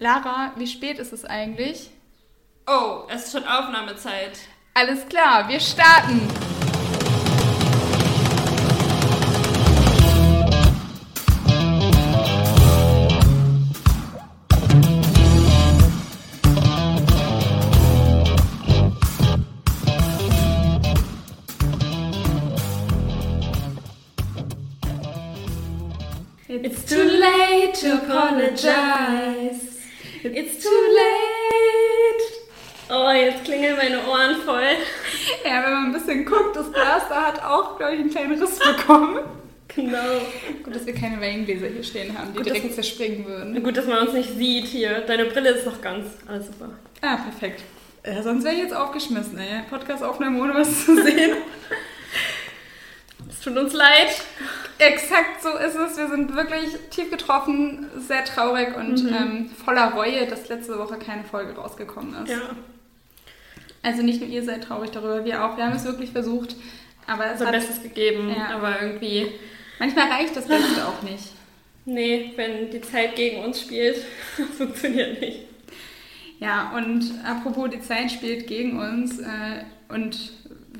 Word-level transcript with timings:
Lara, 0.00 0.52
wie 0.56 0.66
spät 0.68 1.00
ist 1.00 1.12
es 1.12 1.24
eigentlich? 1.24 1.90
Oh, 2.68 3.02
es 3.08 3.26
ist 3.26 3.32
schon 3.32 3.44
Aufnahmezeit. 3.44 4.38
Alles 4.74 5.08
klar, 5.08 5.48
wir 5.48 5.58
starten. 5.58 6.20
It's 26.50 26.84
too 26.84 27.02
late 27.02 27.74
to 27.80 27.94
apologize. 27.94 29.67
It's 30.24 30.62
too 30.62 30.68
late. 30.94 32.24
Oh, 32.90 33.10
jetzt 33.12 33.44
klingeln 33.44 33.76
meine 33.76 33.98
Ohren 34.06 34.36
voll. 34.44 34.62
Ja, 35.44 35.62
wenn 35.64 35.72
man 35.72 35.84
ein 35.86 35.92
bisschen 35.92 36.24
guckt, 36.24 36.56
das 36.56 36.72
Glas 36.72 37.02
da 37.08 37.26
hat 37.26 37.42
auch, 37.44 37.76
glaube 37.76 37.94
ich, 37.94 38.00
einen 38.00 38.10
kleinen 38.10 38.40
Riss 38.42 38.58
bekommen. 38.58 39.18
Genau. 39.74 40.20
Gut, 40.64 40.74
dass 40.74 40.86
wir 40.86 40.94
keine 40.94 41.20
Weingläser 41.20 41.66
hier 41.66 41.82
stehen 41.84 42.16
haben, 42.18 42.32
die 42.32 42.38
Gut, 42.38 42.46
dass- 42.46 42.54
direkt 42.54 42.74
zerspringen 42.74 43.26
würden. 43.26 43.62
Gut, 43.62 43.76
dass 43.76 43.86
man 43.86 43.98
uns 44.06 44.12
nicht 44.14 44.30
sieht 44.36 44.64
hier. 44.64 45.00
Deine 45.00 45.26
Brille 45.26 45.50
ist 45.50 45.66
noch 45.66 45.80
ganz. 45.82 46.06
Alles 46.26 46.46
super. 46.46 46.70
Ah, 47.02 47.16
perfekt. 47.16 47.62
Ja, 48.06 48.22
sonst 48.22 48.44
wäre 48.44 48.54
ich 48.54 48.62
jetzt 48.62 48.74
aufgeschmissen, 48.74 49.38
ey. 49.38 49.62
Podcast-Aufnahme 49.68 50.40
ohne 50.40 50.54
was 50.54 50.84
zu 50.86 50.96
sehen. 51.02 51.36
Es 53.28 53.40
tut 53.40 53.56
uns 53.56 53.72
leid. 53.74 54.08
Exakt 54.78 55.42
so 55.42 55.50
ist 55.50 55.74
es. 55.74 55.96
Wir 55.98 56.08
sind 56.08 56.34
wirklich 56.34 56.70
tief 56.90 57.10
getroffen, 57.10 57.86
sehr 57.98 58.24
traurig 58.24 58.76
und 58.76 59.02
Mhm. 59.04 59.14
ähm, 59.14 59.50
voller 59.64 59.92
Reue, 59.92 60.26
dass 60.26 60.48
letzte 60.48 60.78
Woche 60.78 60.98
keine 60.98 61.24
Folge 61.24 61.54
rausgekommen 61.54 62.14
ist. 62.24 62.30
Ja. 62.30 62.40
Also 63.82 64.02
nicht 64.02 64.20
nur 64.20 64.28
ihr 64.30 64.42
seid 64.44 64.64
traurig 64.64 64.90
darüber, 64.90 65.24
wir 65.24 65.44
auch. 65.44 65.56
Wir 65.56 65.64
haben 65.64 65.76
es 65.76 65.84
wirklich 65.84 66.10
versucht, 66.10 66.56
aber 67.06 67.26
es 67.26 67.32
Unser 67.32 67.46
hat, 67.46 67.52
Bestes 67.52 67.82
gegeben, 67.82 68.34
Ja. 68.36 68.56
aber 68.56 68.80
irgendwie. 68.82 69.32
manchmal 69.78 70.10
reicht 70.10 70.34
das 70.36 70.46
Beste 70.46 70.86
auch 70.86 71.02
nicht. 71.02 71.24
Nee, 71.84 72.32
wenn 72.36 72.70
die 72.70 72.80
Zeit 72.82 73.14
gegen 73.16 73.44
uns 73.44 73.60
spielt, 73.60 73.96
funktioniert 74.58 75.20
nicht. 75.20 75.40
Ja, 76.40 76.72
und 76.76 77.02
apropos, 77.24 77.70
die 77.70 77.80
Zeit 77.80 78.10
spielt 78.12 78.46
gegen 78.46 78.78
uns 78.78 79.18
äh, 79.18 79.64
und 79.88 80.32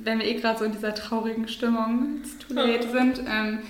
wenn 0.09 0.21
wir 0.21 0.27
eh 0.27 0.35
gerade 0.35 0.59
so 0.59 0.65
in 0.65 0.73
dieser 0.73 0.95
traurigen 0.95 1.49
Stimmung 1.49 2.23
too 2.47 2.55
late 2.55 2.89
sind, 2.89 3.21
ähm, 3.29 3.61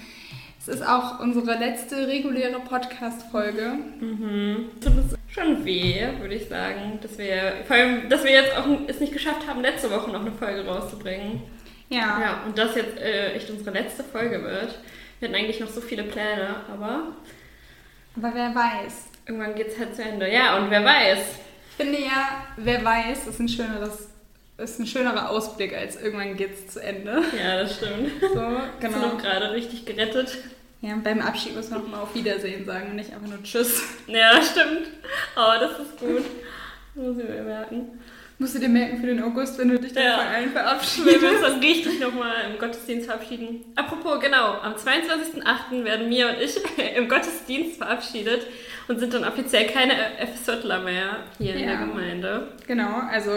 es 0.61 0.69
ist 0.69 0.87
auch 0.87 1.19
unsere 1.19 1.59
letzte 1.59 2.07
reguläre 2.07 2.61
Podcast-Folge. 2.61 3.73
Mhm. 4.01 4.71
Tut 4.81 4.97
uns 4.97 5.15
schon 5.29 5.65
weh, 5.65 6.07
würde 6.21 6.35
ich 6.35 6.49
sagen, 6.49 6.99
dass 7.03 7.19
wir, 7.19 7.55
vor 7.67 7.77
allem, 7.77 8.09
dass 8.09 8.23
wir 8.23 8.31
jetzt 8.31 8.57
auch 8.57 8.67
es 8.87 9.01
nicht 9.01 9.13
geschafft 9.13 9.49
haben, 9.49 9.63
letzte 9.63 9.91
Woche 9.91 10.11
noch 10.11 10.21
eine 10.21 10.33
Folge 10.33 10.65
rauszubringen. 10.65 11.43
Ja, 11.89 12.21
Ja, 12.21 12.43
und 12.47 12.57
das 12.57 12.77
jetzt 12.77 12.99
äh, 12.99 13.33
echt 13.33 13.51
unsere 13.51 13.71
letzte 13.71 14.05
Folge 14.05 14.43
wird. 14.43 14.79
Wir 15.19 15.29
hatten 15.29 15.39
eigentlich 15.39 15.59
noch 15.59 15.69
so 15.69 15.81
viele 15.81 16.05
Pläne, 16.05 16.57
aber 16.73 17.15
aber 18.17 18.35
wer 18.35 18.55
weiß. 18.55 19.07
irgendwann 19.27 19.55
geht 19.55 19.69
es 19.69 19.79
halt 19.79 19.97
zu 19.97 20.03
Ende. 20.03 20.33
Ja, 20.33 20.59
und 20.59 20.71
wer 20.71 20.85
weiß. 20.85 21.19
Ich 21.71 21.85
finde 21.85 22.01
ja, 22.01 22.45
wer 22.57 22.85
weiß, 22.85 23.27
ist 23.27 23.41
ein 23.41 23.49
schöneres, 23.49 24.08
ist 24.59 24.79
ein 24.81 24.87
schönerer 24.87 25.31
Ausblick 25.31 25.77
als 25.77 26.01
irgendwann 26.01 26.37
geht's 26.37 26.67
zu 26.75 26.83
Ende. 26.83 27.23
Ja, 27.43 27.63
das 27.63 27.77
stimmt. 27.77 28.11
So, 28.21 28.29
Genau. 28.81 28.99
noch 28.99 29.19
gerade 29.19 29.53
richtig 29.53 29.87
gerettet. 29.87 30.37
Ja, 30.81 30.95
beim 31.03 31.21
Abschied 31.21 31.57
muss 31.57 31.71
man 31.71 31.83
auch 31.83 31.89
mal 31.89 32.01
auf 32.03 32.15
Wiedersehen 32.15 32.65
sagen 32.65 32.91
und 32.91 32.97
nicht 32.97 33.13
einfach 33.13 33.29
nur 33.29 33.43
Tschüss. 33.43 33.83
Ja, 34.07 34.37
das 34.37 34.51
stimmt. 34.51 34.89
Aber 35.35 35.59
das 35.59 35.73
ist 35.81 35.99
gut. 35.99 36.23
Muss 36.95 37.19
ich 37.19 37.29
mir 37.29 37.43
merken. 37.43 38.01
Musst 38.41 38.55
du 38.55 38.61
dir 38.61 38.69
merken 38.69 39.01
für 39.01 39.07
den 39.09 39.21
August, 39.21 39.59
wenn 39.59 39.69
du 39.69 39.81
dich 39.81 39.93
dann 39.93 40.05
Ja. 40.05 40.19
von 40.19 40.27
allen 40.29 40.45
Wenn 40.47 40.55
wir 40.55 40.61
verabschiedest. 40.61 41.25
uns 41.45 41.63
richtig 41.65 41.99
nochmal 42.01 42.35
im 42.53 42.59
Gottesdienst 42.59 43.07
verabschieden. 43.07 43.65
Apropos, 43.75 44.21
genau, 44.21 44.53
am 44.63 44.75
22.08. 44.77 45.85
werden 45.85 46.09
Mia 46.09 46.29
und 46.31 46.41
ich 46.41 46.57
im 46.97 47.09
Gottesdienst 47.09 47.79
verabschiedet 47.79 48.47
und 48.87 49.01
sind 49.01 49.13
dann 49.13 49.25
offiziell 49.25 49.67
keine 49.67 49.93
FSJler 50.19 50.79
mehr 50.81 51.17
hier 51.39 51.55
in 51.55 51.61
Ja. 51.61 51.67
der 51.77 51.87
Gemeinde. 51.87 52.49
Genau, 52.69 53.01
also 53.11 53.33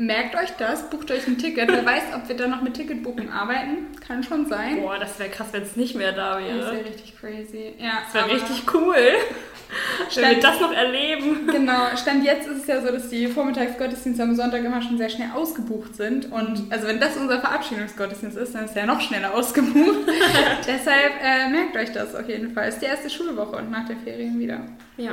merkt 0.00 0.34
euch 0.34 0.50
das, 0.58 0.88
bucht 0.90 1.10
euch 1.10 1.26
ein 1.26 1.36
Ticket. 1.38 1.68
Wer 1.70 1.84
weiß, 1.84 2.02
ob 2.14 2.28
wir 2.28 2.36
dann 2.36 2.50
noch 2.50 2.62
mit 2.62 2.74
Ticketbuchen 2.74 3.30
arbeiten. 3.30 3.88
Kann 4.06 4.22
schon 4.22 4.46
sein. 4.46 4.80
Boah, 4.80 4.98
das 4.98 5.18
wäre 5.18 5.28
krass, 5.28 5.48
wenn 5.52 5.62
es 5.62 5.76
nicht 5.76 5.94
mehr 5.94 6.12
da 6.12 6.38
Das 6.40 6.44
wäre 6.48 6.72
wäre. 6.76 6.84
richtig 6.86 7.14
crazy. 7.20 7.74
Ja, 7.78 8.00
Das 8.04 8.14
wäre 8.14 8.34
richtig 8.34 8.62
cool, 8.74 8.94
wenn 8.96 10.04
wir 10.06 10.10
Stand- 10.10 10.42
das 10.44 10.60
noch 10.60 10.72
erleben. 10.72 11.46
Genau, 11.46 11.94
Stand 11.96 12.24
jetzt 12.24 12.48
ist 12.48 12.62
es 12.62 12.66
ja 12.66 12.80
so, 12.80 12.90
dass 12.90 13.08
die 13.10 13.26
Vormittagsgottesdienste 13.28 14.22
am 14.22 14.34
Sonntag 14.34 14.64
immer 14.64 14.80
schon 14.82 14.96
sehr 14.98 15.10
schnell 15.10 15.28
ausgebucht 15.34 15.94
sind. 15.94 16.32
Und 16.32 16.64
also 16.70 16.86
wenn 16.86 16.98
das 16.98 17.16
unser 17.18 17.38
Verabschiedungsgottesdienst 17.40 18.36
ist, 18.38 18.54
dann 18.54 18.64
ist 18.64 18.76
er 18.76 18.86
noch 18.86 19.00
schneller 19.00 19.34
ausgebucht. 19.34 19.98
Deshalb 20.66 21.12
äh, 21.22 21.48
merkt 21.50 21.76
euch 21.76 21.92
das 21.92 22.14
auf 22.14 22.28
jeden 22.28 22.52
Fall. 22.54 22.68
Es 22.68 22.74
ist 22.76 22.82
die 22.82 22.86
erste 22.86 23.10
Schulwoche 23.10 23.56
und 23.56 23.70
nach 23.70 23.86
der 23.86 23.96
Ferien 23.98 24.38
wieder. 24.40 24.60
Ja. 24.96 25.12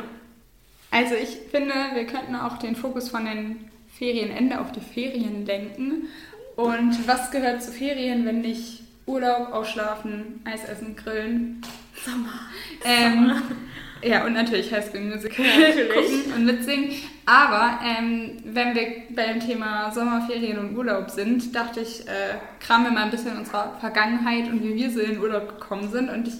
Also 0.91 1.15
ich 1.15 1.37
finde, 1.51 1.73
wir 1.93 2.05
könnten 2.05 2.35
auch 2.35 2.57
den 2.57 2.75
Fokus 2.77 3.09
von 3.09 3.25
den 3.25 3.69
Ferienende 3.97 4.59
auf 4.59 4.71
die 4.71 4.81
Ferien 4.81 5.45
lenken. 5.45 6.07
Und 6.55 7.07
was 7.07 7.31
gehört 7.31 7.61
zu 7.61 7.71
Ferien, 7.71 8.25
wenn 8.25 8.41
nicht 8.41 8.83
Urlaub, 9.05 9.53
Ausschlafen, 9.53 10.41
Eis 10.43 10.65
essen, 10.65 10.95
grillen? 10.95 11.61
Sommer. 12.03 12.39
Ähm, 12.83 13.41
ja, 14.03 14.25
und 14.25 14.33
natürlich 14.33 14.71
Highschool 14.71 15.01
Musical 15.01 15.45
Ja, 15.45 15.59
natürlich. 15.69 15.93
gucken 15.93 16.33
und 16.33 16.45
mitsingen. 16.45 16.91
Aber 17.25 17.79
ähm, 17.83 18.37
wenn 18.45 18.75
wir 18.75 18.87
beim 19.09 19.39
Thema 19.39 19.91
Sommerferien 19.91 20.57
und 20.59 20.77
Urlaub 20.77 21.09
sind, 21.09 21.55
dachte 21.55 21.81
ich, 21.81 22.07
äh, 22.07 22.35
kramen 22.59 22.85
wir 22.85 22.91
mal 22.91 23.03
ein 23.03 23.11
bisschen 23.11 23.31
in 23.31 23.39
unserer 23.39 23.75
Vergangenheit 23.79 24.47
und 24.47 24.63
wie 24.63 24.75
wir 24.75 24.89
so 24.91 24.99
in 24.99 25.11
den 25.11 25.19
Urlaub 25.19 25.59
gekommen 25.59 25.89
sind. 25.91 26.09
Und 26.09 26.27
ich 26.27 26.35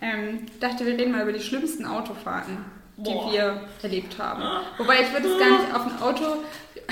ähm, 0.00 0.46
dachte, 0.60 0.84
wir 0.84 0.98
reden 0.98 1.12
mal 1.12 1.22
über 1.22 1.32
die 1.32 1.40
schlimmsten 1.40 1.86
Autofahrten, 1.86 2.58
die 2.96 3.12
Boah. 3.12 3.32
wir 3.32 3.60
erlebt 3.82 4.18
haben. 4.18 4.42
Wobei 4.78 5.02
ich 5.02 5.12
würde 5.12 5.28
es 5.28 5.38
gar 5.38 5.50
nicht 5.50 5.74
auf 5.74 5.86
ein 5.86 6.02
Auto, 6.02 6.24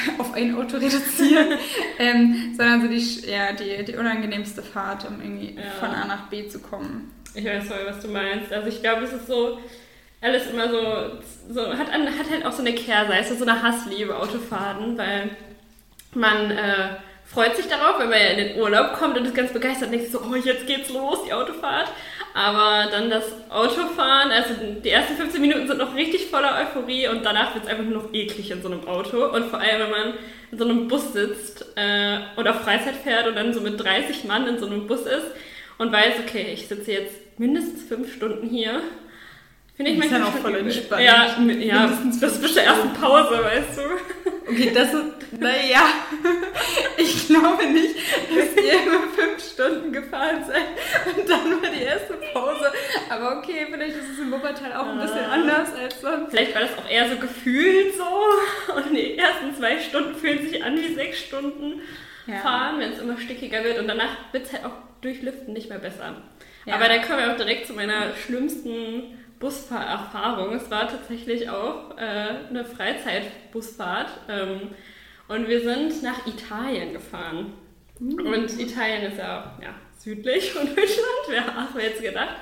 auf 0.18 0.32
ein 0.34 0.54
Auto 0.56 0.76
reduzieren, 0.76 1.48
ähm, 1.98 2.54
sondern 2.56 2.82
so 2.82 2.88
die, 2.88 3.30
ja, 3.30 3.52
die, 3.52 3.84
die 3.84 3.96
unangenehmste 3.96 4.62
Fahrt, 4.62 5.06
um 5.08 5.20
irgendwie 5.20 5.56
Ja. 5.56 5.70
von 5.78 5.90
A 5.90 6.06
nach 6.06 6.28
B 6.28 6.46
zu 6.48 6.58
kommen. 6.60 7.10
Ich 7.34 7.44
weiß 7.44 7.64
voll, 7.68 7.86
was 7.86 8.00
du 8.00 8.08
meinst. 8.08 8.52
Also 8.52 8.68
ich 8.68 8.80
glaube, 8.82 9.04
es 9.04 9.12
ist 9.12 9.26
so 9.26 9.58
alles 10.20 10.46
immer 10.50 10.68
so, 10.68 11.52
so 11.54 11.66
hat, 11.78 11.92
an- 11.92 12.06
hat 12.18 12.30
halt 12.30 12.44
auch 12.44 12.52
so 12.52 12.60
eine 12.62 12.74
Kehrseite, 12.74 13.34
so 13.34 13.44
eine 13.44 13.62
Hassliebe 13.62 14.16
Autofahren, 14.16 14.98
weil 14.98 15.30
man 16.14 16.50
äh, 16.50 16.96
freut 17.24 17.56
sich 17.56 17.66
darauf, 17.68 17.98
wenn 18.00 18.10
man 18.10 18.18
ja 18.18 18.26
in 18.28 18.38
den 18.38 18.60
Urlaub 18.60 18.92
kommt 18.94 19.16
und 19.16 19.24
ist 19.24 19.34
ganz 19.34 19.52
begeistert 19.52 19.86
und 19.90 19.92
denkt 19.92 20.10
so, 20.12 20.20
oh, 20.20 20.34
jetzt 20.34 20.66
geht's 20.66 20.90
los, 20.90 21.20
die 21.26 21.32
Autofahrt. 21.32 21.90
Aber 22.32 22.88
dann 22.90 23.10
das 23.10 23.24
Autofahren, 23.50 24.30
also 24.30 24.54
die 24.82 24.88
ersten 24.88 25.16
15 25.16 25.40
Minuten 25.40 25.66
sind 25.66 25.78
noch 25.78 25.96
richtig 25.96 26.26
voller 26.26 26.58
Euphorie 26.60 27.08
und 27.08 27.24
danach 27.24 27.54
wird 27.54 27.64
es 27.64 27.70
einfach 27.70 27.84
nur 27.84 28.02
noch 28.02 28.14
eklig 28.14 28.50
in 28.50 28.62
so 28.62 28.68
einem 28.70 28.86
Auto. 28.86 29.26
Und 29.26 29.46
vor 29.46 29.58
allem, 29.58 29.80
wenn 29.80 29.90
man 29.90 30.14
in 30.52 30.58
so 30.58 30.64
einem 30.64 30.88
Bus 30.88 31.12
sitzt 31.12 31.66
äh, 31.76 32.18
und 32.36 32.46
auf 32.46 32.60
Freizeit 32.62 32.94
fährt 32.94 33.26
und 33.26 33.34
dann 33.34 33.52
so 33.52 33.60
mit 33.60 33.82
30 33.82 34.24
Mann 34.24 34.46
in 34.46 34.58
so 34.58 34.66
einem 34.66 34.86
Bus 34.86 35.00
ist 35.02 35.26
und 35.78 35.90
weiß, 35.90 36.14
okay, 36.20 36.52
ich 36.52 36.68
sitze 36.68 36.92
jetzt 36.92 37.38
mindestens 37.38 37.82
fünf 37.84 38.14
Stunden 38.14 38.48
hier. 38.48 38.80
Finde 39.80 39.92
ich 39.92 39.98
Ist 39.98 40.10
manchmal 40.10 40.20
dann 40.20 40.28
auch 40.28 40.32
schon 40.34 40.42
voll 40.42 40.56
entspannt. 40.60 41.02
Ja, 41.02 41.26
ja 41.26 41.38
Mindestens 41.38 42.20
bis, 42.20 42.30
fünf 42.32 42.42
bis 42.42 42.52
zur 42.52 42.62
ersten 42.62 42.92
Pause, 42.92 43.42
weißt 43.42 43.78
du. 43.78 44.50
Okay, 44.50 44.72
das 44.74 44.92
ist, 44.92 45.40
naja, 45.40 45.82
ich 46.98 47.26
glaube 47.28 47.66
nicht, 47.66 47.94
dass 47.96 48.62
ihr 48.62 48.72
immer 48.72 49.08
fünf 49.16 49.42
Stunden 49.42 49.90
gefahren 49.90 50.44
seid 50.46 51.16
und 51.16 51.26
dann 51.30 51.62
war 51.62 51.70
die 51.70 51.82
erste 51.82 52.12
Pause. 52.34 52.70
Aber 53.08 53.38
okay, 53.38 53.68
vielleicht 53.70 53.96
ist 53.96 54.10
es 54.12 54.18
in 54.18 54.30
Wuppertal 54.30 54.70
auch 54.74 54.86
ein 54.86 55.00
bisschen 55.00 55.24
Ah. 55.24 55.32
anders 55.32 55.68
als 55.74 55.98
sonst. 56.02 56.30
Vielleicht 56.30 56.54
war 56.54 56.60
das 56.60 56.76
auch 56.76 56.90
eher 56.90 57.08
so 57.08 57.16
gefühlt 57.16 57.94
so. 57.96 58.74
Und 58.74 58.94
die 58.94 59.16
ersten 59.16 59.54
zwei 59.56 59.78
Stunden 59.80 60.14
fühlen 60.16 60.46
sich 60.46 60.62
an 60.62 60.76
wie 60.76 60.92
sechs 60.94 61.20
Stunden 61.20 61.80
Ja. 62.26 62.36
fahren, 62.40 62.80
wenn 62.80 62.92
es 62.92 62.98
immer 62.98 63.18
stickiger 63.18 63.64
wird. 63.64 63.78
Und 63.78 63.88
danach 63.88 64.14
wird 64.32 64.44
es 64.44 64.52
halt 64.52 64.66
auch 64.66 64.72
durch 65.00 65.22
Lüften 65.22 65.54
nicht 65.54 65.70
mehr 65.70 65.78
besser. 65.78 66.16
Ja. 66.66 66.74
Aber 66.74 66.88
dann 66.88 67.00
kommen 67.00 67.20
wir 67.20 67.32
auch 67.32 67.36
direkt 67.36 67.66
zu 67.66 67.72
meiner 67.72 68.14
schlimmsten 68.26 69.16
Busfahrerfahrung. 69.40 70.54
Es 70.54 70.70
war 70.70 70.88
tatsächlich 70.88 71.50
auch 71.50 71.96
äh, 71.96 72.48
eine 72.48 72.64
Freizeitbusfahrt. 72.64 74.10
Ähm, 74.28 74.70
und 75.26 75.48
wir 75.48 75.60
sind 75.60 76.02
nach 76.02 76.26
Italien 76.26 76.92
gefahren. 76.92 77.52
Und 77.98 78.58
Italien 78.58 79.10
ist 79.10 79.18
ja, 79.18 79.58
ja 79.60 79.74
südlich 79.98 80.52
von 80.52 80.66
Deutschland, 80.76 81.24
wer 81.28 81.46
hat 81.54 81.74
mir 81.74 81.84
jetzt 81.84 82.02
gedacht. 82.02 82.36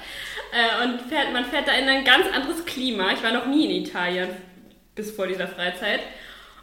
Äh, 0.52 0.84
und 0.84 1.02
fährt, 1.02 1.32
man 1.32 1.44
fährt 1.44 1.68
da 1.68 1.72
in 1.72 1.88
ein 1.88 2.04
ganz 2.04 2.26
anderes 2.34 2.64
Klima. 2.64 3.12
Ich 3.12 3.22
war 3.22 3.32
noch 3.32 3.46
nie 3.46 3.64
in 3.64 3.84
Italien 3.84 4.28
bis 4.94 5.10
vor 5.12 5.26
dieser 5.26 5.48
Freizeit. 5.48 6.00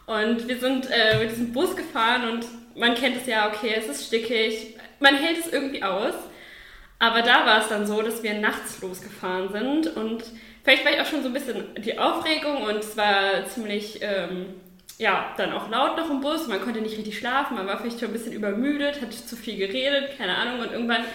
Und 0.06 0.48
wir 0.48 0.60
sind 0.60 0.90
äh, 0.92 1.18
mit 1.20 1.32
diesem 1.32 1.54
Bus 1.54 1.76
gefahren 1.76 2.30
und 2.30 2.46
man 2.76 2.94
kennt 2.96 3.18
es 3.18 3.26
ja, 3.26 3.48
okay, 3.48 3.74
es 3.78 3.88
ist 3.88 4.08
stickig, 4.08 4.76
man 5.00 5.16
hält 5.16 5.46
es 5.46 5.52
irgendwie 5.52 5.82
aus. 5.82 6.14
Aber 7.06 7.22
da 7.22 7.46
war 7.46 7.62
es 7.62 7.68
dann 7.68 7.86
so, 7.86 8.02
dass 8.02 8.24
wir 8.24 8.34
nachts 8.34 8.82
losgefahren 8.82 9.52
sind 9.52 9.96
und 9.96 10.24
vielleicht 10.64 10.84
war 10.84 10.92
ich 10.92 11.00
auch 11.00 11.06
schon 11.06 11.22
so 11.22 11.28
ein 11.28 11.36
bisschen 11.36 11.64
die 11.78 12.00
Aufregung 12.00 12.64
und 12.64 12.78
es 12.78 12.98
war 12.98 13.46
ziemlich, 13.48 14.00
ähm, 14.02 14.48
ja, 14.98 15.32
dann 15.38 15.54
auch 15.54 15.70
laut 15.70 15.98
noch 15.98 16.10
im 16.10 16.22
Bus. 16.22 16.48
Man 16.48 16.60
konnte 16.62 16.82
nicht 16.82 16.98
richtig 16.98 17.20
schlafen, 17.20 17.58
man 17.58 17.68
war 17.68 17.78
vielleicht 17.78 18.00
schon 18.00 18.10
ein 18.10 18.14
bisschen 18.14 18.34
übermüdet, 18.34 19.04
hat 19.04 19.14
zu 19.14 19.36
viel 19.36 19.56
geredet, 19.56 20.18
keine 20.18 20.36
Ahnung. 20.36 20.62
Und 20.62 20.72
irgendwann 20.72 21.06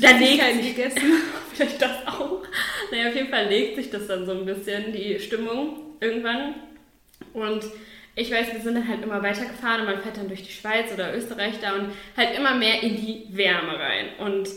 da 0.00 0.16
legt 0.16 0.42
sich 0.42 0.74
gegessen. 0.74 1.12
vielleicht 1.52 1.82
das 1.82 2.06
auch. 2.06 2.42
Naja, 2.90 3.10
auf 3.10 3.14
jeden 3.14 3.28
Fall 3.28 3.48
legt 3.48 3.76
sich 3.76 3.90
das 3.90 4.06
dann 4.06 4.24
so 4.24 4.32
ein 4.32 4.46
bisschen, 4.46 4.94
die 4.94 5.20
Stimmung 5.20 5.98
irgendwann. 6.00 6.54
Und 7.34 7.66
ich 8.14 8.30
weiß, 8.30 8.54
wir 8.54 8.60
sind 8.60 8.76
dann 8.76 8.88
halt 8.88 9.02
immer 9.02 9.22
weitergefahren 9.22 9.82
und 9.82 9.92
man 9.92 10.00
fährt 10.00 10.16
dann 10.16 10.28
durch 10.28 10.42
die 10.42 10.52
Schweiz 10.52 10.90
oder 10.90 11.14
Österreich 11.14 11.56
da 11.60 11.74
und 11.74 11.90
halt 12.16 12.34
immer 12.34 12.54
mehr 12.54 12.82
in 12.82 12.96
die 12.96 13.26
Wärme 13.28 13.78
rein. 13.78 14.06
Und 14.18 14.48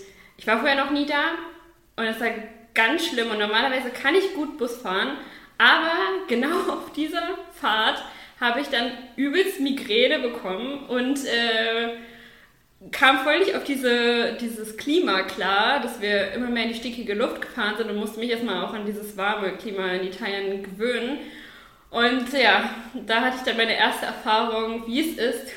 ich 0.44 0.48
war 0.48 0.60
vorher 0.60 0.76
noch 0.76 0.92
nie 0.92 1.06
da 1.06 1.36
und 1.96 2.04
es 2.04 2.20
war 2.20 2.28
ganz 2.74 3.08
schlimm 3.08 3.32
und 3.32 3.40
normalerweise 3.40 3.92
kann 3.92 4.14
ich 4.14 4.34
gut 4.34 4.58
Bus 4.58 4.76
fahren, 4.76 5.16
aber 5.58 5.94
genau 6.28 6.50
auf 6.70 6.92
dieser 6.92 7.22
Fahrt 7.54 8.04
habe 8.42 8.60
ich 8.60 8.68
dann 8.68 8.92
übelst 9.16 9.62
Migräne 9.62 10.20
bekommen 10.20 10.86
und 10.90 11.24
äh, 11.24 11.96
kam 12.92 13.20
voll 13.20 13.40
nicht 13.40 13.56
auf 13.56 13.64
diese, 13.64 14.34
dieses 14.34 14.76
Klima 14.76 15.22
klar, 15.22 15.80
dass 15.80 16.02
wir 16.02 16.34
immer 16.34 16.50
mehr 16.50 16.64
in 16.64 16.74
die 16.74 16.78
stickige 16.78 17.14
Luft 17.14 17.40
gefahren 17.40 17.76
sind 17.78 17.90
und 17.90 17.96
musste 17.96 18.20
mich 18.20 18.32
erstmal 18.32 18.66
auch 18.66 18.74
an 18.74 18.86
dieses 18.86 19.16
warme 19.16 19.54
Klima 19.54 19.94
in 19.94 20.08
Italien 20.08 20.62
gewöhnen. 20.62 21.20
Und 21.90 22.34
ja, 22.34 22.70
da 23.06 23.22
hatte 23.22 23.38
ich 23.38 23.44
dann 23.44 23.56
meine 23.56 23.78
erste 23.78 24.08
Erfahrung, 24.08 24.88
wie 24.88 25.10
es 25.10 25.18
ist, 25.18 25.54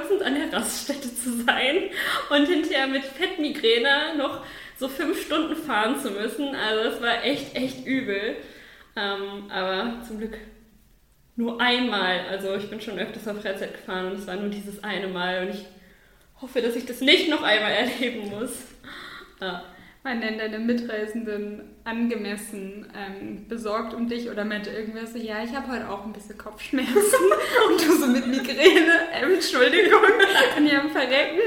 kurz 0.00 0.22
an 0.22 0.34
der 0.34 0.52
Raststätte 0.52 1.14
zu 1.14 1.42
sein 1.44 1.90
und 2.30 2.46
hinterher 2.46 2.86
mit 2.86 3.04
Fettmigräne 3.04 4.16
noch 4.16 4.44
so 4.76 4.88
fünf 4.88 5.24
Stunden 5.24 5.56
fahren 5.56 5.98
zu 6.00 6.10
müssen. 6.10 6.54
Also 6.54 6.90
es 6.90 7.02
war 7.02 7.24
echt, 7.24 7.54
echt 7.54 7.86
übel. 7.86 8.36
Ähm, 8.96 9.50
aber 9.50 10.02
zum 10.06 10.18
Glück 10.18 10.38
nur 11.36 11.60
einmal. 11.60 12.20
Also 12.30 12.54
ich 12.54 12.70
bin 12.70 12.80
schon 12.80 12.98
öfters 12.98 13.26
auf 13.28 13.42
Freizeit 13.42 13.74
gefahren 13.74 14.12
und 14.12 14.18
es 14.18 14.26
war 14.26 14.36
nur 14.36 14.50
dieses 14.50 14.82
eine 14.84 15.08
Mal 15.08 15.46
und 15.46 15.54
ich 15.54 15.66
hoffe, 16.40 16.62
dass 16.62 16.76
ich 16.76 16.86
das 16.86 17.00
nicht 17.00 17.28
noch 17.28 17.42
einmal 17.42 17.72
erleben 17.72 18.30
muss. 18.30 18.66
Ja. 19.40 19.64
Man 20.06 20.18
nennt 20.18 20.38
deine 20.38 20.58
Mitreisenden 20.58 21.62
angemessen 21.84 22.86
ähm, 22.94 23.48
besorgt 23.48 23.94
um 23.94 24.06
dich 24.06 24.28
oder 24.28 24.44
meinte 24.44 24.68
irgendwer 24.68 25.06
so, 25.06 25.16
ja, 25.16 25.42
ich 25.42 25.54
habe 25.56 25.72
heute 25.72 25.88
auch 25.88 26.04
ein 26.04 26.12
bisschen 26.12 26.36
Kopfschmerzen 26.36 26.92
und 27.68 27.80
du 27.80 27.96
so 27.96 28.06
mit 28.08 28.26
Migräne, 28.26 29.00
ähm, 29.14 29.32
Entschuldigung, 29.32 30.02
ich 30.62 30.76
am 30.76 30.90
Verrecken? 30.90 31.40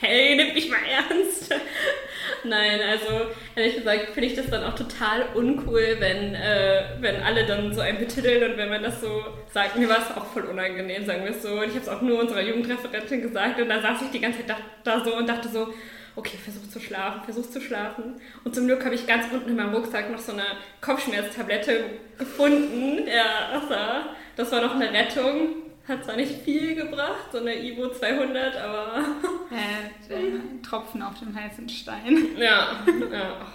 Hey, 0.00 0.34
nimm 0.36 0.54
mich 0.54 0.70
mal 0.70 0.78
ernst. 0.78 1.54
Nein, 2.44 2.80
also 2.88 3.26
ehrlich 3.54 3.76
gesagt 3.76 4.10
finde 4.14 4.28
ich 4.28 4.34
das 4.34 4.48
dann 4.48 4.64
auch 4.64 4.74
total 4.74 5.26
uncool, 5.34 5.96
wenn, 5.98 6.34
äh, 6.34 6.84
wenn 7.00 7.16
alle 7.22 7.44
dann 7.44 7.74
so 7.74 7.82
ein 7.82 7.98
betiteln 7.98 8.50
und 8.50 8.56
wenn 8.56 8.70
man 8.70 8.82
das 8.82 9.02
so 9.02 9.24
sagt. 9.52 9.76
Mir 9.76 9.90
war 9.90 9.98
es 9.98 10.16
auch 10.16 10.24
voll 10.24 10.44
unangenehm, 10.44 11.04
sagen 11.04 11.22
wir 11.22 11.32
es 11.32 11.42
so. 11.42 11.50
Und 11.50 11.64
ich 11.64 11.74
habe 11.74 11.80
es 11.80 11.88
auch 11.88 12.00
nur 12.00 12.18
unserer 12.18 12.40
Jugendreferentin 12.40 13.20
gesagt 13.20 13.60
und 13.60 13.68
da 13.68 13.82
saß 13.82 14.00
ich 14.02 14.10
die 14.10 14.20
ganze 14.20 14.38
Zeit 14.38 14.56
da, 14.56 14.56
da 14.84 15.04
so 15.04 15.14
und 15.14 15.28
dachte 15.28 15.48
so, 15.50 15.74
okay, 16.18 16.36
versuch 16.36 16.68
zu 16.68 16.80
schlafen, 16.80 17.22
versuch 17.24 17.48
zu 17.48 17.60
schlafen. 17.60 18.20
Und 18.44 18.54
zum 18.54 18.66
Glück 18.66 18.84
habe 18.84 18.94
ich 18.94 19.06
ganz 19.06 19.26
unten 19.32 19.50
in 19.50 19.56
meinem 19.56 19.74
Rucksack 19.74 20.10
noch 20.10 20.18
so 20.18 20.32
eine 20.32 20.44
Kopfschmerztablette 20.80 21.84
gefunden. 22.18 23.06
Ja, 23.06 23.58
das 23.58 23.70
war, 23.70 24.16
das 24.36 24.52
war 24.52 24.60
noch 24.60 24.74
eine 24.74 24.92
Rettung. 24.92 25.62
Hat 25.86 26.04
zwar 26.04 26.16
nicht 26.16 26.42
viel 26.42 26.74
gebracht, 26.74 27.32
so 27.32 27.38
eine 27.38 27.56
Ivo 27.56 27.88
200, 27.88 28.56
aber... 28.56 29.04
Ja, 29.50 30.08
der 30.10 30.18
Tropfen 30.62 31.00
auf 31.00 31.18
dem 31.18 31.34
heißen 31.34 31.66
Stein. 31.68 32.36
Ja, 32.36 32.84
ja. 33.10 33.46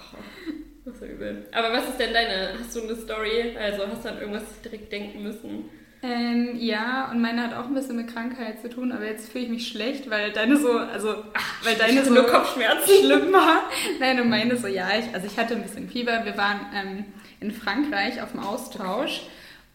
Das 0.84 0.96
ist 0.96 1.02
ja 1.02 1.08
übel. 1.08 1.48
Aber 1.52 1.72
was 1.72 1.90
ist 1.90 1.98
denn 1.98 2.12
deine? 2.12 2.58
Hast 2.60 2.76
du 2.76 2.82
eine 2.82 2.96
Story? 2.96 3.56
Also 3.58 3.88
hast 3.88 4.04
du 4.04 4.10
an 4.10 4.18
irgendwas 4.18 4.44
direkt 4.62 4.92
denken 4.92 5.24
müssen? 5.24 5.70
Ähm, 6.06 6.58
ja, 6.60 7.10
und 7.12 7.22
meine 7.22 7.42
hat 7.42 7.54
auch 7.54 7.66
ein 7.66 7.74
bisschen 7.74 7.96
mit 7.96 8.14
Krankheit 8.14 8.60
zu 8.62 8.70
tun, 8.70 8.92
aber 8.92 9.06
jetzt 9.06 9.32
fühle 9.32 9.46
ich 9.46 9.50
mich 9.50 9.68
schlecht, 9.70 10.10
weil 10.10 10.34
deine 10.34 10.58
so, 10.58 10.74
also, 10.78 11.16
Ach, 11.34 11.66
weil 11.66 11.76
deine 11.76 12.04
so 12.04 12.14
nur 12.14 12.28
Kopfschmerzen 12.28 13.06
schlimm 13.06 13.32
war. 13.32 13.64
Nein, 14.00 14.20
und 14.20 14.30
meine 14.30 14.58
so, 14.58 14.68
ja, 14.68 14.90
ich, 15.00 15.14
also 15.14 15.26
ich 15.26 15.38
hatte 15.38 15.56
ein 15.56 15.64
bisschen 15.64 15.90
Fieber. 15.90 16.26
Wir 16.26 16.38
waren 16.38 16.60
ähm, 16.76 17.06
in 17.40 17.52
Frankreich 17.52 18.22
auf 18.22 18.32
dem 18.32 18.42
Austausch. 18.42 19.22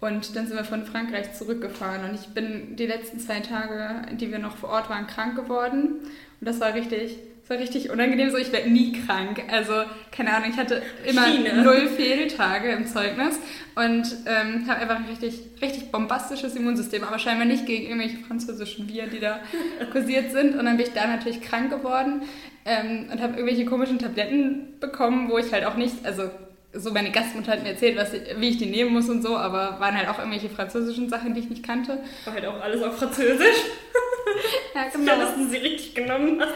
Und 0.00 0.36
dann 0.36 0.46
sind 0.46 0.56
wir 0.56 0.64
von 0.64 0.84
Frankreich 0.84 1.32
zurückgefahren 1.32 2.08
und 2.08 2.14
ich 2.14 2.28
bin 2.28 2.76
die 2.76 2.86
letzten 2.86 3.18
zwei 3.18 3.40
Tage, 3.40 4.02
die 4.16 4.30
wir 4.30 4.38
noch 4.38 4.56
vor 4.56 4.68
Ort 4.68 4.88
waren, 4.88 5.08
krank 5.08 5.34
geworden. 5.34 5.96
Und 6.40 6.46
das 6.48 6.60
war 6.60 6.74
richtig, 6.74 7.18
das 7.48 7.56
war 7.56 7.62
richtig 7.62 7.90
unangenehm. 7.90 8.30
So, 8.30 8.36
ich 8.36 8.52
werde 8.52 8.68
nie 8.68 8.92
krank. 8.92 9.42
Also, 9.50 9.72
keine 10.12 10.34
Ahnung, 10.34 10.50
ich 10.50 10.58
hatte 10.58 10.82
immer 11.06 11.26
Schiene. 11.26 11.62
null 11.62 11.88
Fehltage 11.88 12.70
im 12.72 12.86
Zeugnis 12.86 13.38
und 13.74 14.06
ähm, 14.26 14.68
habe 14.68 14.80
einfach 14.80 14.96
ein 14.96 15.06
richtig, 15.06 15.40
richtig 15.62 15.90
bombastisches 15.90 16.54
Immunsystem, 16.56 17.04
aber 17.04 17.18
scheinbar 17.18 17.46
nicht 17.46 17.64
gegen 17.64 17.86
irgendwelche 17.86 18.18
französischen 18.18 18.88
Viren, 18.88 19.10
die 19.10 19.20
da 19.20 19.40
kursiert 19.92 20.30
sind. 20.30 20.56
Und 20.56 20.66
dann 20.66 20.76
bin 20.76 20.86
ich 20.86 20.92
da 20.92 21.06
natürlich 21.06 21.40
krank 21.40 21.70
geworden 21.70 22.22
ähm, 22.66 23.08
und 23.10 23.22
habe 23.22 23.34
irgendwelche 23.38 23.64
komischen 23.64 23.98
Tabletten 23.98 24.74
bekommen, 24.78 25.30
wo 25.30 25.38
ich 25.38 25.50
halt 25.50 25.64
auch 25.64 25.76
nicht, 25.76 26.04
also 26.04 26.30
so 26.72 26.92
meine 26.92 27.10
Gastmutter 27.10 27.52
hat 27.52 27.62
mir 27.62 27.70
erzählt, 27.70 27.96
was, 27.96 28.12
wie 28.12 28.48
ich 28.48 28.58
die 28.58 28.66
nehmen 28.66 28.92
muss 28.92 29.08
und 29.08 29.22
so, 29.22 29.36
aber 29.36 29.80
waren 29.80 29.96
halt 29.96 30.08
auch 30.08 30.18
irgendwelche 30.18 30.50
französischen 30.50 31.08
Sachen, 31.08 31.34
die 31.34 31.40
ich 31.40 31.48
nicht 31.48 31.64
kannte. 31.64 31.98
War 32.24 32.34
halt 32.34 32.44
auch 32.44 32.60
alles 32.60 32.82
auf 32.82 32.98
Französisch. 32.98 33.56
ja, 34.74 34.84
genau. 34.92 35.16
Dass 35.16 35.50
sie 35.50 35.56
richtig 35.56 35.94
genommen 35.94 36.38
hast. 36.40 36.52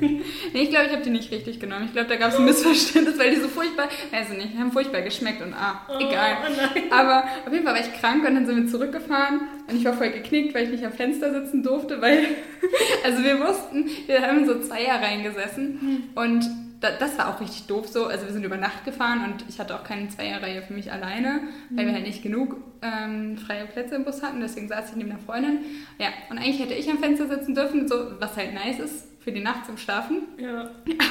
nee, 0.00 0.22
ich 0.52 0.68
glaube, 0.68 0.86
ich 0.86 0.92
habe 0.92 1.02
die 1.02 1.10
nicht 1.10 1.30
richtig 1.32 1.60
genommen. 1.60 1.86
Ich 1.86 1.92
glaube, 1.92 2.08
da 2.08 2.16
gab 2.16 2.30
es 2.30 2.36
ein 2.36 2.44
Missverständnis, 2.44 3.18
weil 3.18 3.34
die 3.34 3.40
so 3.40 3.48
furchtbar, 3.48 3.88
weiß 4.10 4.30
ich 4.32 4.36
nicht, 4.36 4.58
haben 4.58 4.70
furchtbar 4.70 5.00
geschmeckt 5.00 5.40
und 5.40 5.54
ah, 5.54 5.86
oh, 5.88 5.98
egal. 5.98 6.36
Oh 6.42 6.94
aber 6.94 7.24
auf 7.46 7.52
jeden 7.52 7.64
Fall 7.64 7.74
war 7.74 7.80
ich 7.80 7.92
krank 8.00 8.28
und 8.28 8.34
dann 8.34 8.44
sind 8.44 8.64
wir 8.64 8.70
zurückgefahren 8.70 9.48
und 9.66 9.76
ich 9.76 9.84
war 9.86 9.94
voll 9.94 10.10
geknickt, 10.10 10.54
weil 10.54 10.64
ich 10.64 10.70
nicht 10.70 10.84
am 10.84 10.92
Fenster 10.92 11.32
sitzen 11.32 11.62
durfte, 11.62 12.02
weil, 12.02 12.26
also 13.04 13.24
wir 13.24 13.36
mussten, 13.36 13.88
wir 14.06 14.20
haben 14.20 14.46
so 14.46 14.60
Zweier 14.60 15.00
reingesessen 15.00 15.80
hm. 15.80 16.02
und 16.14 16.71
das 16.82 17.18
war 17.18 17.34
auch 17.34 17.40
richtig 17.40 17.66
doof 17.66 17.88
so. 17.88 18.06
Also 18.06 18.26
wir 18.26 18.32
sind 18.32 18.44
über 18.44 18.56
Nacht 18.56 18.84
gefahren 18.84 19.24
und 19.24 19.44
ich 19.48 19.58
hatte 19.60 19.74
auch 19.74 19.84
keine 19.84 20.08
Zweierreihe 20.08 20.62
für 20.62 20.74
mich 20.74 20.92
alleine, 20.92 21.42
mhm. 21.70 21.76
weil 21.76 21.86
wir 21.86 21.94
halt 21.94 22.06
nicht 22.06 22.22
genug 22.22 22.56
ähm, 22.82 23.38
freie 23.38 23.66
Plätze 23.66 23.94
im 23.94 24.04
Bus 24.04 24.22
hatten. 24.22 24.40
Deswegen 24.40 24.68
saß 24.68 24.90
ich 24.90 24.96
neben 24.96 25.10
einer 25.10 25.20
Freundin. 25.20 25.60
Ja, 25.98 26.08
und 26.30 26.38
eigentlich 26.38 26.60
hätte 26.60 26.74
ich 26.74 26.90
am 26.90 26.98
Fenster 26.98 27.28
sitzen 27.28 27.54
dürfen, 27.54 27.88
so, 27.88 28.20
was 28.20 28.36
halt 28.36 28.54
nice 28.54 28.80
ist 28.80 29.12
für 29.22 29.30
die 29.30 29.40
Nacht 29.40 29.66
zum 29.66 29.78
Schlafen. 29.78 30.22
Ja. 30.36 30.62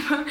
Aber 0.09 0.25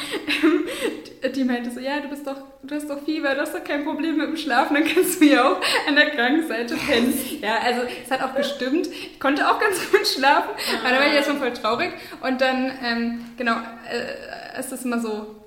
ähm, 1.23 1.33
die 1.33 1.43
meinte 1.43 1.71
so, 1.71 1.79
ja, 1.79 1.99
du 1.99 2.09
bist 2.09 2.27
doch, 2.27 2.37
du 2.61 2.75
hast 2.75 2.89
doch 2.89 3.03
Fieber, 3.03 3.33
du 3.33 3.41
hast 3.41 3.55
doch 3.55 3.63
kein 3.63 3.83
Problem 3.83 4.17
mit 4.17 4.27
dem 4.27 4.37
Schlafen, 4.37 4.75
dann 4.75 4.85
kannst 4.85 5.19
du 5.19 5.25
ja 5.25 5.51
auch 5.51 5.61
an 5.87 5.95
der 5.95 6.11
Krankenseite 6.11 6.75
pennen. 6.75 7.13
Ja, 7.41 7.57
also 7.63 7.81
es 8.03 8.11
hat 8.11 8.21
auch 8.21 8.35
gestimmt. 8.35 8.87
Ich 8.87 9.19
konnte 9.19 9.49
auch 9.49 9.59
ganz 9.59 9.79
gut 9.89 10.05
schlafen, 10.05 10.49
aber 10.81 10.89
da 10.93 10.99
war 10.99 11.07
ich 11.07 11.13
erstmal 11.13 11.37
voll 11.37 11.53
traurig. 11.53 11.91
Und 12.21 12.39
dann, 12.39 12.71
ähm, 12.83 13.25
genau, 13.35 13.55
äh, 13.89 14.59
ist 14.59 14.71
das 14.71 14.85
immer 14.85 14.99
so, 14.99 15.40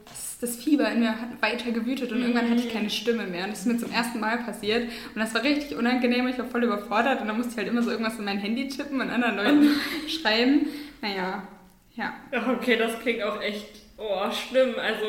das 0.45 0.57
Fieber 0.57 0.91
in 0.91 1.01
mir 1.01 1.21
hat 1.21 1.41
weiter 1.41 1.71
gewütet 1.71 2.13
und 2.13 2.21
irgendwann 2.21 2.51
hatte 2.51 2.61
ich 2.61 2.73
keine 2.73 2.91
Stimme 2.91 3.27
mehr. 3.27 3.45
Und 3.45 3.53
das 3.53 3.61
ist 3.61 3.67
mir 3.67 3.79
zum 3.79 3.91
ersten 3.91 4.21
Mal 4.21 4.39
passiert. 4.39 4.85
Und 5.15 5.21
das 5.21 5.35
war 5.35 5.43
richtig 5.43 5.77
unangenehm. 5.77 6.29
Ich 6.29 6.39
war 6.39 6.45
voll 6.45 6.65
überfordert 6.65 7.21
und 7.21 7.29
dann 7.29 7.37
musste 7.37 7.53
ich 7.53 7.59
halt 7.59 7.69
immer 7.69 7.83
so 7.83 7.91
irgendwas 7.91 8.19
in 8.19 8.25
mein 8.25 8.39
Handy 8.39 8.69
tippen 8.69 9.01
und 9.01 9.11
anderen 9.11 9.37
Leuten 9.37 9.71
schreiben. 10.09 10.67
Naja, 11.01 11.43
ja. 11.95 12.15
Okay, 12.53 12.77
das 12.77 12.99
klingt 13.01 13.23
auch 13.23 13.41
echt 13.41 13.69
oh, 13.97 14.31
schlimm. 14.31 14.75
Also 14.79 15.07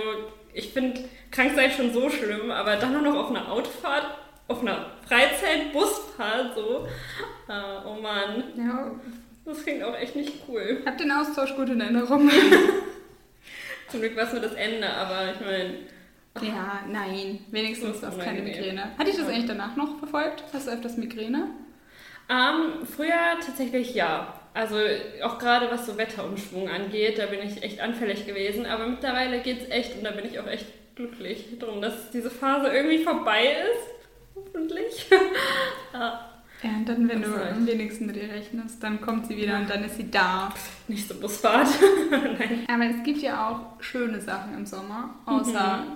ich 0.53 0.69
finde 0.69 1.03
Kranksein 1.31 1.71
schon 1.71 1.91
so 1.91 2.09
schlimm, 2.09 2.49
aber 2.49 2.77
dann 2.77 3.03
noch 3.03 3.15
auf 3.15 3.29
einer 3.29 3.51
Autofahrt, 3.51 4.05
auf 4.47 4.61
einer 4.61 4.91
Freizeit-Busfahrt 5.07 6.55
so. 6.55 6.87
Uh, 7.47 7.89
oh 7.89 8.01
Mann. 8.01 8.43
Ja. 8.57 8.91
Das 9.43 9.63
klingt 9.63 9.83
auch 9.83 9.95
echt 9.95 10.15
nicht 10.15 10.33
cool. 10.47 10.81
Hab 10.85 10.97
den 10.97 11.11
Austausch 11.11 11.55
gut 11.55 11.69
in 11.69 11.81
Erinnerung. 11.81 12.31
Zum 13.95 14.01
Glück 14.01 14.17
war 14.17 14.23
es 14.25 14.33
nur 14.33 14.41
das 14.41 14.51
Ende, 14.55 14.89
aber 14.89 15.31
ich 15.31 15.39
meine. 15.39 15.75
Ja, 16.41 16.83
nein, 16.91 17.39
wenigstens 17.49 18.01
war 18.01 18.09
es 18.09 18.19
keine 18.19 18.41
Migräne. 18.41 18.91
Hatte 18.97 19.09
ich 19.09 19.15
das 19.15 19.29
eigentlich 19.29 19.45
danach 19.45 19.77
noch 19.77 19.99
verfolgt? 19.99 20.43
Hast 20.51 20.67
du 20.67 20.71
öfters 20.71 20.97
Migräne? 20.97 21.47
Ähm, 22.29 22.85
früher 22.85 23.39
tatsächlich 23.39 23.95
ja. 23.95 24.37
Also 24.53 24.75
auch 25.23 25.39
gerade 25.39 25.71
was 25.71 25.85
so 25.85 25.97
Wetterumschwung 25.97 26.67
angeht, 26.67 27.19
da 27.19 27.27
bin 27.27 27.39
ich 27.39 27.63
echt 27.63 27.79
anfällig 27.79 28.25
gewesen. 28.25 28.65
Aber 28.65 28.85
mittlerweile 28.85 29.39
geht 29.39 29.61
es 29.61 29.69
echt 29.69 29.95
und 29.95 30.03
da 30.03 30.11
bin 30.11 30.25
ich 30.25 30.37
auch 30.41 30.47
echt 30.47 30.65
glücklich 30.97 31.57
drum, 31.57 31.81
dass 31.81 32.11
diese 32.11 32.29
Phase 32.29 32.67
irgendwie 32.67 33.01
vorbei 33.01 33.45
ist. 33.45 34.35
Hoffentlich. 34.35 35.05
ja. 35.93 36.34
Ja, 36.65 36.71
und 36.77 36.89
dann, 36.89 37.07
wenn 37.07 37.21
das 37.21 37.31
du 37.31 37.37
am 37.37 37.67
wenigsten 37.67 38.07
mit 38.07 38.15
ihr 38.15 38.27
rechnest, 38.27 38.81
dann 38.81 38.99
kommt 38.99 39.27
sie 39.27 39.37
wieder 39.37 39.57
und 39.57 39.69
dann 39.69 39.83
ist 39.83 39.97
sie 39.97 40.09
da. 40.09 40.51
Nicht 40.87 41.07
so 41.07 41.13
Busfahrt. 41.13 41.67
Nein. 42.09 42.65
Aber 42.67 42.85
es 42.85 43.03
gibt 43.03 43.21
ja 43.21 43.47
auch 43.47 43.81
schöne 43.83 44.19
Sachen 44.19 44.55
im 44.55 44.65
Sommer, 44.65 45.13
außer 45.27 45.77
mhm. 45.77 45.91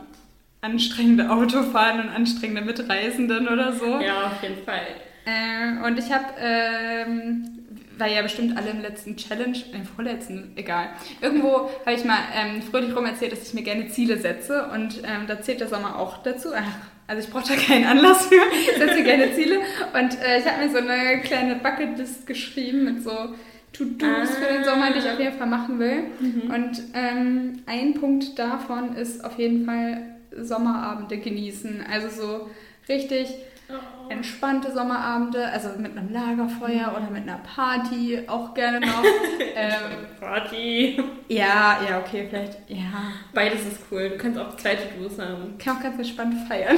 anstrengende 0.62 1.32
Autofahren 1.32 2.02
und 2.02 2.10
anstrengende 2.10 2.62
Mitreisenden 2.62 3.48
oder 3.48 3.74
so. 3.74 4.00
Ja, 4.00 4.28
auf 4.28 4.44
jeden 4.44 4.64
Fall. 4.64 4.86
Äh, 5.26 5.88
und 5.88 5.98
ich 5.98 6.12
habe 6.12 6.26
ähm, 6.40 7.60
weil 7.98 8.14
ja 8.14 8.22
bestimmt 8.22 8.58
alle 8.58 8.70
im 8.70 8.82
letzten 8.82 9.18
Challenge, 9.18 9.58
im 9.74 9.86
vorletzten, 9.86 10.54
egal. 10.56 10.90
Irgendwo 11.20 11.70
habe 11.86 11.94
ich 11.94 12.06
mal 12.06 12.20
ähm, 12.34 12.62
fröhlich 12.62 12.96
rum 12.96 13.06
erzählt, 13.06 13.32
dass 13.32 13.48
ich 13.48 13.54
mir 13.54 13.64
gerne 13.64 13.90
Ziele 13.90 14.18
setze 14.18 14.68
und 14.74 15.00
ähm, 15.04 15.28
da 15.28 15.42
zählt 15.42 15.60
der 15.60 15.68
Sommer 15.68 15.98
auch 15.98 16.24
dazu. 16.24 16.50
Ach, 16.56 16.64
also 17.10 17.24
ich 17.24 17.34
brauche 17.34 17.48
da 17.48 17.56
keinen 17.56 17.86
Anlass 17.86 18.28
für, 18.28 18.36
ich 18.36 18.78
setze 18.78 19.04
gerne 19.04 19.34
Ziele 19.34 19.56
und 19.58 20.22
äh, 20.22 20.38
ich 20.38 20.46
habe 20.46 20.63
mir 20.63 20.70
so 20.70 20.78
eine 20.78 21.22
kleine 21.22 21.56
Bucketlist 21.56 22.28
geschrieben 22.28 22.86
mit 22.86 23.04
so 23.04 23.34
To-Dos 23.74 24.08
ah. 24.08 24.25
für 24.25 24.54
den 24.54 24.63
Sommer, 24.63 24.92
die 24.94 25.00
ich 25.00 25.10
auf 25.10 25.20
jeden 25.20 25.36
Fall 25.36 25.48
machen 25.48 25.80
will. 25.80 26.04
Mhm. 26.20 26.51
Und 26.54 26.84
ähm, 26.94 27.63
ein 27.66 27.96
Punkt 27.96 28.38
davon 28.38 28.96
ist 28.96 29.25
auf 29.25 29.39
jeden 29.39 29.66
Fall 29.66 30.01
Sommerabende 30.39 31.18
genießen. 31.18 31.84
Also 31.92 32.10
so 32.10 32.50
richtig 32.88 33.30
oh. 33.70 34.10
entspannte 34.10 34.72
Sommerabende, 34.72 35.48
also 35.48 35.70
mit 35.78 35.98
einem 35.98 36.12
Lagerfeuer 36.12 36.94
oder 36.96 37.10
mit 37.12 37.24
einer 37.24 37.40
Party 37.40 38.24
auch 38.28 38.54
gerne 38.54 38.80
noch. 38.80 39.04
ähm, 39.56 40.06
Party. 40.20 41.02
Ja, 41.28 41.80
ja, 41.88 42.00
okay, 42.00 42.28
vielleicht, 42.30 42.58
ja. 42.68 43.14
Beides 43.34 43.62
ist 43.62 43.82
cool. 43.92 44.10
Du 44.10 44.18
kannst 44.18 44.40
auch 44.40 44.56
zwei 44.58 44.76
To-Dos 44.76 45.20
haben. 45.20 45.58
Kann 45.58 45.78
auch 45.78 45.84
ganz 45.84 45.98
entspannt 45.98 46.36
feiern. 46.48 46.78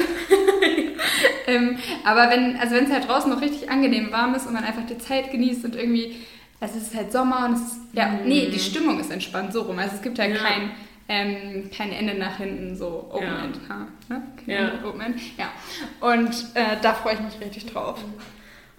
ähm, 1.47 1.77
aber 2.03 2.29
wenn, 2.29 2.57
also 2.57 2.75
wenn 2.75 2.85
es 2.85 2.91
halt 2.91 3.07
draußen 3.07 3.29
noch 3.29 3.41
richtig 3.41 3.69
angenehm 3.69 4.11
warm 4.11 4.35
ist 4.35 4.45
und 4.45 4.53
man 4.53 4.63
einfach 4.63 4.85
die 4.85 4.97
Zeit 4.97 5.31
genießt 5.31 5.65
und 5.65 5.75
irgendwie, 5.75 6.17
also 6.59 6.77
es 6.77 6.87
ist 6.87 6.95
halt 6.95 7.11
Sommer 7.11 7.45
und 7.45 7.53
es 7.53 7.61
ist, 7.61 7.79
ja, 7.93 8.11
nee, 8.25 8.49
die 8.49 8.59
Stimmung 8.59 8.99
ist 8.99 9.11
entspannt, 9.11 9.53
so 9.53 9.61
rum. 9.61 9.79
Also 9.79 9.95
es 9.95 10.01
gibt 10.01 10.19
halt 10.19 10.35
ja. 10.35 10.41
kein 10.41 10.71
ähm, 11.11 11.69
kein 11.75 11.91
Ende 11.91 12.13
nach 12.13 12.37
hinten, 12.37 12.73
so 12.77 13.09
Open 13.11 13.27
ja. 13.27 13.43
End. 13.43 13.59
Ha, 13.67 13.87
ne? 14.07 14.21
Kein 14.45 14.55
ja. 14.55 14.71
Open 14.87 15.01
End. 15.01 15.19
Ja. 15.37 15.51
Und 15.99 16.31
äh, 16.55 16.77
da 16.81 16.93
freue 16.93 17.15
ich 17.15 17.19
mich 17.19 17.39
richtig 17.41 17.65
drauf. 17.65 17.99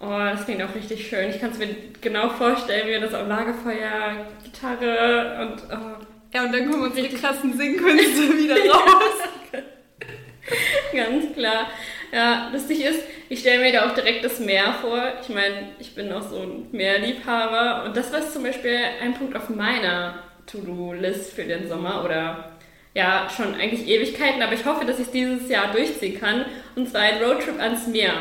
Oh, 0.00 0.08
das 0.08 0.46
klingt 0.46 0.62
auch 0.62 0.74
richtig 0.74 1.06
schön. 1.06 1.28
Ich 1.28 1.38
kann 1.38 1.50
es 1.50 1.58
mir 1.58 1.68
genau 2.00 2.30
vorstellen, 2.30 2.88
wie 2.88 2.98
das 2.98 3.12
am 3.12 3.28
Lagerfeuer, 3.28 4.26
Gitarre 4.42 5.42
und. 5.42 5.62
Oh. 5.70 6.06
Ja, 6.34 6.44
und 6.44 6.54
dann 6.54 6.70
kommen 6.70 6.84
unsere 6.84 7.08
krassen 7.10 7.54
Singkünste 7.54 8.38
wieder 8.38 8.56
raus. 8.56 9.28
Ganz 10.94 11.34
klar. 11.34 11.66
Ja, 12.10 12.48
lustig 12.50 12.82
ist, 12.82 13.02
ich 13.28 13.40
stelle 13.40 13.62
mir 13.62 13.72
da 13.72 13.86
auch 13.86 13.94
direkt 13.94 14.24
das 14.24 14.40
Meer 14.40 14.74
vor. 14.80 15.02
Ich 15.20 15.28
meine, 15.28 15.68
ich 15.78 15.94
bin 15.94 16.10
auch 16.10 16.22
so 16.22 16.40
ein 16.40 16.68
Meerliebhaber 16.72 17.84
und 17.84 17.96
das 17.96 18.10
war 18.10 18.26
zum 18.26 18.42
Beispiel 18.42 18.78
ein 19.02 19.12
Punkt 19.12 19.36
auf 19.36 19.50
meiner 19.50 20.14
To-Do-List 20.46 21.32
für 21.32 21.44
den 21.44 21.68
Sommer 21.68 22.04
oder 22.04 22.52
ja, 22.94 23.28
schon 23.34 23.54
eigentlich 23.54 23.88
Ewigkeiten, 23.88 24.42
aber 24.42 24.52
ich 24.52 24.66
hoffe, 24.66 24.84
dass 24.84 24.98
ich 24.98 25.08
dieses 25.08 25.48
Jahr 25.48 25.72
durchziehen 25.72 26.20
kann. 26.20 26.44
Und 26.76 26.88
zwar 26.90 27.02
ein 27.02 27.22
Roadtrip 27.22 27.58
ans 27.58 27.86
Meer. 27.86 28.12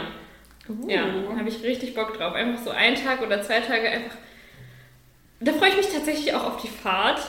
Uh. 0.69 0.89
Ja, 0.89 1.03
habe 1.37 1.49
ich 1.49 1.61
richtig 1.63 1.93
Bock 1.93 2.17
drauf. 2.17 2.33
Einfach 2.33 2.63
so 2.63 2.69
einen 2.71 2.95
Tag 2.95 3.21
oder 3.21 3.41
zwei 3.41 3.59
Tage 3.59 3.89
einfach. 3.89 4.15
Da 5.41 5.53
freue 5.53 5.69
ich 5.69 5.77
mich 5.77 5.89
tatsächlich 5.91 6.33
auch 6.35 6.45
auf 6.45 6.61
die 6.61 6.67
Fahrt. 6.67 7.19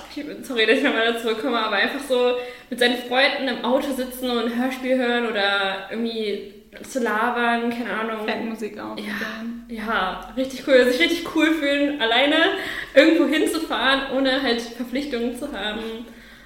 Sorry, 0.42 0.66
dass 0.66 0.78
ich 0.78 0.84
nochmal 0.84 1.14
dazu 1.14 1.34
komme, 1.34 1.58
aber 1.58 1.76
einfach 1.76 2.06
so 2.06 2.36
mit 2.68 2.78
seinen 2.78 2.98
Freunden 2.98 3.48
im 3.48 3.64
Auto 3.64 3.90
sitzen 3.92 4.30
und 4.30 4.38
ein 4.38 4.62
Hörspiel 4.62 4.98
hören 4.98 5.26
oder 5.26 5.88
irgendwie 5.90 6.61
zu 6.80 7.00
labern, 7.00 7.70
keine 7.70 7.92
Ahnung. 7.92 8.26
Fanmusik 8.26 8.78
auch. 8.78 8.96
Ja, 8.98 9.44
ja, 9.68 10.32
richtig 10.36 10.66
cool. 10.66 10.84
Sich 10.84 11.00
richtig 11.00 11.36
cool 11.36 11.52
fühlen, 11.52 12.00
alleine 12.00 12.36
irgendwo 12.94 13.26
hinzufahren, 13.26 14.16
ohne 14.16 14.42
halt 14.42 14.60
Verpflichtungen 14.60 15.36
zu 15.36 15.52
haben. 15.52 15.80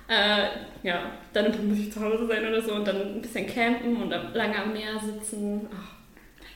Äh, 0.09 0.49
ja, 0.83 1.12
dann 1.33 1.68
muss 1.68 1.78
ich 1.78 1.92
zu 1.92 2.00
Hause 2.00 2.26
sein 2.26 2.47
oder 2.47 2.61
so 2.61 2.75
und 2.75 2.87
dann 2.87 3.16
ein 3.16 3.23
bisschen 3.23 3.47
campen 3.47 3.97
und 3.97 4.11
lange 4.11 4.56
am 4.56 4.73
Meer 4.73 4.99
sitzen. 5.00 5.68
Oh. 5.71 5.97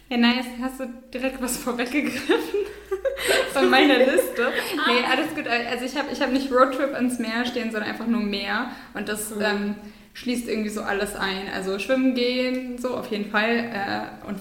Ja, 0.09 0.17
nice. 0.17 0.47
Hast 0.61 0.81
du 0.81 0.87
direkt 1.15 1.41
was 1.41 1.57
vorweggegriffen 1.59 2.29
von 3.53 3.71
meiner 3.71 3.99
Liste? 3.99 4.53
Nee, 4.89 5.05
alles 5.09 5.35
gut. 5.35 5.47
Also 5.47 5.85
ich 5.85 5.97
habe 5.97 6.09
ich 6.13 6.21
hab 6.21 6.33
nicht 6.33 6.51
Roadtrip 6.51 6.95
ans 6.95 7.21
Meer 7.21 7.45
stehen, 7.45 7.71
sondern 7.71 7.91
einfach 7.91 8.07
nur 8.07 8.21
Meer. 8.21 8.71
Und 8.95 9.09
das... 9.09 9.35
Mhm. 9.35 9.43
Ähm, 9.43 9.75
schließt 10.15 10.49
irgendwie 10.49 10.71
so 10.71 10.83
alles 10.83 11.17
ein. 11.17 11.49
Also 11.55 11.79
schwimmen 11.79 12.15
gehen, 12.15 12.79
so 12.79 12.97
auf 12.97 13.11
jeden 13.11 13.31
Fall. 13.31 13.57
Äh, 13.57 14.29
und 14.29 14.41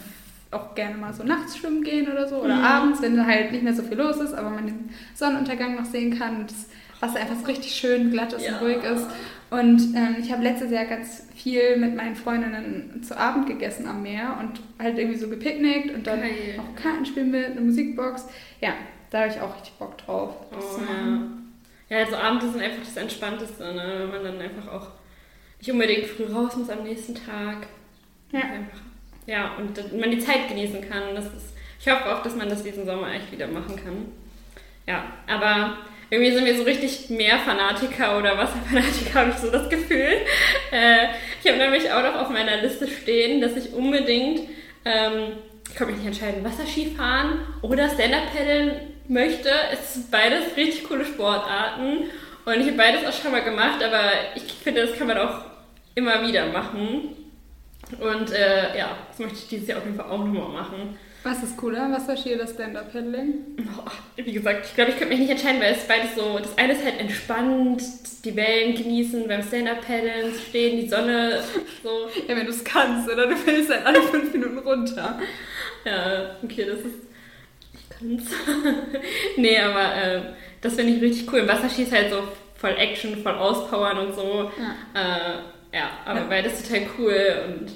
auch 0.52 0.74
gerne 0.74 0.98
mal 0.98 1.14
so 1.14 1.24
nachts 1.24 1.58
schwimmen 1.58 1.84
gehen 1.84 2.12
oder 2.12 2.28
so. 2.28 2.38
Oder 2.38 2.56
mhm. 2.56 2.64
abends, 2.64 3.02
wenn 3.02 3.26
halt 3.26 3.52
nicht 3.52 3.64
mehr 3.64 3.74
so 3.74 3.84
viel 3.84 3.98
los 3.98 4.18
ist, 4.18 4.34
aber 4.34 4.50
man 4.50 4.66
den 4.66 4.90
Sonnenuntergang 5.14 5.76
noch 5.76 5.86
sehen 5.86 6.18
kann 6.18 6.42
und 6.42 6.52
das 6.52 6.68
Wasser 7.00 7.20
einfach 7.20 7.36
so 7.36 7.46
richtig 7.46 7.72
schön 7.72 8.12
glatt 8.12 8.34
ist 8.34 8.46
ja. 8.46 8.58
und 8.58 8.66
ruhig 8.66 8.84
ist. 8.84 9.06
Und 9.52 9.96
ähm, 9.96 10.18
ich 10.20 10.32
habe 10.32 10.44
letztes 10.44 10.72
Jahr 10.72 10.86
ganz 10.86 11.24
viel 11.36 11.78
mit 11.78 11.96
meinen 11.96 12.16
Freundinnen 12.16 13.02
zu 13.04 13.18
Abend 13.18 13.48
gegessen 13.48 13.88
am 13.88 14.04
Meer 14.04 14.38
und 14.40 14.60
halt 14.78 14.98
irgendwie 14.98 15.18
so 15.18 15.28
gepicknickt 15.28 15.94
und 15.94 16.06
dann 16.06 16.22
Geil. 16.22 16.60
auch 16.60 16.82
Kartenspiel 16.82 17.24
mit, 17.24 17.46
eine 17.46 17.62
Musikbox. 17.62 18.28
Ja, 18.62 18.74
da 19.10 19.22
habe 19.22 19.32
ich 19.32 19.42
auch 19.42 19.56
richtig 19.56 19.74
Bock 19.74 19.98
drauf. 19.98 20.36
Oh, 20.52 20.82
ja. 20.82 21.98
ja, 21.98 22.06
also 22.06 22.16
Abende 22.16 22.50
sind 22.50 22.62
einfach 22.62 22.84
das 22.84 22.98
Entspannteste, 22.98 23.64
ne? 23.74 23.96
wenn 24.00 24.10
man 24.10 24.24
dann 24.24 24.40
einfach 24.40 24.72
auch 24.72 24.88
nicht 25.60 25.72
unbedingt 25.72 26.06
früh 26.06 26.25
raus 26.25 26.56
muss 26.56 26.70
am 26.70 26.84
nächsten 26.84 27.16
Tag. 27.16 27.68
Ja. 28.32 28.42
Einfach, 28.42 28.80
ja, 29.25 29.56
und 29.58 30.00
man 30.00 30.12
die 30.12 30.20
Zeit 30.20 30.48
genießen 30.48 30.89
kann. 30.89 31.16
Das 31.16 31.25
ist, 31.25 31.54
ich 31.80 31.89
hoffe 31.89 32.13
auch, 32.13 32.24
dass 32.24 32.36
man 32.36 32.50
das 32.50 32.63
diesen 32.63 32.86
Sommer 32.86 33.13
echt 33.13 33.32
wieder 33.32 33.48
machen 33.48 33.75
kann. 33.75 34.12
Ja, 34.88 35.04
aber 35.28 35.78
irgendwie 36.10 36.32
sind 36.32 36.46
wir 36.46 36.58
so 36.58 36.63
richtig 36.63 37.10
mehr 37.10 37.38
Fanatiker 37.38 38.18
oder 38.18 38.38
Wasserfanatiker, 38.38 39.13
habe 39.20 39.30
ich 39.30 39.36
so 39.36 39.51
das 39.51 39.70
Gefühl. 39.70 40.18
Äh, 40.72 41.08
ich 41.44 41.50
habe 41.50 41.60
nämlich 41.60 41.92
auch 41.92 42.01
noch 42.01 42.16
auf 42.16 42.30
meiner 42.30 42.58
Liste 42.58 42.88
stehen, 42.88 43.42
dass 43.42 43.56
ich 43.56 43.74
unbedingt, 43.74 44.50
ähm, 44.86 45.34
ich 45.70 45.75
kann 45.75 45.88
mich 45.88 45.98
nicht 45.98 46.08
entscheiden, 46.08 46.44
Wasserski 46.44 46.96
fahren 46.98 47.42
oder 47.62 47.89
Stand-Up-Paddeln 47.89 48.72
möchte. 49.08 49.51
Es 49.72 49.94
sind 49.94 50.10
beides 50.10 50.58
richtig 50.58 50.86
coole 50.86 51.06
Sportarten 51.06 52.06
und 52.46 52.54
ich 52.56 52.68
habe 52.68 52.78
beides 52.78 53.06
auch 53.06 53.22
schon 53.22 53.32
mal 53.32 53.44
gemacht, 53.44 53.84
aber 53.84 54.10
ich 54.36 54.42
finde, 54.63 54.88
das 54.88 54.98
kann 54.98 55.08
man 55.08 55.20
auch 55.20 55.49
immer 56.00 56.25
wieder 56.27 56.48
machen. 56.48 57.15
Und 58.00 58.32
äh, 58.32 58.77
ja, 58.77 58.98
das 59.08 59.20
möchte 59.20 59.36
ich 59.36 59.48
dieses 59.48 59.68
Jahr 59.68 59.79
auf 59.79 59.86
jeden 59.86 59.98
Fall 59.98 60.10
auch 60.10 60.20
nochmal 60.20 60.50
machen. 60.50 60.98
Was 61.24 61.44
ist 61.44 61.58
cooler, 61.58 61.91
Wasserski 61.91 62.34
oder 62.34 62.48
Stand-Up-Paddling? 62.48 63.58
Oh, 63.77 63.89
wie 64.15 64.32
gesagt, 64.32 64.68
ich 64.68 64.74
glaube, 64.74 64.91
ich 64.91 64.98
könnte 64.98 65.13
mich 65.13 65.20
nicht 65.20 65.32
entscheiden, 65.32 65.60
weil 65.60 65.74
es 65.74 65.86
beides 65.86 66.15
so, 66.15 66.39
das 66.39 66.58
eine 66.58 66.74
ist 66.74 66.84
halt 66.84 66.98
entspannt, 66.98 67.84
die 68.24 68.36
Wellen 68.38 68.74
genießen, 68.74 69.27
beim 69.27 69.44
Stand-Up-Paddeln 69.44 70.34
stehen, 70.48 70.79
die 70.79 70.88
Sonne 70.88 71.44
so. 71.84 72.08
ja, 72.25 72.36
wenn 72.38 72.46
du 72.46 72.51
es 72.51 72.63
kannst, 72.63 73.10
oder 73.10 73.27
du 73.27 73.36
fällst 73.36 73.70
halt 73.70 73.86
alle 73.86 74.01
fünf 74.01 74.32
Minuten 74.32 74.60
runter. 74.60 75.20
Ja, 75.84 76.38
okay, 76.41 76.65
das 76.65 76.79
ist, 76.79 77.00
ich 77.74 77.89
kann's. 77.89 78.32
nee, 79.36 79.60
aber 79.60 79.96
äh, 79.96 80.22
das 80.62 80.75
finde 80.75 80.94
ich 80.94 81.01
richtig 81.01 81.34
cool. 81.34 81.39
Im 81.39 81.50
Wasserski 81.50 81.84
ist 81.84 81.91
halt 81.91 82.12
so 82.12 82.24
voll 82.56 82.75
Action, 82.77 83.22
voll 83.22 83.36
auspowern 83.36 83.98
und 83.98 84.15
so. 84.15 84.51
Ja. 84.58 85.01
Äh, 85.01 85.59
ja, 85.74 85.90
aber 86.06 86.22
ja. 86.22 86.26
beides 86.28 86.64
total 86.64 86.88
cool 86.98 87.36
und. 87.48 87.72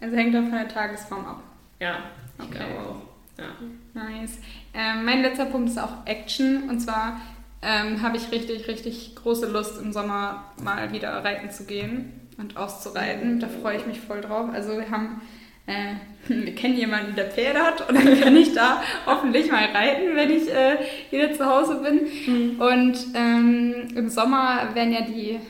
Also 0.00 0.16
hängt 0.16 0.36
auch 0.36 0.40
von 0.40 0.52
der 0.52 0.68
Tagesform 0.68 1.24
ab. 1.24 1.42
Ja, 1.80 1.98
ich 2.38 2.44
okay. 2.44 2.58
glaube 2.58 2.88
auch. 2.88 3.06
Ja. 3.38 4.02
Nice. 4.02 4.38
Ähm, 4.74 5.04
mein 5.04 5.22
letzter 5.22 5.46
Punkt 5.46 5.68
ist 5.68 5.78
auch 5.78 6.06
Action. 6.06 6.68
Und 6.68 6.80
zwar 6.80 7.20
ähm, 7.62 8.02
habe 8.02 8.16
ich 8.16 8.30
richtig, 8.30 8.68
richtig 8.68 9.14
große 9.16 9.50
Lust, 9.50 9.80
im 9.80 9.92
Sommer 9.92 10.44
mal 10.62 10.92
wieder 10.92 11.12
reiten 11.24 11.50
zu 11.50 11.64
gehen 11.64 12.28
und 12.38 12.56
auszureiten. 12.56 13.40
Da 13.40 13.48
freue 13.48 13.78
ich 13.78 13.86
mich 13.86 14.00
voll 14.00 14.20
drauf. 14.20 14.48
Also 14.52 14.76
wir 14.76 14.90
haben, 14.90 15.20
äh, 15.66 15.94
wir 16.28 16.54
kennen 16.54 16.76
jemanden, 16.76 17.14
der 17.16 17.30
Pferde 17.30 17.60
hat 17.60 17.88
und 17.88 17.94
dann 17.96 18.20
kann 18.20 18.36
ich 18.36 18.54
da 18.54 18.82
hoffentlich 19.06 19.50
mal 19.50 19.64
reiten, 19.64 20.14
wenn 20.14 20.30
ich 20.30 20.52
äh, 20.52 20.78
wieder 21.10 21.32
zu 21.32 21.44
Hause 21.44 21.82
bin. 21.82 22.00
Mhm. 22.26 22.60
Und 22.60 22.98
ähm, 23.14 23.88
im 23.94 24.08
Sommer 24.08 24.74
werden 24.74 24.92
ja 24.92 25.02
die 25.02 25.40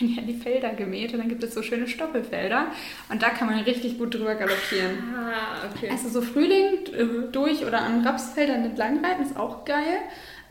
werden 0.00 0.14
ja 0.14 0.22
die 0.22 0.34
Felder 0.34 0.70
gemäht 0.70 1.12
und 1.12 1.18
dann 1.18 1.28
gibt 1.28 1.42
es 1.42 1.54
so 1.54 1.62
schöne 1.62 1.88
Stoppelfelder 1.88 2.66
und 3.08 3.22
da 3.22 3.30
kann 3.30 3.48
man 3.48 3.60
richtig 3.60 3.98
gut 3.98 4.14
drüber 4.14 4.34
galoppieren. 4.34 4.98
Ah, 5.14 5.68
okay. 5.70 5.90
Also 5.90 6.08
so 6.08 6.22
Frühling 6.22 7.32
durch 7.32 7.64
oder 7.64 7.80
an 7.80 8.06
Rapsfeldern 8.06 8.64
entlang 8.64 9.04
reiten 9.04 9.22
ist 9.22 9.36
auch 9.36 9.64
geil, 9.64 9.98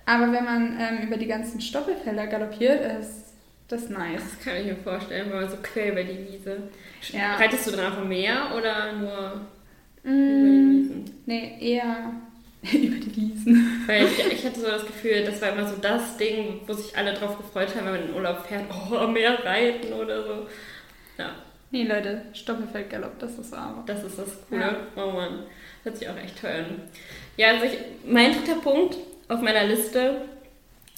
aber 0.05 0.31
wenn 0.31 0.45
man 0.45 0.77
ähm, 0.79 1.07
über 1.07 1.17
die 1.17 1.27
ganzen 1.27 1.61
Stoppelfelder 1.61 2.27
galoppiert, 2.27 2.99
ist 2.99 3.33
das 3.67 3.89
nice. 3.89 4.21
Das 4.21 4.39
kann 4.45 4.57
ich 4.57 4.65
mir 4.65 4.75
vorstellen, 4.75 5.31
weil 5.31 5.41
man 5.41 5.49
so 5.49 5.57
quer 5.61 5.91
über 5.91 6.03
die 6.03 6.27
Wiese. 6.27 6.69
Ja. 7.11 7.35
Reitest 7.35 7.67
du 7.67 7.71
dann 7.71 7.91
auf 7.91 7.99
dem 7.99 8.09
Meer 8.09 8.51
oder 8.55 8.93
nur 8.93 9.41
mm, 10.03 10.09
über 10.09 10.49
die 10.49 10.79
Wiesen? 10.83 11.05
Nee, 11.25 11.57
eher 11.59 12.13
über 12.73 12.95
die 12.97 13.15
Wiesen. 13.15 13.83
Weil 13.85 14.05
ich, 14.05 14.19
ich, 14.31 14.45
hatte 14.45 14.59
so 14.59 14.67
das 14.67 14.85
Gefühl, 14.85 15.23
das 15.23 15.41
war 15.41 15.49
immer 15.49 15.67
so 15.67 15.75
das 15.77 16.17
Ding, 16.17 16.61
wo 16.65 16.73
sich 16.73 16.97
alle 16.97 17.13
drauf 17.13 17.37
gefreut 17.37 17.69
haben, 17.75 17.85
wenn 17.85 17.93
man 17.93 18.01
in 18.01 18.07
den 18.07 18.15
Urlaub 18.15 18.45
fährt, 18.45 18.65
oh, 18.91 19.07
mehr 19.07 19.43
reiten 19.45 19.93
oder 19.93 20.23
so. 20.23 20.47
Ja. 21.17 21.31
Nee, 21.71 21.83
Leute, 21.83 22.21
Stoppelfeldgalopp, 22.33 23.19
das 23.19 23.37
ist 23.37 23.53
aber. 23.53 23.83
Das 23.85 24.03
ist 24.03 24.17
das 24.17 24.47
Coole. 24.47 24.61
Ja. 24.61 24.77
Oh 24.95 25.11
Mann, 25.11 25.43
hört 25.83 25.97
sich 25.97 26.07
auch 26.07 26.17
echt 26.17 26.39
toll 26.39 26.51
an. 26.51 26.81
Ja, 27.37 27.49
also 27.49 27.65
ich, 27.65 27.77
mein 28.05 28.33
dritter 28.33 28.61
Punkt 28.61 28.97
auf 29.27 29.41
meiner 29.41 29.65
Liste 29.65 30.21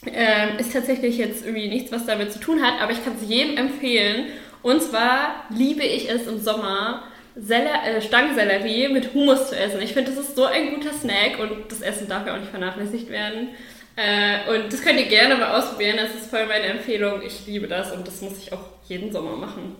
ähm, 0.05 0.57
ist 0.59 0.73
tatsächlich 0.73 1.17
jetzt 1.17 1.45
irgendwie 1.45 1.69
nichts, 1.69 1.91
was 1.91 2.05
damit 2.05 2.31
zu 2.31 2.39
tun 2.39 2.61
hat, 2.61 2.81
aber 2.81 2.91
ich 2.91 3.03
kann 3.03 3.15
es 3.19 3.27
jedem 3.27 3.57
empfehlen. 3.57 4.27
Und 4.61 4.81
zwar 4.81 5.45
liebe 5.49 5.83
ich 5.83 6.09
es 6.09 6.27
im 6.27 6.39
Sommer, 6.39 7.03
Sel 7.39 7.65
äh, 7.65 8.01
Stangensellerie 8.01 8.89
mit 8.89 9.13
Hummus 9.13 9.49
zu 9.49 9.57
essen. 9.57 9.81
Ich 9.81 9.93
finde, 9.93 10.11
das 10.11 10.19
ist 10.19 10.35
so 10.35 10.45
ein 10.45 10.73
guter 10.73 10.93
Snack 10.93 11.39
und 11.39 11.71
das 11.71 11.81
Essen 11.81 12.07
darf 12.07 12.25
ja 12.25 12.33
auch 12.35 12.39
nicht 12.39 12.49
vernachlässigt 12.49 13.09
werden. 13.09 13.49
Äh, 13.95 14.49
und 14.53 14.71
das 14.71 14.81
könnt 14.81 14.99
ihr 14.99 15.07
gerne 15.07 15.35
mal 15.35 15.57
ausprobieren. 15.57 15.97
Das 15.97 16.13
ist 16.15 16.29
voll 16.29 16.45
meine 16.45 16.65
Empfehlung. 16.65 17.21
Ich 17.21 17.45
liebe 17.45 17.67
das 17.67 17.91
und 17.91 18.07
das 18.07 18.21
muss 18.21 18.37
ich 18.37 18.53
auch 18.53 18.65
jeden 18.87 19.11
Sommer 19.11 19.35
machen. 19.35 19.75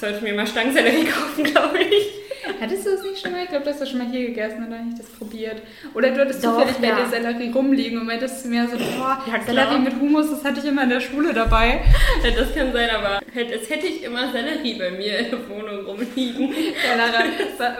Sollte 0.00 0.22
mir 0.22 0.34
mal 0.34 0.46
Stangensellerie 0.46 1.04
kaufen, 1.06 1.44
glaube 1.44 1.78
ich. 1.78 2.21
Hattest 2.60 2.86
du 2.86 2.90
das 2.90 3.02
nicht 3.02 3.20
schon 3.20 3.32
mal? 3.32 3.42
Ich 3.44 3.48
glaube, 3.48 3.64
du 3.64 3.70
hast 3.70 3.80
das 3.80 3.88
schon 3.90 3.98
mal 3.98 4.08
hier 4.10 4.26
gegessen 4.26 4.66
oder 4.66 4.78
nicht 4.82 4.98
das 4.98 5.06
probiert. 5.10 5.62
Oder 5.94 6.10
du 6.10 6.20
hattest 6.20 6.44
Doch, 6.44 6.58
zufällig 6.58 6.76
ja. 6.82 6.94
bei 6.94 7.02
dir 7.02 7.08
Sellerie 7.08 7.50
rumliegen 7.52 8.00
und 8.00 8.06
meintest 8.06 8.42
zu 8.42 8.48
mir 8.48 8.66
so, 8.68 8.76
boah, 8.76 9.22
Ja. 9.26 9.40
Sellerie 9.42 9.78
mit 9.78 9.94
Hummus, 10.00 10.30
das 10.30 10.44
hatte 10.44 10.60
ich 10.60 10.66
immer 10.66 10.82
in 10.84 10.90
der 10.90 11.00
Schule 11.00 11.32
dabei. 11.32 11.82
Ja, 12.24 12.30
Das 12.30 12.54
kann 12.54 12.72
sein, 12.72 12.90
aber 12.90 13.20
halt, 13.34 13.52
als 13.52 13.68
hätte 13.70 13.86
ich 13.86 14.02
immer 14.02 14.30
Sellerie 14.32 14.74
bei 14.74 14.90
mir 14.90 15.18
in 15.18 15.30
der 15.30 15.48
Wohnung 15.48 15.84
rumliegen. 15.86 16.52
Ja, 16.52 16.96
Lara, 16.96 17.24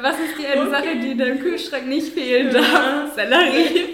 was 0.03 0.17
ist 0.21 0.39
die 0.39 0.47
eine 0.47 0.63
Okay. 0.63 0.71
Sache, 0.71 0.97
die 1.03 1.11
in 1.13 1.19
deinem 1.19 1.41
Kühlschrank 1.41 1.87
nicht 1.87 2.09
fehlen 2.13 2.53
darf? 2.53 3.15
Sellerie. 3.15 3.85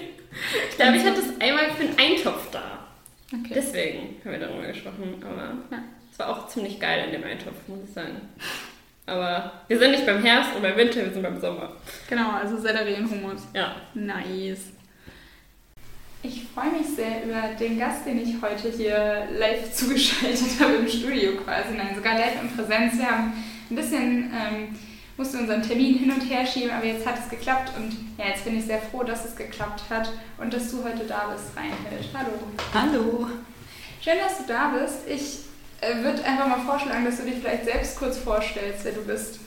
Ich 0.70 0.76
glaube, 0.76 0.96
ich 0.96 1.04
hatte 1.04 1.20
es 1.20 1.40
einmal 1.40 1.64
für 1.76 1.82
einen 1.82 1.98
Eintopf 2.12 2.50
da. 2.52 2.86
Okay. 3.32 3.52
Deswegen 3.54 3.98
haben 4.24 4.32
wir 4.32 4.38
darüber 4.38 4.66
gesprochen. 4.66 5.16
Aber 5.22 5.52
es 6.12 6.18
war 6.18 6.28
auch 6.30 6.46
ziemlich 6.48 6.78
geil 6.78 7.04
in 7.06 7.12
dem 7.12 7.24
Eintopf, 7.24 7.56
muss 7.66 7.80
ich 7.86 7.92
sagen. 7.94 8.20
Aber 9.08 9.50
wir 9.66 9.78
sind 9.78 9.92
nicht 9.92 10.04
beim 10.04 10.22
Herbst 10.22 10.54
und 10.54 10.62
beim 10.62 10.76
Winter, 10.76 11.04
wir 11.04 11.10
sind 11.10 11.22
beim 11.22 11.40
Sommer. 11.40 11.72
Genau, 12.08 12.30
also 12.30 12.58
Sellerie 12.58 13.00
und 13.00 13.10
Hummus. 13.10 13.42
Ja. 13.54 13.74
Nice. 13.94 14.72
Ich 16.22 16.46
freue 16.52 16.72
mich 16.72 16.86
sehr 16.94 17.24
über 17.24 17.54
den 17.58 17.78
Gast, 17.78 18.04
den 18.04 18.20
ich 18.20 18.34
heute 18.42 18.68
hier 18.70 19.28
live 19.38 19.72
zugeschaltet 19.72 20.60
habe 20.60 20.74
im 20.74 20.88
Studio 20.88 21.36
quasi. 21.36 21.74
Nein, 21.74 21.94
sogar 21.94 22.14
live 22.14 22.42
in 22.42 22.54
Präsenz. 22.54 22.98
Wir 22.98 23.10
haben 23.10 23.32
ein 23.70 23.76
bisschen, 23.76 24.30
ähm, 24.34 24.76
mussten 25.16 25.38
unseren 25.38 25.62
Termin 25.62 25.98
hin 25.98 26.12
und 26.12 26.20
her 26.20 26.44
schieben, 26.44 26.70
aber 26.70 26.84
jetzt 26.84 27.06
hat 27.06 27.18
es 27.18 27.30
geklappt 27.30 27.72
und 27.78 27.92
ja, 28.18 28.26
jetzt 28.30 28.44
bin 28.44 28.58
ich 28.58 28.66
sehr 28.66 28.80
froh, 28.80 29.04
dass 29.04 29.24
es 29.24 29.36
geklappt 29.36 29.84
hat 29.88 30.10
und 30.36 30.52
dass 30.52 30.70
du 30.70 30.84
heute 30.84 31.04
da 31.04 31.32
bist, 31.32 31.56
Reinhild. 31.56 32.08
Hallo. 32.12 32.32
Hallo. 32.74 33.26
Schön, 34.02 34.18
dass 34.18 34.38
du 34.38 34.44
da 34.46 34.68
bist. 34.68 35.08
Ich 35.08 35.47
würde 35.80 36.24
einfach 36.24 36.48
mal 36.48 36.60
vorschlagen, 36.60 37.04
dass 37.04 37.18
du 37.18 37.24
dich 37.24 37.36
vielleicht 37.40 37.64
selbst 37.64 37.98
kurz 37.98 38.18
vorstellst, 38.18 38.84
wer 38.84 38.92
du 38.92 39.02
bist. 39.02 39.40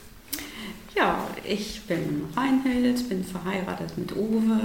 Ja, 0.94 1.26
ich 1.44 1.82
bin 1.86 2.28
Reinhild, 2.36 3.08
bin 3.08 3.24
verheiratet 3.24 3.96
mit 3.96 4.12
Uwe. 4.14 4.60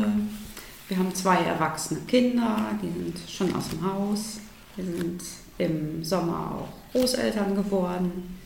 Wir 0.88 0.98
haben 0.98 1.14
zwei 1.14 1.38
erwachsene 1.38 2.02
Kinder, 2.02 2.58
die 2.82 2.88
sind 2.88 3.30
schon 3.30 3.56
aus 3.56 3.70
dem 3.70 3.86
Haus. 3.86 4.40
Wir 4.76 4.86
sind 4.86 5.22
im 5.58 6.04
Sommer 6.04 6.60
auch 6.60 6.94
Großeltern 6.94 7.56
geworden. 7.56 8.40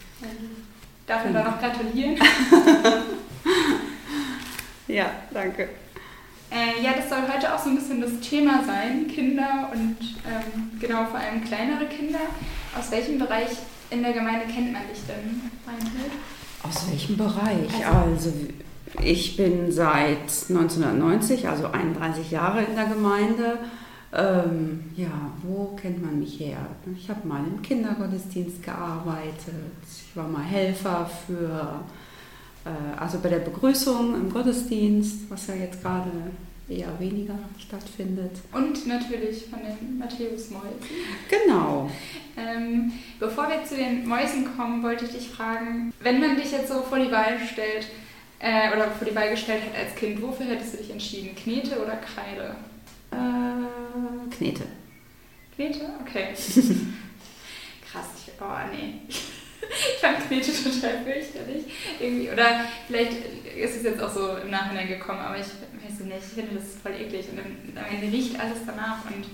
Darf 1.07 1.23
man 1.23 1.33
da 1.33 1.43
noch 1.43 1.59
gratulieren? 1.59 2.17
Ja, 4.91 5.09
danke. 5.33 5.69
Äh, 6.51 6.83
ja, 6.83 6.91
das 6.93 7.07
soll 7.07 7.19
heute 7.33 7.53
auch 7.53 7.59
so 7.59 7.69
ein 7.69 7.75
bisschen 7.75 8.01
das 8.01 8.19
Thema 8.19 8.61
sein, 8.65 9.07
Kinder 9.07 9.69
und 9.71 9.97
ähm, 10.27 10.71
genau 10.79 11.05
vor 11.05 11.19
allem 11.19 11.43
kleinere 11.45 11.85
Kinder. 11.85 12.19
Aus 12.77 12.91
welchem 12.91 13.17
Bereich 13.19 13.49
in 13.89 14.03
der 14.03 14.11
Gemeinde 14.11 14.45
kennt 14.45 14.73
man 14.73 14.81
dich 14.91 15.01
denn, 15.07 15.49
Reinhild? 15.65 16.11
Aus 16.63 16.89
welchem 16.89 17.15
Bereich? 17.15 17.87
Also, 17.87 18.33
ich 19.01 19.37
bin 19.37 19.71
seit 19.71 20.27
1990, 20.49 21.47
also 21.47 21.67
31 21.67 22.31
Jahre 22.31 22.63
in 22.63 22.75
der 22.75 22.85
Gemeinde. 22.85 23.57
Ähm, 24.13 24.91
ja, 24.97 25.31
wo 25.43 25.73
kennt 25.81 26.03
man 26.03 26.19
mich 26.19 26.37
her? 26.37 26.57
Ich 26.97 27.09
habe 27.09 27.25
mal 27.25 27.43
im 27.45 27.61
Kindergottesdienst 27.61 28.61
gearbeitet. 28.61 29.71
Ich 29.85 30.15
war 30.17 30.27
mal 30.27 30.43
Helfer 30.43 31.09
für, 31.25 31.79
also 32.97 33.19
bei 33.19 33.29
der 33.29 33.39
Begrüßung 33.39 34.15
im 34.15 34.31
Gottesdienst, 34.31 35.29
was 35.29 35.47
ja 35.47 35.55
jetzt 35.55 35.81
gerade 35.81 36.11
eher 36.69 36.99
weniger 36.99 37.37
stattfindet. 37.57 38.31
Und 38.51 38.87
natürlich 38.87 39.45
von 39.45 39.59
den 39.59 39.97
Matthäus-Mäusen. 39.97 40.79
Genau. 41.29 41.89
Ähm, 42.37 42.93
bevor 43.19 43.49
wir 43.49 43.63
zu 43.65 43.75
den 43.75 44.07
Mäusen 44.07 44.55
kommen, 44.55 44.81
wollte 44.83 45.05
ich 45.05 45.11
dich 45.11 45.29
fragen, 45.29 45.93
wenn 45.99 46.19
man 46.19 46.37
dich 46.37 46.51
jetzt 46.51 46.69
so 46.69 46.81
vor 46.81 46.99
die 46.99 47.11
Wahl 47.11 47.37
stellt, 47.51 47.87
äh, 48.39 48.71
oder 48.73 48.89
vor 48.91 49.07
die 49.07 49.15
Wahl 49.15 49.29
gestellt 49.29 49.63
hat 49.63 49.77
als 49.77 49.95
Kind, 49.95 50.21
wofür 50.21 50.45
hättest 50.45 50.73
du 50.73 50.77
dich 50.77 50.91
entschieden? 50.91 51.35
Knete 51.35 51.79
oder 51.81 51.97
Kreide? 51.97 52.55
Äh, 53.11 54.35
Knete. 54.35 54.63
Knete? 55.55 55.89
Okay. 56.01 56.29
Krass, 57.91 58.07
ich, 58.17 58.33
oh 58.39 58.45
nee. 58.71 59.01
Ich 59.95 60.01
fand 60.01 60.27
Knete 60.27 60.51
total 60.51 61.03
fürchterlich. 61.03 61.65
Irgendwie. 61.99 62.29
Oder 62.29 62.65
vielleicht 62.87 63.13
ist 63.57 63.77
es 63.77 63.83
jetzt 63.83 64.01
auch 64.01 64.11
so 64.11 64.37
im 64.37 64.49
Nachhinein 64.49 64.87
gekommen, 64.87 65.19
aber 65.19 65.37
ich 65.37 65.45
weiß 65.45 65.99
nicht, 66.01 66.17
ich 66.17 66.33
finde 66.33 66.55
das 66.55 66.75
voll 66.81 66.93
eklig. 66.93 67.27
Und 67.29 67.37
dann, 67.37 67.85
Ende 67.85 68.07
riecht 68.15 68.39
alles 68.39 68.59
danach 68.65 69.05
und 69.05 69.25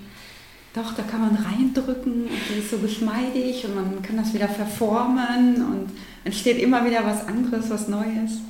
Doch, 0.73 0.93
da 0.93 1.03
kann 1.03 1.21
man 1.21 1.35
reindrücken 1.35 2.25
und 2.25 2.41
die 2.49 2.59
ist 2.59 2.69
so 2.71 2.77
geschmeidig 2.77 3.65
und 3.65 3.75
man 3.75 4.01
kann 4.01 4.17
das 4.17 4.33
wieder 4.33 4.47
verformen 4.47 5.55
und 5.55 5.91
entsteht 6.23 6.59
immer 6.59 6.85
wieder 6.85 7.05
was 7.05 7.27
anderes, 7.27 7.69
was 7.69 7.87
Neues. 7.87 8.41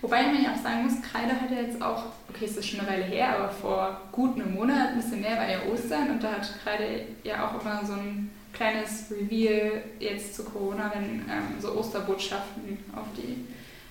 Wobei 0.00 0.26
man 0.26 0.42
ja 0.42 0.52
auch 0.52 0.62
sagen 0.62 0.84
muss, 0.84 1.02
Kreide 1.02 1.32
hat 1.32 1.50
ja 1.50 1.62
jetzt 1.62 1.80
auch, 1.82 2.04
okay, 2.28 2.44
es 2.44 2.56
ist 2.56 2.68
schon 2.68 2.80
eine 2.80 2.88
Weile 2.88 3.04
her, 3.04 3.38
aber 3.38 3.48
vor 3.48 4.00
gut 4.12 4.34
einem 4.36 4.54
Monat, 4.54 4.90
ein 4.90 4.96
bisschen 4.96 5.20
mehr, 5.20 5.36
war 5.36 5.48
ja 5.48 5.58
Ostern 5.72 6.10
und 6.10 6.22
da 6.22 6.32
hat 6.32 6.48
Kreide 6.62 7.06
ja 7.24 7.48
auch 7.48 7.60
immer 7.60 7.84
so 7.84 7.94
ein 7.94 8.30
kleines 8.52 9.06
Reveal 9.10 9.82
jetzt 9.98 10.34
zu 10.34 10.44
Corona, 10.44 10.90
wenn 10.94 11.20
ähm, 11.30 11.60
so 11.60 11.72
Osterbotschaften 11.72 12.78
auf 12.94 13.06
die 13.16 13.46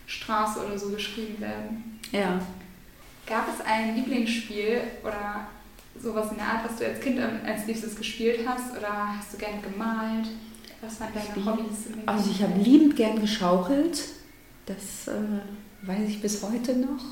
Straße 0.06 0.66
oder 0.66 0.78
so 0.78 0.90
geschrieben 0.90 1.40
werden. 1.40 2.00
Ja. 2.12 2.40
Gab 3.26 3.48
es 3.54 3.66
ein 3.66 3.96
Lieblingsspiel 3.96 4.82
oder 5.04 5.48
sowas 6.00 6.32
in 6.32 6.38
der 6.38 6.46
Art, 6.46 6.70
was 6.70 6.78
du 6.78 6.86
als 6.86 7.00
Kind 7.00 7.20
als 7.20 7.66
liebstes 7.66 7.96
gespielt 7.96 8.48
hast 8.48 8.78
oder 8.78 9.18
hast 9.18 9.34
du 9.34 9.38
gerne 9.38 9.62
gemalt? 9.62 10.28
Was 10.82 11.02
waren 11.02 11.10
deine 11.14 11.46
Hobbys? 11.46 11.88
Also 12.06 12.32
ich 12.32 12.42
habe 12.42 12.60
liebend 12.60 12.96
gern 12.96 13.20
geschaukelt. 13.20 14.00
Das 14.66 15.08
äh, 15.08 15.88
weiß 15.88 16.08
ich 16.08 16.22
bis 16.22 16.44
heute 16.44 16.76
noch. 16.76 17.04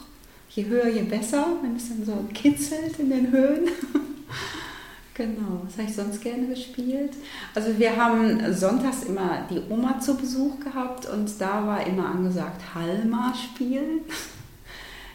Je 0.56 0.65
höher, 0.65 0.88
je 0.88 1.02
besser, 1.02 1.48
wenn 1.62 1.76
es 1.76 1.89
dann 1.89 2.06
so 2.06 2.26
kitzelt 2.34 2.98
in 2.98 3.10
den 3.10 3.30
Höhen. 3.30 3.68
genau, 5.13 5.63
was 5.65 5.78
habe 5.78 5.89
ich 5.89 5.94
sonst 5.94 6.22
gerne 6.22 6.48
gespielt? 6.48 7.12
Also 7.54 7.78
wir 7.78 7.94
haben 7.94 8.54
sonntags 8.54 9.04
immer 9.04 9.46
die 9.50 9.62
Oma 9.70 10.00
zu 10.00 10.15
Besuch 10.15 10.58
gehabt 10.62 11.08
und 11.08 11.30
da 11.41 11.68
war 11.68 11.86
immer 11.86 12.06
angesagt 12.06 12.74
Halma 12.74 13.34
spielen. 13.36 14.02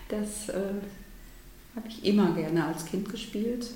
Das 0.08 0.48
äh, 0.48 0.74
habe 1.76 1.86
ich 1.86 2.04
immer 2.04 2.32
gerne 2.32 2.64
als 2.64 2.84
Kind 2.84 3.08
gespielt. 3.08 3.70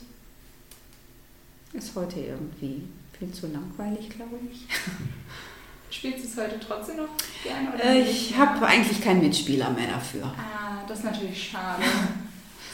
Ist 1.73 1.95
heute 1.95 2.19
irgendwie 2.19 2.83
viel 3.17 3.31
zu 3.31 3.47
langweilig, 3.47 4.11
glaube 4.11 4.41
ich. 4.51 4.67
Spielst 5.95 6.25
du 6.25 6.29
es 6.29 6.37
heute 6.37 6.59
trotzdem 6.59 6.97
noch 6.97 7.09
gerne? 7.43 7.73
Oder 7.73 7.85
Äh, 7.85 8.01
Ich 8.03 8.37
habe 8.37 8.67
eigentlich 8.67 9.01
keinen 9.01 9.21
Mitspieler 9.23 9.71
mehr 9.71 9.87
dafür. 9.87 10.25
Ah, 10.37 10.83
das 10.89 10.99
ist 10.99 11.05
natürlich 11.05 11.51
schade. 11.51 11.83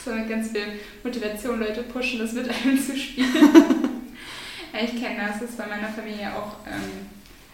so 0.03 0.11
mit 0.11 0.27
ganz 0.27 0.49
viel 0.51 0.79
Motivation 1.03 1.59
Leute 1.59 1.83
pushen, 1.83 2.19
das 2.19 2.33
mit 2.33 2.49
einem 2.49 2.79
zu 2.83 2.97
spielen. 2.97 3.27
ja, 4.73 4.79
ich 4.83 4.99
kenne 4.99 5.27
das, 5.27 5.39
das 5.39 5.49
ist 5.51 5.57
bei 5.57 5.67
meiner 5.67 5.89
Familie 5.89 6.31
auch, 6.35 6.55
ähm, 6.67 7.09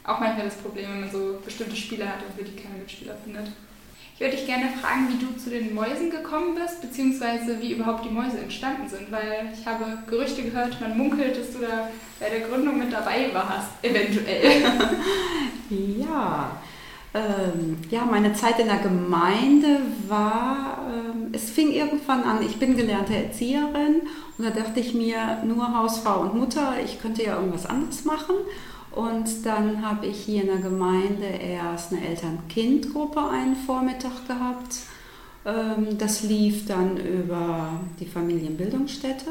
auch 0.06 0.20
manchmal 0.20 0.46
das 0.46 0.56
Problem, 0.56 0.90
wenn 0.90 1.02
man 1.02 1.12
so 1.12 1.40
bestimmte 1.44 1.76
Spiele 1.76 2.08
hat 2.08 2.20
und 2.26 2.38
für 2.38 2.50
die 2.50 2.56
keine 2.62 2.76
Mitspieler 2.78 3.18
findet. 3.24 3.48
Ich 4.18 4.22
würde 4.22 4.36
dich 4.36 4.48
gerne 4.48 4.70
fragen, 4.82 5.10
wie 5.10 5.24
du 5.24 5.38
zu 5.38 5.52
den 5.52 5.76
Mäusen 5.76 6.10
gekommen 6.10 6.56
bist, 6.56 6.82
beziehungsweise 6.82 7.62
wie 7.62 7.74
überhaupt 7.74 8.04
die 8.04 8.10
Mäuse 8.10 8.40
entstanden 8.40 8.90
sind, 8.90 9.12
weil 9.12 9.54
ich 9.54 9.64
habe 9.64 9.86
Gerüchte 10.10 10.42
gehört, 10.42 10.82
man 10.82 10.98
munkelt, 10.98 11.38
dass 11.38 11.54
du 11.54 11.60
da 11.60 11.88
bei 12.20 12.28
der 12.28 12.40
Gründung 12.40 12.80
mit 12.80 12.92
dabei 12.92 13.30
warst, 13.32 13.70
eventuell. 13.84 14.64
Ja, 16.00 16.52
ähm, 17.14 17.78
ja, 17.92 18.06
meine 18.06 18.34
Zeit 18.34 18.58
in 18.58 18.68
der 18.68 18.78
Gemeinde 18.78 19.82
war, 20.08 20.88
ähm, 20.92 21.28
es 21.34 21.50
fing 21.50 21.72
irgendwann 21.72 22.24
an, 22.24 22.42
ich 22.42 22.58
bin 22.58 22.76
gelernte 22.76 23.14
Erzieherin 23.16 24.02
und 24.38 24.46
da 24.46 24.50
dachte 24.50 24.80
ich 24.80 24.94
mir, 24.94 25.44
nur 25.44 25.78
Hausfrau 25.78 26.22
und 26.22 26.36
Mutter, 26.36 26.76
ich 26.84 27.02
könnte 27.02 27.24
ja 27.24 27.36
irgendwas 27.36 27.66
anderes 27.66 28.06
machen. 28.06 28.36
Und 28.92 29.46
dann 29.46 29.86
habe 29.88 30.08
ich 30.08 30.24
hier 30.24 30.42
in 30.42 30.48
der 30.48 30.58
Gemeinde 30.58 31.26
erst 31.26 31.92
eine 31.92 32.08
Eltern-Kind-Gruppe 32.08 33.22
einen 33.30 33.56
Vormittag 33.56 34.28
gehabt. 34.28 34.78
Ähm, 35.46 35.98
das 35.98 36.24
lief 36.24 36.66
dann 36.66 36.98
über 36.98 37.80
die 38.00 38.06
Familienbildungsstätte. 38.06 39.30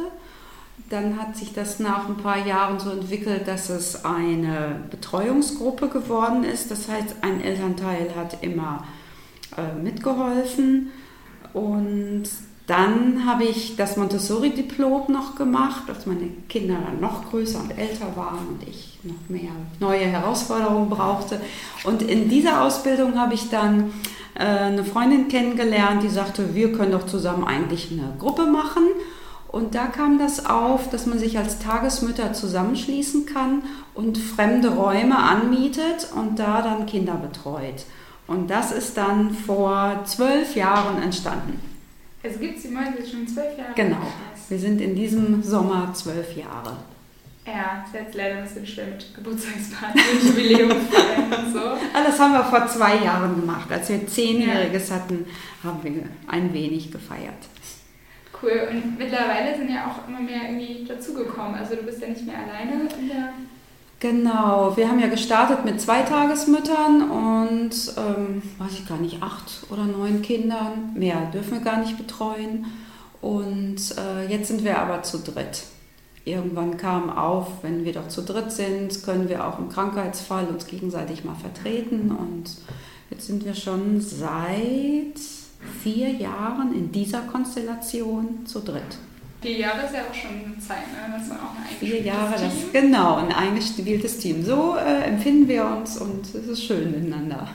Dann 0.91 1.19
hat 1.21 1.37
sich 1.37 1.53
das 1.53 1.81
nach 1.81 2.09
ein 2.09 2.17
paar 2.17 2.47
Jahren 2.47 2.79
so 2.79 2.91
entwickelt, 2.91 3.49
dass 3.49 3.71
es 3.71 4.05
eine 4.05 4.85
Betreuungsgruppe 4.91 5.89
geworden 5.89 6.45
ist. 6.45 6.71
Das 6.71 6.89
heißt, 6.89 7.17
ein 7.23 7.43
Elternteil 7.43 8.15
hat 8.15 8.43
immer 8.43 8.85
äh, 9.57 9.75
mitgeholfen. 9.83 10.93
Und 11.53 12.25
Dann 12.67 13.25
habe 13.25 13.45
ich 13.45 13.77
das 13.77 13.97
Montessori-Diplom 13.97 15.13
noch 15.13 15.37
gemacht, 15.37 15.85
als 15.89 16.05
meine 16.07 16.29
Kinder 16.49 16.77
dann 16.85 17.01
noch 17.01 17.31
größer 17.31 17.61
und 17.61 17.79
älter 17.79 18.17
waren 18.17 18.41
und 18.49 18.69
ich 18.69 18.99
noch 19.05 19.29
mehr 19.29 19.53
neue 19.79 20.07
Herausforderungen 20.07 20.91
brauchte. 20.91 21.41
Und 21.85 22.03
in 22.03 22.29
dieser 22.29 22.63
Ausbildung 22.63 23.17
habe 23.17 23.35
ich 23.35 23.51
dann 23.51 23.93
äh, 24.35 24.45
eine 24.45 24.85
Freundin 24.85 25.29
kennengelernt, 25.29 26.03
die 26.03 26.09
sagte, 26.09 26.57
wir 26.57 26.73
können 26.73 26.91
doch 26.91 27.07
zusammen 27.07 27.45
eigentlich 27.45 27.93
eine 27.93 28.15
Gruppe 28.19 28.47
machen. 28.47 28.83
Und 29.47 29.77
da 29.77 29.87
kam 29.87 30.19
das 30.19 30.45
auf, 30.47 30.91
dass 30.91 31.07
man 31.07 31.21
sich 31.21 31.39
als 31.39 31.61
Tagesmütter 31.61 32.33
zusammenschließen 32.33 33.27
kann 33.27 33.63
und 33.95 34.19
fremde 34.19 34.71
Räume 34.71 35.17
anmietet 35.17 36.09
und 36.17 36.41
da 36.41 36.63
dann 36.63 36.87
Kinder 36.87 37.15
betreut. 37.15 37.85
Und 38.27 38.51
das 38.51 38.73
ist 38.73 38.97
dann 38.97 39.31
vor 39.31 40.01
zwölf 40.05 40.57
Jahren 40.57 41.01
entstanden. 41.01 41.76
Also 42.27 42.41
gibt 42.41 42.57
es 42.57 42.63
die 42.63 42.69
Mäuse 42.69 43.07
schon 43.09 43.27
zwölf 43.29 43.57
Jahre? 43.57 43.73
Genau. 43.77 44.13
Wir 44.49 44.59
sind 44.59 44.81
in 44.81 44.97
diesem 44.97 45.43
Sommer 45.43 45.93
zwölf 45.95 46.37
Jahre. 46.37 46.77
Ja, 47.47 47.85
ist 47.87 47.95
jetzt 47.95 48.15
leider 48.17 48.39
ein 48.39 48.43
bisschen 48.43 48.67
schwer 48.67 48.87
mit 48.87 49.15
Geburtstagsparty 49.15 49.99
und 50.13 50.25
Jubiläumsfeiern 50.25 51.33
und 51.33 51.53
so. 51.53 51.61
Das 51.93 52.19
haben 52.19 52.33
wir 52.33 52.43
vor 52.43 52.67
zwei 52.67 52.97
Jahren 52.97 53.41
gemacht. 53.41 53.71
Als 53.71 53.89
wir 53.89 54.05
Zehnjähriges 54.05 54.89
ja. 54.89 54.97
hatten, 54.97 55.25
haben 55.63 55.85
wir 55.85 56.03
ein 56.27 56.53
wenig 56.53 56.91
gefeiert. 56.91 57.35
Cool. 58.43 58.69
Und 58.71 58.99
mittlerweile 58.99 59.57
sind 59.57 59.71
ja 59.71 59.87
auch 59.87 60.09
immer 60.09 60.21
mehr 60.21 60.43
irgendwie 60.49 60.85
dazugekommen. 60.85 61.55
Also 61.55 61.77
du 61.77 61.83
bist 61.83 62.01
ja 62.01 62.09
nicht 62.09 62.27
mehr 62.27 62.39
alleine 62.39 62.89
in 62.99 63.09
der 63.09 63.33
Genau, 63.99 64.77
wir 64.77 64.89
haben 64.89 64.99
ja 64.99 65.07
gestartet 65.07 65.65
mit 65.65 65.81
zwei 65.81 66.03
Tagesmüttern 66.03 67.11
und, 67.11 67.95
ähm, 67.97 68.43
weiß 68.59 68.73
ich 68.73 68.87
gar 68.87 68.99
nicht, 68.99 69.23
acht 69.23 69.65
oder 69.71 69.85
neun 69.85 70.21
Kindern. 70.21 70.93
Mehr 70.95 71.31
dürfen 71.33 71.53
wir 71.53 71.61
gar 71.61 71.81
nicht 71.81 71.97
betreuen. 71.97 72.67
Und 73.23 73.79
äh, 73.97 74.27
jetzt 74.29 74.49
sind 74.49 74.65
wir 74.65 74.79
aber 74.79 75.03
zu 75.03 75.19
dritt. 75.19 75.65
Irgendwann 76.27 76.77
kam 76.77 77.09
auf, 77.09 77.63
wenn 77.63 77.85
wir 77.85 77.95
doch 77.95 78.09
zu 78.09 78.21
dritt 78.21 78.53
sind, 78.53 79.03
können 79.03 79.31
wir 79.31 79.47
auch 79.47 79.59
im 79.59 79.71
Krankheitsfall 79.71 80.47
uns 80.47 80.67
gegenseitig 80.67 81.25
mal 81.25 81.37
vertreten. 81.37 82.11
Und 82.11 82.51
jetzt 83.09 83.29
sind 83.29 83.47
wir 83.47 83.55
schon 83.55 84.01
seit 84.03 85.19
vier 85.83 86.11
Jahren 86.11 86.75
in 86.75 86.93
dieser 86.93 87.21
Konstellation 87.21 88.45
zu 88.45 88.61
dritt. 88.61 88.99
Vier 89.47 89.59
Jahre 89.59 89.87
ist 89.87 89.95
ja 89.95 90.01
auch 90.01 90.15
schon 90.15 90.31
eine 90.31 90.59
Zeit, 90.59 90.89
ne? 90.89 91.17
Das 91.17 91.31
war 91.31 91.37
auch 91.37 91.55
ein 91.55 91.77
Vier 91.79 92.01
Jahre, 92.03 92.33
das, 92.33 92.73
genau, 92.73 93.15
ein 93.15 93.31
eingespieltes 93.31 94.19
Team. 94.19 94.45
So 94.45 94.75
äh, 94.77 95.05
empfinden 95.05 95.47
wir 95.47 95.65
uns 95.67 95.99
und 95.99 96.27
es 96.35 96.49
ist 96.49 96.65
schön 96.65 96.91
miteinander. 96.91 97.47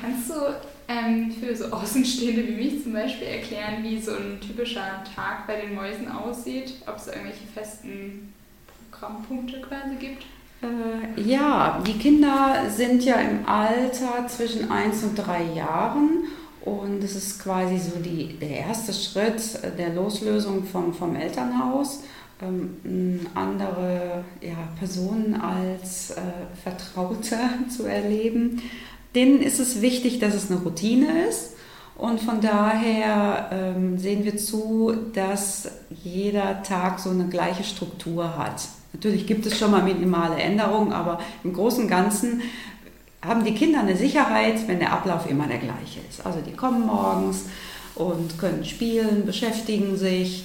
Kannst 0.00 0.30
du 0.30 0.34
ähm, 0.86 1.32
für 1.32 1.56
so 1.56 1.64
Außenstehende 1.72 2.46
wie 2.46 2.52
mich 2.52 2.84
zum 2.84 2.92
Beispiel 2.92 3.26
erklären, 3.26 3.82
wie 3.82 4.00
so 4.00 4.12
ein 4.12 4.38
typischer 4.40 5.02
Tag 5.16 5.48
bei 5.48 5.60
den 5.60 5.74
Mäusen 5.74 6.06
aussieht? 6.06 6.74
Ob 6.86 6.98
es 6.98 7.08
irgendwelche 7.08 7.48
festen 7.52 8.32
Programmpunkte 8.92 9.60
quasi 9.60 9.96
gibt? 9.98 10.22
Äh, 10.62 11.20
ja, 11.20 11.82
die 11.84 11.98
Kinder 11.98 12.66
sind 12.68 13.04
ja 13.04 13.16
im 13.16 13.44
Alter 13.44 14.28
zwischen 14.28 14.70
1 14.70 15.02
und 15.02 15.16
3 15.16 15.42
Jahren 15.56 16.28
und 16.64 17.04
es 17.04 17.14
ist 17.14 17.42
quasi 17.42 17.78
so 17.78 17.98
die, 17.98 18.38
der 18.38 18.60
erste 18.60 18.92
Schritt 18.92 19.58
der 19.76 19.90
Loslösung 19.90 20.64
vom, 20.64 20.94
vom 20.94 21.14
Elternhaus, 21.14 22.00
ähm, 22.40 23.26
andere 23.34 24.24
ja, 24.40 24.68
Personen 24.78 25.34
als 25.34 26.12
äh, 26.12 26.20
Vertraute 26.62 27.38
zu 27.68 27.84
erleben. 27.84 28.62
Denen 29.14 29.42
ist 29.42 29.60
es 29.60 29.82
wichtig, 29.82 30.18
dass 30.18 30.34
es 30.34 30.50
eine 30.50 30.60
Routine 30.60 31.26
ist. 31.28 31.52
Und 31.96 32.20
von 32.20 32.40
daher 32.40 33.50
ähm, 33.52 33.98
sehen 33.98 34.24
wir 34.24 34.36
zu, 34.36 34.92
dass 35.12 35.70
jeder 36.02 36.62
Tag 36.64 36.98
so 36.98 37.10
eine 37.10 37.28
gleiche 37.28 37.62
Struktur 37.62 38.36
hat. 38.36 38.62
Natürlich 38.92 39.26
gibt 39.26 39.46
es 39.46 39.58
schon 39.58 39.70
mal 39.70 39.82
minimale 39.82 40.36
Änderungen, 40.36 40.92
aber 40.92 41.20
im 41.44 41.52
Großen 41.52 41.84
und 41.84 41.90
Ganzen 41.90 42.42
haben 43.24 43.44
die 43.44 43.54
Kinder 43.54 43.80
eine 43.80 43.96
Sicherheit, 43.96 44.66
wenn 44.68 44.78
der 44.78 44.92
Ablauf 44.92 45.28
immer 45.28 45.46
der 45.46 45.58
gleiche 45.58 46.00
ist. 46.08 46.24
Also 46.24 46.40
die 46.40 46.52
kommen 46.52 46.86
morgens 46.86 47.46
und 47.94 48.38
können 48.38 48.64
spielen, 48.64 49.24
beschäftigen 49.26 49.96
sich. 49.96 50.44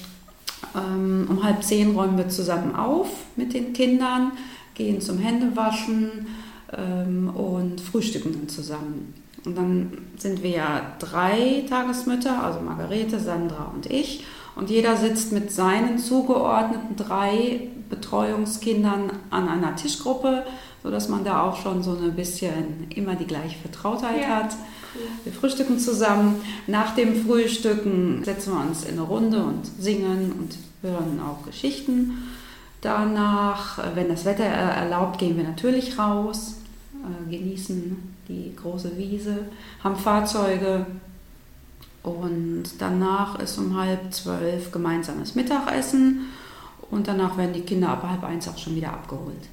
Ähm, 0.74 1.26
um 1.28 1.42
halb 1.42 1.64
zehn 1.64 1.94
räumen 1.94 2.16
wir 2.16 2.28
zusammen 2.28 2.74
auf 2.74 3.08
mit 3.36 3.54
den 3.54 3.72
Kindern, 3.72 4.32
gehen 4.74 5.00
zum 5.00 5.18
Händewaschen 5.18 6.28
ähm, 6.76 7.30
und 7.30 7.80
frühstücken 7.80 8.32
dann 8.32 8.48
zusammen. 8.48 9.14
Und 9.44 9.56
dann 9.56 9.92
sind 10.18 10.42
wir 10.42 10.50
ja 10.50 10.82
drei 10.98 11.64
Tagesmütter, 11.68 12.42
also 12.42 12.60
Margarete, 12.60 13.18
Sandra 13.18 13.72
und 13.74 13.86
ich. 13.86 14.24
Und 14.54 14.68
jeder 14.68 14.96
sitzt 14.96 15.32
mit 15.32 15.50
seinen 15.50 15.98
zugeordneten 15.98 16.96
drei 16.96 17.68
Betreuungskindern 17.88 19.10
an 19.30 19.48
einer 19.48 19.76
Tischgruppe 19.76 20.44
sodass 20.82 21.08
man 21.08 21.24
da 21.24 21.42
auch 21.42 21.60
schon 21.62 21.82
so 21.82 21.92
ein 21.92 22.14
bisschen 22.14 22.90
immer 22.94 23.14
die 23.14 23.26
gleiche 23.26 23.58
Vertrautheit 23.58 24.22
ja. 24.22 24.28
hat. 24.28 24.56
Wir 25.24 25.32
frühstücken 25.32 25.78
zusammen. 25.78 26.40
Nach 26.66 26.94
dem 26.94 27.24
Frühstücken 27.24 28.24
setzen 28.24 28.52
wir 28.52 28.60
uns 28.60 28.84
in 28.84 28.92
eine 28.92 29.02
Runde 29.02 29.42
und 29.42 29.64
singen 29.78 30.32
und 30.32 30.56
hören 30.82 31.20
auch 31.20 31.46
Geschichten. 31.46 32.14
Danach, 32.80 33.78
wenn 33.94 34.08
das 34.08 34.24
Wetter 34.24 34.44
erlaubt, 34.44 35.18
gehen 35.18 35.36
wir 35.36 35.44
natürlich 35.44 35.98
raus, 35.98 36.56
äh, 36.94 37.30
genießen 37.30 38.14
die 38.28 38.56
große 38.56 38.96
Wiese, 38.96 39.44
haben 39.84 39.96
Fahrzeuge 39.96 40.86
und 42.02 42.64
danach 42.78 43.38
ist 43.38 43.58
um 43.58 43.76
halb 43.76 44.12
zwölf 44.14 44.72
gemeinsames 44.72 45.34
Mittagessen 45.34 46.26
und 46.90 47.06
danach 47.06 47.36
werden 47.36 47.52
die 47.52 47.60
Kinder 47.60 47.90
ab 47.90 48.06
halb 48.08 48.24
eins 48.24 48.48
auch 48.48 48.56
schon 48.56 48.76
wieder 48.76 48.92
abgeholt. 48.92 49.48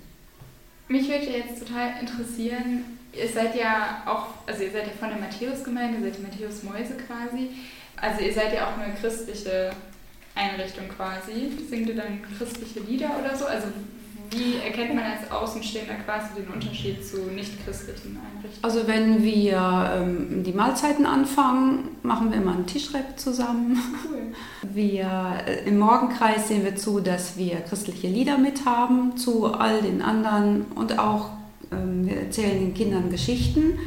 Mich 0.87 1.09
würde 1.09 1.25
jetzt 1.25 1.59
total 1.59 1.99
interessieren, 1.99 2.99
ihr 3.13 3.27
seid 3.27 3.55
ja 3.55 4.03
auch, 4.05 4.27
also 4.47 4.63
ihr 4.63 4.71
seid 4.71 4.87
ja 4.87 4.93
von 4.99 5.09
der 5.09 5.19
Matthäusgemeinde, 5.19 6.01
seid 6.01 6.17
die 6.17 6.21
Matthäus-Mäuse 6.21 6.95
quasi. 6.95 7.49
Also 7.97 8.21
ihr 8.21 8.33
seid 8.33 8.53
ja 8.53 8.67
auch 8.67 8.77
eine 8.77 8.93
christliche 8.93 9.71
Einrichtung 10.35 10.87
quasi. 10.87 11.51
Singt 11.69 11.89
ihr 11.89 11.95
dann 11.95 12.21
christliche 12.37 12.79
Lieder 12.81 13.11
oder 13.19 13.35
so? 13.35 13.45
Also 13.45 13.67
wie 14.29 14.57
erkennt 14.57 14.95
man 14.95 15.03
als 15.03 15.31
Außenstehender 15.31 15.95
quasi 16.05 16.41
den 16.41 16.47
Unterschied 16.47 17.05
zu 17.05 17.17
nicht-christlichen 17.31 18.17
Einrichtungen? 18.17 18.63
Also 18.63 18.87
wenn 18.87 19.23
wir 19.23 19.91
ähm, 19.95 20.43
die 20.43 20.53
Mahlzeiten 20.53 21.05
anfangen, 21.05 21.89
machen 22.03 22.31
wir 22.31 22.37
immer 22.37 22.53
einen 22.53 22.65
Tischrep 22.65 23.19
zusammen. 23.19 23.79
Cool. 24.05 24.33
Wir, 24.73 25.43
äh, 25.45 25.67
Im 25.67 25.79
Morgenkreis 25.79 26.47
sehen 26.47 26.63
wir 26.63 26.75
zu, 26.75 26.99
dass 26.99 27.37
wir 27.37 27.57
christliche 27.57 28.07
Lieder 28.07 28.37
mithaben 28.37 29.17
zu 29.17 29.53
all 29.53 29.81
den 29.81 30.01
anderen 30.01 30.65
und 30.75 30.99
auch 30.99 31.29
ähm, 31.71 32.05
wir 32.07 32.17
erzählen 32.17 32.59
den 32.59 32.73
Kindern 32.73 33.09
Geschichten. 33.09 33.79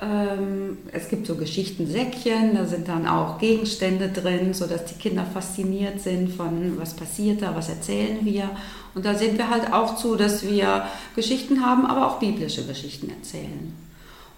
Ähm, 0.00 0.78
es 0.92 1.08
gibt 1.08 1.26
so 1.26 1.34
Geschichtensäckchen, 1.34 2.54
da 2.54 2.64
sind 2.64 2.88
dann 2.88 3.06
auch 3.06 3.38
Gegenstände 3.38 4.08
drin, 4.08 4.54
sodass 4.54 4.86
die 4.86 4.94
Kinder 4.94 5.26
fasziniert 5.26 6.00
sind 6.00 6.32
von, 6.32 6.78
was 6.78 6.94
passiert 6.94 7.42
da, 7.42 7.54
was 7.54 7.68
erzählen 7.68 8.24
wir. 8.24 8.48
Und 8.94 9.04
da 9.04 9.14
sehen 9.14 9.36
wir 9.36 9.50
halt 9.50 9.72
auch 9.72 9.96
zu, 9.96 10.16
dass 10.16 10.42
wir 10.42 10.86
Geschichten 11.14 11.64
haben, 11.64 11.84
aber 11.84 12.06
auch 12.06 12.18
biblische 12.18 12.64
Geschichten 12.64 13.10
erzählen. 13.10 13.74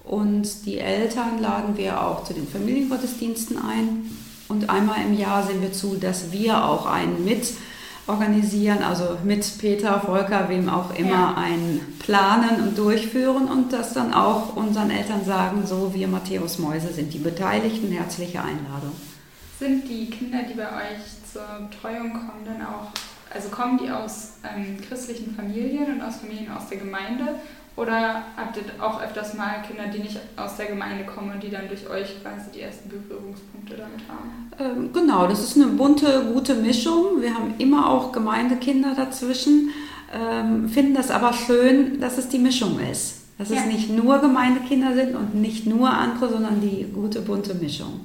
Und 0.05 0.67
die 0.67 0.79
Eltern 0.79 1.41
laden 1.41 1.77
wir 1.77 2.03
auch 2.03 2.25
zu 2.25 2.35
den 2.35 2.49
Familiengottesdiensten 2.49 3.57
ein. 3.57 4.11
Und 4.49 4.69
einmal 4.69 5.01
im 5.07 5.17
Jahr 5.17 5.47
sehen 5.47 5.63
wir 5.63 5.73
zu, 5.73 5.95
dass 5.95 6.33
wir 6.33 6.65
auch 6.65 6.87
einen 6.87 7.25
mit 7.25 7.55
organisieren, 8.07 8.83
also 8.83 9.19
mit 9.23 9.59
Peter, 9.59 10.01
Volker, 10.01 10.49
wem 10.49 10.69
auch 10.69 10.95
immer, 10.95 11.11
ja. 11.11 11.35
ein 11.37 11.81
planen 12.01 12.63
und 12.63 12.79
durchführen 12.79 13.49
und 13.49 13.73
das 13.73 13.95
dann 13.95 14.13
auch 14.13 14.57
unseren 14.57 14.91
Eltern 14.91 15.25
sagen, 15.25 15.67
so 15.67 15.95
wir 15.95 16.09
Matthäus 16.09 16.59
Mäuse 16.59 16.93
sind 16.93 17.13
die 17.15 17.19
Beteiligten, 17.19 17.93
herzliche 17.93 18.41
Einladung. 18.41 18.93
Sind 19.59 19.89
die 19.89 20.11
Kinder, 20.11 20.41
die 20.43 20.55
bei 20.55 20.67
euch 20.67 21.33
zur 21.33 21.69
Betreuung 21.71 22.13
kommen, 22.13 22.45
dann 22.45 22.63
auch, 22.63 22.91
also 23.33 23.49
kommen 23.51 23.79
die 23.79 23.91
aus 23.91 24.35
ähm, 24.43 24.79
christlichen 24.81 25.35
Familien 25.37 25.95
und 25.95 26.03
aus 26.03 26.17
Familien 26.17 26.51
aus 26.51 26.69
der 26.69 26.79
Gemeinde 26.79 27.37
oder 27.75 28.23
habt 28.37 28.57
ihr 28.57 28.65
auch 28.85 29.03
öfters 29.03 29.35
mal 29.35 29.63
Kinder, 29.67 29.87
die 29.87 30.01
nicht 30.01 30.19
aus 30.37 30.57
der 30.57 30.67
Gemeinde 30.67 31.05
kommen 31.05 31.33
und 31.33 31.43
die 31.43 31.51
dann 31.51 31.69
durch 31.69 31.89
euch 31.89 32.23
quasi 32.23 32.51
die 32.55 32.61
ersten 32.61 32.91
Berührungspunkte 32.91 33.77
damit 33.77 34.01
haben? 34.09 34.51
Ähm, 34.59 34.93
genau, 34.93 35.27
das 35.27 35.43
ist 35.43 35.57
eine 35.57 35.69
bunte, 35.69 36.31
gute 36.33 36.55
Mischung. 36.55 37.23
Wir 37.23 37.35
haben 37.35 37.55
immer 37.59 37.89
auch 37.89 38.13
Gemeindekinder 38.13 38.95
dazwischen, 38.95 39.71
ähm, 40.15 40.69
finden 40.69 40.95
das 40.95 41.11
aber 41.11 41.33
schön, 41.33 41.99
dass 41.99 42.19
es 42.19 42.29
die 42.29 42.39
Mischung 42.39 42.79
ist. 42.79 43.23
Dass 43.39 43.49
ja. 43.49 43.57
es 43.61 43.67
nicht 43.67 43.89
nur 43.89 44.19
Gemeindekinder 44.19 44.95
sind 44.95 45.17
und 45.17 45.35
nicht 45.35 45.67
nur 45.67 45.91
andere, 45.91 46.29
sondern 46.29 46.61
die 46.61 46.87
gute, 46.93 47.23
bunte 47.23 47.55
Mischung. 47.55 48.03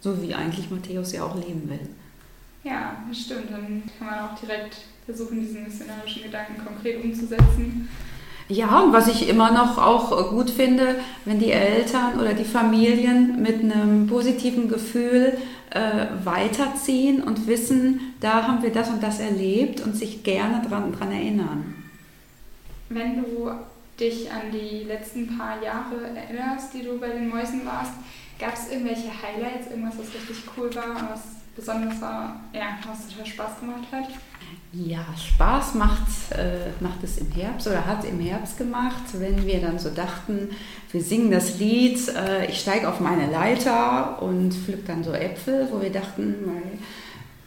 So 0.00 0.20
wie 0.20 0.34
eigentlich 0.34 0.70
Matthäus 0.70 1.12
ja 1.12 1.22
auch 1.22 1.36
leben 1.36 1.70
will. 1.70 1.88
Ja, 2.64 2.96
das 3.08 3.20
stimmt. 3.20 3.52
Dann 3.52 3.82
kann 3.96 4.06
man 4.08 4.18
auch 4.20 4.38
direkt 4.38 4.78
versuchen, 5.06 5.40
diesen 5.40 5.64
missionarischen 5.64 6.24
Gedanken 6.24 6.64
konkret 6.64 7.02
umzusetzen. 7.04 7.88
Ja, 8.48 8.80
und 8.80 8.92
was 8.92 9.08
ich 9.08 9.28
immer 9.28 9.52
noch 9.52 9.78
auch 9.78 10.30
gut 10.30 10.50
finde, 10.50 10.96
wenn 11.24 11.38
die 11.38 11.52
Eltern 11.52 12.20
oder 12.20 12.34
die 12.34 12.44
Familien 12.44 13.40
mit 13.40 13.60
einem 13.60 14.06
positiven 14.06 14.68
Gefühl 14.68 15.38
äh, 15.70 16.06
weiterziehen 16.24 17.22
und 17.22 17.46
wissen, 17.46 18.14
da 18.20 18.46
haben 18.46 18.62
wir 18.62 18.70
das 18.70 18.90
und 18.90 19.02
das 19.02 19.18
erlebt 19.18 19.80
und 19.80 19.96
sich 19.96 20.22
gerne 20.22 20.66
dran, 20.66 20.92
dran 20.92 21.10
erinnern. 21.10 21.74
Wenn 22.90 23.16
du 23.16 23.50
dich 23.98 24.30
an 24.30 24.52
die 24.52 24.84
letzten 24.84 25.38
paar 25.38 25.62
Jahre 25.62 26.10
erinnerst, 26.14 26.74
die 26.74 26.82
du 26.82 26.98
bei 26.98 27.08
den 27.08 27.28
Mäusen 27.28 27.64
warst, 27.64 27.92
gab 28.38 28.54
es 28.54 28.70
irgendwelche 28.70 29.08
Highlights, 29.08 29.70
irgendwas, 29.70 29.94
was 29.98 30.14
richtig 30.14 30.36
cool 30.56 30.74
war 30.74 31.08
was 31.10 31.22
besonders 31.56 32.00
war, 32.00 32.40
ja, 32.52 32.78
was 32.86 33.08
total 33.08 33.26
Spaß 33.26 33.60
gemacht 33.60 33.84
hat? 33.92 34.08
Ja, 34.76 35.04
Spaß 35.16 35.74
macht, 35.74 36.32
äh, 36.32 36.70
macht 36.80 37.04
es 37.04 37.18
im 37.18 37.30
Herbst 37.30 37.68
oder 37.68 37.86
hat 37.86 38.04
im 38.04 38.18
Herbst 38.18 38.58
gemacht, 38.58 39.04
wenn 39.12 39.46
wir 39.46 39.60
dann 39.60 39.78
so 39.78 39.90
dachten, 39.90 40.48
wir 40.90 41.00
singen 41.00 41.30
das 41.30 41.60
Lied, 41.60 42.08
äh, 42.08 42.46
ich 42.46 42.60
steige 42.60 42.88
auf 42.88 42.98
meine 42.98 43.30
Leiter 43.30 44.20
und 44.20 44.52
pflück 44.52 44.84
dann 44.86 45.04
so 45.04 45.12
Äpfel, 45.12 45.68
wo 45.70 45.80
wir 45.80 45.90
dachten, 45.90 46.34
weil 46.44 46.78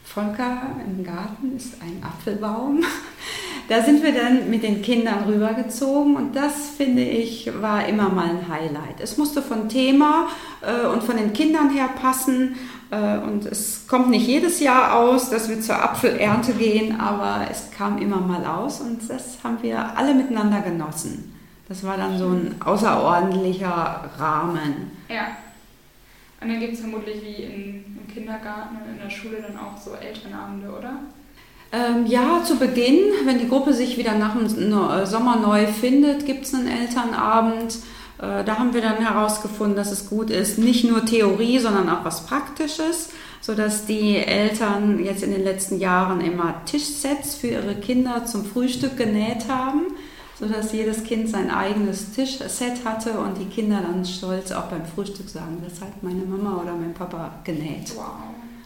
Volker 0.04 0.70
im 0.86 1.04
Garten 1.04 1.54
ist 1.56 1.74
ein 1.82 2.02
Apfelbaum. 2.02 2.82
Da 3.68 3.82
sind 3.82 4.02
wir 4.02 4.14
dann 4.14 4.48
mit 4.48 4.62
den 4.62 4.80
Kindern 4.80 5.24
rübergezogen 5.24 6.16
und 6.16 6.34
das 6.34 6.70
finde 6.78 7.02
ich 7.02 7.50
war 7.60 7.86
immer 7.86 8.08
mal 8.08 8.30
ein 8.30 8.48
Highlight. 8.48 8.98
Es 9.02 9.18
musste 9.18 9.42
von 9.42 9.68
Thema 9.68 10.28
äh, 10.62 10.86
und 10.86 11.02
von 11.02 11.18
den 11.18 11.34
Kindern 11.34 11.68
her 11.68 11.90
passen 12.00 12.56
und 12.90 13.44
es 13.44 13.86
kommt 13.86 14.08
nicht 14.08 14.26
jedes 14.26 14.60
Jahr 14.60 14.94
aus, 14.94 15.28
dass 15.28 15.48
wir 15.48 15.60
zur 15.60 15.82
Apfelernte 15.82 16.52
gehen, 16.52 16.98
aber 16.98 17.46
es 17.50 17.70
kam 17.70 17.98
immer 17.98 18.20
mal 18.20 18.44
aus 18.46 18.80
und 18.80 19.08
das 19.08 19.38
haben 19.44 19.58
wir 19.62 19.96
alle 19.96 20.14
miteinander 20.14 20.60
genossen. 20.60 21.34
Das 21.68 21.84
war 21.84 21.98
dann 21.98 22.16
so 22.18 22.28
ein 22.28 22.56
außerordentlicher 22.64 24.10
Rahmen. 24.18 24.92
Ja. 25.08 25.36
Und 26.40 26.48
dann 26.48 26.60
gibt 26.60 26.74
es 26.74 26.80
vermutlich 26.80 27.20
wie 27.22 27.42
in, 27.42 27.84
im 27.98 28.12
Kindergarten 28.12 28.76
und 28.76 28.92
in 28.92 28.98
der 29.02 29.10
Schule 29.10 29.42
dann 29.42 29.58
auch 29.58 29.76
so 29.76 29.94
Elternabende, 29.94 30.68
oder? 30.70 31.00
Ähm, 31.70 32.06
ja, 32.06 32.42
zu 32.42 32.56
Beginn, 32.56 32.98
wenn 33.24 33.38
die 33.38 33.48
Gruppe 33.48 33.74
sich 33.74 33.98
wieder 33.98 34.14
nach 34.14 34.34
dem 34.34 34.48
Sommer 34.48 35.36
neu 35.36 35.66
findet, 35.66 36.24
gibt 36.24 36.46
es 36.46 36.54
einen 36.54 36.68
Elternabend. 36.68 37.76
Äh, 38.18 38.44
da 38.44 38.58
haben 38.58 38.74
wir 38.74 38.82
dann 38.82 38.96
herausgefunden, 38.96 39.76
dass 39.76 39.92
es 39.92 40.08
gut 40.08 40.30
ist, 40.30 40.58
nicht 40.58 40.84
nur 40.84 41.04
Theorie, 41.04 41.58
sondern 41.58 41.88
auch 41.88 42.04
was 42.04 42.26
Praktisches, 42.26 43.10
sodass 43.40 43.86
die 43.86 44.16
Eltern 44.16 45.02
jetzt 45.04 45.22
in 45.22 45.30
den 45.30 45.44
letzten 45.44 45.78
Jahren 45.78 46.20
immer 46.20 46.62
Tischsets 46.64 47.36
für 47.36 47.48
ihre 47.48 47.76
Kinder 47.76 48.24
zum 48.26 48.44
Frühstück 48.44 48.96
genäht 48.96 49.48
haben, 49.48 49.82
sodass 50.38 50.72
jedes 50.72 51.04
Kind 51.04 51.28
sein 51.28 51.50
eigenes 51.50 52.12
Tischset 52.12 52.84
hatte 52.84 53.18
und 53.18 53.38
die 53.38 53.46
Kinder 53.46 53.80
dann 53.80 54.04
stolz 54.04 54.52
auch 54.52 54.64
beim 54.64 54.84
Frühstück 54.84 55.28
sagen, 55.28 55.62
das 55.64 55.80
hat 55.80 56.02
meine 56.02 56.22
Mama 56.22 56.60
oder 56.62 56.74
mein 56.74 56.94
Papa 56.94 57.30
genäht. 57.44 57.92
Wow. 57.96 58.04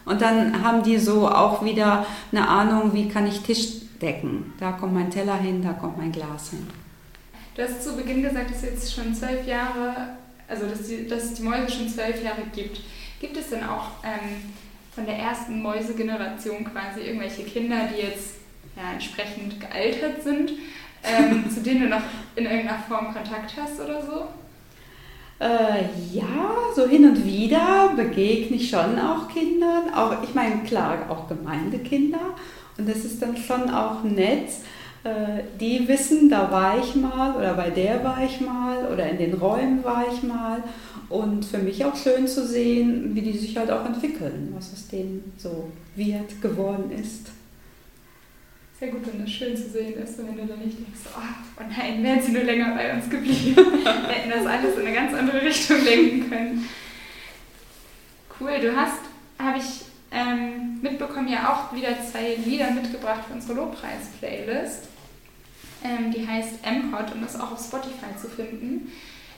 Und 0.05 0.21
dann 0.21 0.63
haben 0.63 0.83
die 0.83 0.97
so 0.97 1.27
auch 1.29 1.63
wieder 1.63 2.05
eine 2.31 2.47
Ahnung, 2.47 2.93
wie 2.93 3.07
kann 3.07 3.25
ich 3.25 3.41
Tisch 3.41 3.67
decken. 4.01 4.53
Da 4.59 4.73
kommt 4.73 4.93
mein 4.93 5.09
Teller 5.09 5.35
hin, 5.35 5.61
da 5.61 5.73
kommt 5.73 5.97
mein 5.97 6.11
Glas 6.11 6.49
hin. 6.49 6.67
Du 7.55 7.61
hast 7.61 7.83
zu 7.83 7.95
Beginn 7.95 8.23
gesagt, 8.23 8.49
dass 8.49 8.63
es 8.63 8.69
jetzt 8.69 8.95
schon 8.95 9.13
zwölf 9.13 9.45
Jahre, 9.45 10.17
also 10.47 10.65
dass, 10.65 10.87
die, 10.87 11.07
dass 11.07 11.25
es 11.25 11.33
die 11.35 11.43
Mäuse 11.43 11.71
schon 11.71 11.87
zwölf 11.87 12.23
Jahre 12.23 12.41
gibt. 12.53 12.79
Gibt 13.19 13.37
es 13.37 13.49
denn 13.51 13.63
auch 13.63 13.89
ähm, 14.03 14.53
von 14.93 15.05
der 15.05 15.17
ersten 15.17 15.61
Mäusegeneration 15.61 16.65
quasi 16.65 17.01
irgendwelche 17.01 17.43
Kinder, 17.43 17.87
die 17.93 18.01
jetzt 18.01 18.37
ja, 18.75 18.93
entsprechend 18.93 19.59
gealtert 19.59 20.23
sind, 20.23 20.53
ähm, 21.03 21.47
zu 21.53 21.61
denen 21.61 21.81
du 21.81 21.89
noch 21.89 22.01
in 22.35 22.45
irgendeiner 22.45 22.79
Form 22.87 23.13
Kontakt 23.13 23.53
hast 23.55 23.79
oder 23.79 24.01
so? 24.01 24.27
Äh, 25.39 25.85
ja, 26.11 26.55
so 26.75 26.87
hin 26.87 27.05
und 27.05 27.23
wieder 27.23 27.93
begegne 27.95 28.57
ich 28.57 28.69
schon 28.69 28.97
auch 28.97 29.27
Kindern. 29.27 29.93
Auch, 29.93 30.23
ich 30.23 30.33
meine, 30.33 30.63
klar, 30.63 31.05
auch 31.07 31.27
Gemeindekinder. 31.27 32.33
Und 32.79 32.89
das 32.89 33.05
ist 33.05 33.21
dann 33.21 33.37
schon 33.37 33.69
auch 33.69 34.03
nett 34.03 34.49
die 35.59 35.85
wissen, 35.87 36.29
da 36.29 36.49
war 36.49 36.79
ich 36.79 36.95
mal 36.95 37.35
oder 37.35 37.55
bei 37.55 37.69
der 37.69 38.03
war 38.03 38.23
ich 38.23 38.39
mal 38.39 38.87
oder 38.87 39.09
in 39.09 39.17
den 39.17 39.33
Räumen 39.33 39.83
war 39.83 40.05
ich 40.11 40.23
mal. 40.23 40.63
Und 41.09 41.45
für 41.45 41.57
mich 41.57 41.83
auch 41.83 41.95
schön 41.95 42.27
zu 42.27 42.47
sehen, 42.47 43.13
wie 43.13 43.21
die 43.21 43.37
sich 43.37 43.57
halt 43.57 43.69
auch 43.69 43.85
entwickeln, 43.85 44.53
was 44.55 44.71
aus 44.71 44.87
denen 44.87 45.33
so 45.37 45.69
wird, 45.95 46.41
geworden 46.41 46.89
ist. 46.91 47.31
Sehr 48.79 48.89
gut, 48.89 49.05
wenn 49.05 49.21
das 49.21 49.29
schön 49.29 49.55
zu 49.55 49.69
sehen 49.69 50.01
ist 50.01 50.17
und 50.19 50.29
wenn 50.29 50.37
du 50.37 50.53
dann 50.53 50.59
nicht 50.59 50.77
denkst, 50.77 51.01
oh, 51.15 51.19
oh 51.59 51.63
nein, 51.77 52.01
wären 52.01 52.21
sie 52.21 52.31
nur 52.31 52.43
länger 52.43 52.73
bei 52.73 52.93
uns 52.93 53.09
geblieben. 53.09 53.55
Wir 53.83 54.15
hätten 54.15 54.29
das 54.29 54.45
alles 54.45 54.77
in 54.77 54.87
eine 54.87 54.95
ganz 54.95 55.13
andere 55.13 55.41
Richtung 55.41 55.83
lenken 55.83 56.29
können. 56.29 56.69
Cool, 58.39 58.59
du 58.61 58.75
hast, 58.75 58.99
habe 59.37 59.59
ich 59.59 59.85
ähm, 60.11 60.79
mitbekommen, 60.81 61.27
ja 61.27 61.53
auch 61.53 61.75
wieder 61.75 61.89
zwei 62.11 62.35
Lieder 62.43 62.71
mitgebracht 62.71 63.25
für 63.27 63.33
unsere 63.33 63.53
Lobpreis-Playlist. 63.53 64.92
Ähm, 65.83 66.11
die 66.11 66.25
heißt 66.25 66.59
MPOD 66.65 67.15
und 67.15 67.25
ist 67.25 67.39
auch 67.39 67.51
auf 67.51 67.63
Spotify 67.63 68.15
zu 68.19 68.27
finden. 68.27 68.91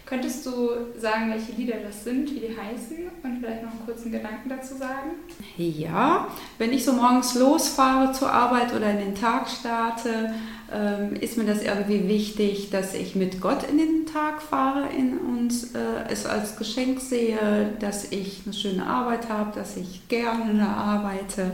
Könntest 0.05 0.45
du 0.45 0.69
sagen, 0.99 1.31
welche 1.31 1.53
Lieder 1.53 1.77
das 1.83 2.03
sind, 2.03 2.29
wie 2.29 2.39
die 2.39 2.55
heißen 2.55 3.09
und 3.23 3.39
vielleicht 3.39 3.63
noch 3.63 3.71
einen 3.71 3.85
kurzen 3.87 4.11
Gedanken 4.11 4.49
dazu 4.49 4.75
sagen? 4.75 5.11
Ja, 5.57 6.27
wenn 6.59 6.71
ich 6.73 6.85
so 6.85 6.93
morgens 6.93 7.33
losfahre 7.33 8.11
zur 8.11 8.31
Arbeit 8.31 8.75
oder 8.75 8.91
in 8.91 8.99
den 8.99 9.15
Tag 9.15 9.49
starte, 9.49 10.35
ähm, 10.71 11.15
ist 11.15 11.37
mir 11.37 11.45
das 11.45 11.63
irgendwie 11.63 12.07
wichtig, 12.07 12.69
dass 12.69 12.93
ich 12.93 13.15
mit 13.15 13.41
Gott 13.41 13.63
in 13.67 13.79
den 13.79 14.05
Tag 14.05 14.43
fahre 14.43 14.89
und 14.89 15.51
äh, 15.73 16.11
es 16.11 16.27
als 16.27 16.55
Geschenk 16.55 16.99
sehe, 16.99 17.73
dass 17.79 18.11
ich 18.11 18.43
eine 18.45 18.53
schöne 18.53 18.85
Arbeit 18.85 19.27
habe, 19.29 19.57
dass 19.57 19.75
ich 19.75 20.07
gerne 20.07 20.67
arbeite 20.67 21.51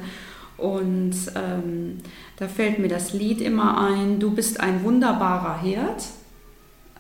und 0.62 1.16
ähm, 1.36 1.98
da 2.38 2.48
fällt 2.48 2.78
mir 2.78 2.88
das 2.88 3.14
Lied 3.14 3.42
immer 3.42 3.80
ein, 3.80 4.20
du 4.20 4.30
bist 4.30 4.60
ein 4.60 4.84
wunderbarer 4.84 5.60
Hirt. 5.60 6.04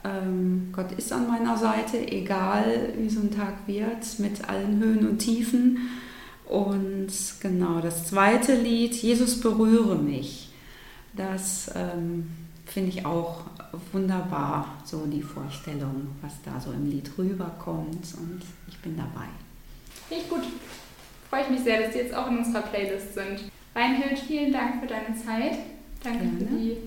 Ähm, 0.03 0.69
Gott 0.71 0.91
ist 0.93 1.13
an 1.13 1.27
meiner 1.27 1.55
Seite, 1.55 1.99
egal 2.11 2.93
wie 2.97 3.09
so 3.09 3.19
ein 3.19 3.29
Tag 3.29 3.67
wird, 3.67 4.17
mit 4.17 4.49
allen 4.49 4.79
Höhen 4.79 5.07
und 5.07 5.19
Tiefen. 5.19 5.77
Und 6.45 7.11
genau, 7.39 7.81
das 7.81 8.07
zweite 8.07 8.55
Lied, 8.55 8.95
Jesus 8.95 9.39
berühre 9.39 9.95
mich. 9.95 10.49
Das 11.15 11.69
ähm, 11.75 12.31
finde 12.65 12.89
ich 12.89 13.05
auch 13.05 13.41
wunderbar, 13.91 14.81
so 14.85 15.05
die 15.05 15.21
Vorstellung, 15.21 16.07
was 16.23 16.33
da 16.43 16.59
so 16.59 16.71
im 16.71 16.89
Lied 16.89 17.11
rüberkommt. 17.15 18.15
Und 18.17 18.41
ich 18.67 18.79
bin 18.79 18.97
dabei. 18.97 19.27
Finde 20.09 20.25
gut 20.27 20.43
freue 21.31 21.43
ich 21.43 21.49
mich 21.49 21.61
sehr, 21.61 21.81
dass 21.81 21.93
die 21.93 21.99
jetzt 21.99 22.13
auch 22.13 22.29
in 22.29 22.39
unserer 22.39 22.61
Playlist 22.61 23.13
sind. 23.13 23.49
Reinhild, 23.73 24.19
vielen 24.19 24.51
Dank 24.51 24.81
für 24.81 24.87
deine 24.87 25.15
Zeit. 25.15 25.59
Danke 26.03 26.25
gerne. 26.25 26.37
für 26.39 26.45
die 26.45 26.77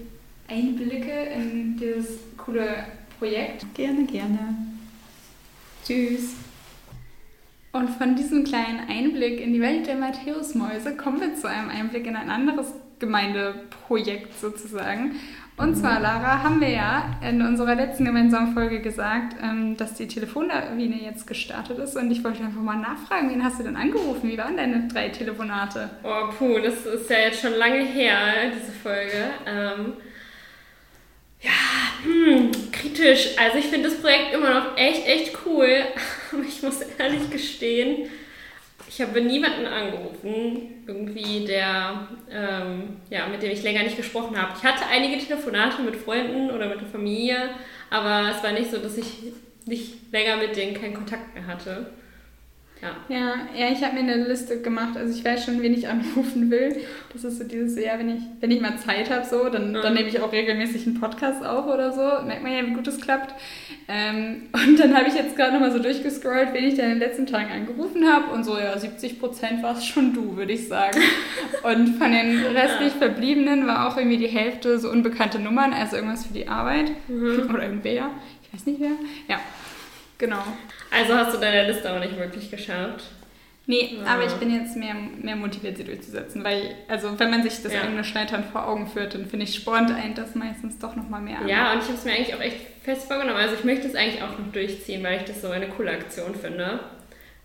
Einblicke 0.48 1.10
in 1.34 1.78
dieses 1.78 2.18
coole 2.36 2.84
Projekt. 3.18 3.64
Gerne, 3.72 4.04
gerne. 4.04 4.54
Tschüss. 5.82 6.34
Und 7.72 7.88
von 7.88 8.16
diesem 8.16 8.44
kleinen 8.44 8.86
Einblick 8.86 9.40
in 9.40 9.54
die 9.54 9.62
Welt 9.62 9.86
der 9.86 9.96
Matthäusmäuse 9.96 10.94
kommen 10.94 11.22
wir 11.22 11.34
zu 11.34 11.48
einem 11.48 11.70
Einblick 11.70 12.06
in 12.06 12.14
ein 12.14 12.28
anderes 12.28 12.74
Gemeindeprojekt 12.98 14.38
sozusagen. 14.38 15.16
Und 15.56 15.76
zwar, 15.76 16.00
Lara, 16.00 16.42
haben 16.42 16.60
wir 16.60 16.70
ja 16.70 17.16
in 17.22 17.40
unserer 17.40 17.76
letzten 17.76 18.04
gemeinsamen 18.04 18.54
Folge 18.54 18.80
gesagt, 18.80 19.36
ähm, 19.40 19.76
dass 19.76 19.94
die 19.94 20.08
Telefonlawine 20.08 21.00
jetzt 21.00 21.28
gestartet 21.28 21.78
ist. 21.78 21.96
Und 21.96 22.10
ich 22.10 22.24
wollte 22.24 22.42
einfach 22.42 22.60
mal 22.60 22.76
nachfragen, 22.76 23.30
wen 23.30 23.44
hast 23.44 23.60
du 23.60 23.62
denn 23.62 23.76
angerufen? 23.76 24.28
Wie 24.28 24.36
waren 24.36 24.56
deine 24.56 24.88
drei 24.88 25.10
Telefonate? 25.10 25.90
Oh, 26.02 26.28
puh, 26.36 26.58
das 26.58 26.84
ist 26.84 27.08
ja 27.08 27.18
jetzt 27.18 27.40
schon 27.40 27.54
lange 27.54 27.84
her, 27.84 28.50
diese 28.52 28.72
Folge. 28.72 29.30
Ähm, 29.46 29.92
ja, 31.40 31.50
hm, 32.02 32.50
kritisch. 32.72 33.36
Also 33.38 33.58
ich 33.58 33.66
finde 33.66 33.90
das 33.90 34.00
Projekt 34.00 34.34
immer 34.34 34.52
noch 34.52 34.76
echt, 34.76 35.06
echt 35.06 35.38
cool. 35.46 35.68
Aber 36.32 36.42
ich 36.42 36.62
muss 36.62 36.80
ehrlich 36.98 37.30
gestehen, 37.30 38.08
ich 38.94 39.00
habe 39.00 39.20
niemanden 39.20 39.66
angerufen, 39.66 40.84
irgendwie, 40.86 41.44
der, 41.44 42.06
ähm, 42.30 42.96
ja, 43.10 43.26
mit 43.26 43.42
dem 43.42 43.50
ich 43.50 43.64
länger 43.64 43.82
nicht 43.82 43.96
gesprochen 43.96 44.40
habe. 44.40 44.52
Ich 44.56 44.62
hatte 44.62 44.86
einige 44.86 45.18
Telefonate 45.18 45.82
mit 45.82 45.96
Freunden 45.96 46.48
oder 46.52 46.68
mit 46.68 46.80
der 46.80 46.86
Familie, 46.86 47.50
aber 47.90 48.30
es 48.30 48.40
war 48.44 48.52
nicht 48.52 48.70
so, 48.70 48.78
dass 48.78 48.96
ich 48.96 49.32
nicht 49.66 50.12
länger 50.12 50.36
mit 50.36 50.56
denen 50.56 50.80
keinen 50.80 50.94
Kontakt 50.94 51.34
mehr 51.34 51.44
hatte. 51.44 51.90
Ja. 52.82 52.90
Ja, 53.08 53.34
ja 53.56 53.72
ich 53.72 53.82
habe 53.82 53.94
mir 53.94 54.00
eine 54.12 54.28
Liste 54.28 54.60
gemacht. 54.60 54.96
Also 54.96 55.16
ich 55.16 55.24
weiß 55.24 55.44
schon, 55.46 55.62
wen 55.62 55.72
ich 55.72 55.88
anrufen 55.88 56.50
will. 56.50 56.76
Das 57.12 57.24
ist 57.24 57.38
so 57.38 57.44
dieses, 57.44 57.82
ja, 57.82 57.98
wenn 57.98 58.14
ich, 58.14 58.22
wenn 58.40 58.50
ich 58.50 58.60
mal 58.60 58.76
Zeit 58.76 59.08
habe, 59.10 59.24
so, 59.24 59.48
dann, 59.48 59.70
Mhm. 59.70 59.74
dann 59.82 59.94
nehme 59.94 60.08
ich 60.08 60.20
auch 60.20 60.32
regelmäßig 60.32 60.86
einen 60.86 61.00
Podcast 61.00 61.44
auf 61.44 61.66
oder 61.66 61.92
so. 61.92 62.26
Merkt 62.26 62.42
man 62.42 62.52
ja, 62.52 62.66
wie 62.66 62.72
gut 62.74 62.86
es 62.86 63.00
klappt. 63.00 63.34
Ähm, 63.88 64.48
und 64.52 64.78
dann 64.78 64.94
habe 64.96 65.08
ich 65.08 65.14
jetzt 65.14 65.36
gerade 65.36 65.52
nochmal 65.52 65.72
so 65.72 65.78
durchgescrollt, 65.78 66.52
wen 66.52 66.64
ich 66.64 66.74
da 66.74 66.82
in 66.82 66.90
den 66.90 66.98
letzten 66.98 67.26
Tagen 67.26 67.50
angerufen 67.50 68.06
habe. 68.06 68.32
Und 68.32 68.44
so, 68.44 68.58
ja, 68.58 68.78
70 68.78 69.18
Prozent 69.18 69.62
war 69.62 69.76
es 69.76 69.86
schon 69.86 70.12
du, 70.12 70.36
würde 70.36 70.52
ich 70.52 70.68
sagen. 70.68 71.00
Und 71.62 71.96
von 71.96 72.12
den 72.12 72.40
restlich 72.54 72.92
Verbliebenen 72.92 73.66
war 73.66 73.88
auch 73.88 73.96
irgendwie 73.96 74.18
die 74.18 74.26
Hälfte 74.26 74.78
so 74.78 74.90
unbekannte 74.90 75.38
Nummern, 75.38 75.72
also 75.72 75.96
irgendwas 75.96 76.26
für 76.26 76.34
die 76.34 76.48
Arbeit. 76.48 76.90
Mhm. 77.08 77.48
Oder 77.54 77.62
irgendwer. 77.62 78.10
Ich 78.42 78.52
weiß 78.52 78.66
nicht 78.66 78.80
wer. 78.80 78.90
Ja, 79.28 79.40
genau. 80.18 80.42
Also 80.90 81.14
hast 81.14 81.34
du 81.34 81.38
deine 81.40 81.70
Liste 81.70 81.92
auch 81.92 82.00
nicht 82.00 82.16
wirklich 82.16 82.50
geschafft. 82.50 83.04
Nee, 83.66 83.96
Ja. 84.04 84.12
aber 84.12 84.26
ich 84.26 84.32
bin 84.34 84.54
jetzt 84.54 84.76
mehr, 84.76 84.94
mehr 85.22 85.36
motiviert, 85.36 85.78
sie 85.78 85.84
durchzusetzen, 85.84 86.44
weil, 86.44 86.74
also 86.86 87.18
wenn 87.18 87.30
man 87.30 87.42
sich 87.42 87.62
das 87.62 87.72
Ja. 87.72 87.80
eigene 87.82 88.04
Scheitern 88.04 88.44
vor 88.44 88.68
Augen 88.68 88.86
führt, 88.86 89.14
dann 89.14 89.24
finde 89.24 89.44
ich, 89.44 89.54
spornt 89.54 89.90
einen 89.90 90.14
das 90.14 90.34
meistens 90.34 90.78
doch 90.78 90.94
nochmal 90.96 91.22
mehr 91.22 91.38
an. 91.38 91.48
Ja, 91.48 91.72
und 91.72 91.78
ich 91.78 91.84
habe 91.86 91.94
es 91.94 92.04
mir 92.04 92.12
eigentlich 92.12 92.34
auch 92.34 92.40
echt 92.40 92.58
fest 92.82 93.06
vorgenommen. 93.08 93.38
Also 93.38 93.54
ich 93.54 93.64
möchte 93.64 93.86
es 93.86 93.94
eigentlich 93.94 94.22
auch 94.22 94.38
noch 94.38 94.52
durchziehen, 94.52 95.02
weil 95.02 95.16
ich 95.16 95.24
das 95.24 95.40
so 95.40 95.48
eine 95.48 95.66
coole 95.68 95.92
Aktion 95.92 96.34
finde. 96.34 96.80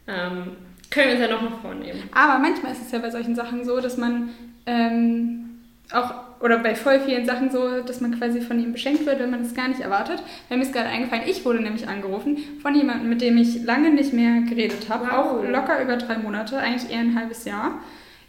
Ähm, 0.10 0.58
können 0.92 1.08
wir 1.08 1.14
uns 1.14 1.22
ja 1.22 1.28
noch 1.30 1.42
mal 1.42 1.58
vornehmen. 1.62 2.04
Aber 2.14 2.38
manchmal 2.40 2.74
ist 2.74 2.82
es 2.86 2.92
ja 2.92 3.00
bei 3.00 3.12
solchen 3.12 3.36
Sachen 3.36 3.64
so, 3.64 3.80
dass 3.80 3.96
man 3.96 4.32
ähm, 4.66 5.62
auch, 5.94 6.12
oder 6.42 6.58
bei 6.60 6.74
voll 6.76 7.00
vielen 7.02 7.26
Sachen 7.26 7.52
so, 7.52 7.82
dass 7.82 8.00
man 8.02 8.18
quasi 8.18 8.40
von 8.42 8.60
ihm 8.60 8.72
beschenkt 8.72 9.06
wird, 9.06 9.20
wenn 9.20 9.30
man 9.30 9.42
es 9.42 9.54
gar 9.54 9.68
nicht 9.68 9.82
erwartet. 9.82 10.24
Weil 10.48 10.58
mir 10.58 10.64
ist 10.64 10.74
gerade 10.74 10.88
eingefallen, 10.90 11.24
ich 11.28 11.44
wurde 11.46 11.62
nämlich 11.62 11.88
angerufen 11.88 12.38
von 12.62 12.74
jemandem, 12.76 13.10
mit 13.10 13.22
dem 13.22 13.38
ich 13.38 13.64
lange 13.64 13.90
nicht 13.90 14.14
mehr 14.14 14.42
geredet 14.48 14.88
habe, 14.90 15.06
Wow. 15.06 15.14
auch 15.14 15.44
locker 15.44 15.82
über 15.82 15.98
drei 15.98 16.18
Monate, 16.18 16.58
eigentlich 16.58 16.92
eher 16.92 17.00
ein 17.00 17.16
halbes 17.20 17.46
Jahr. 17.46 17.80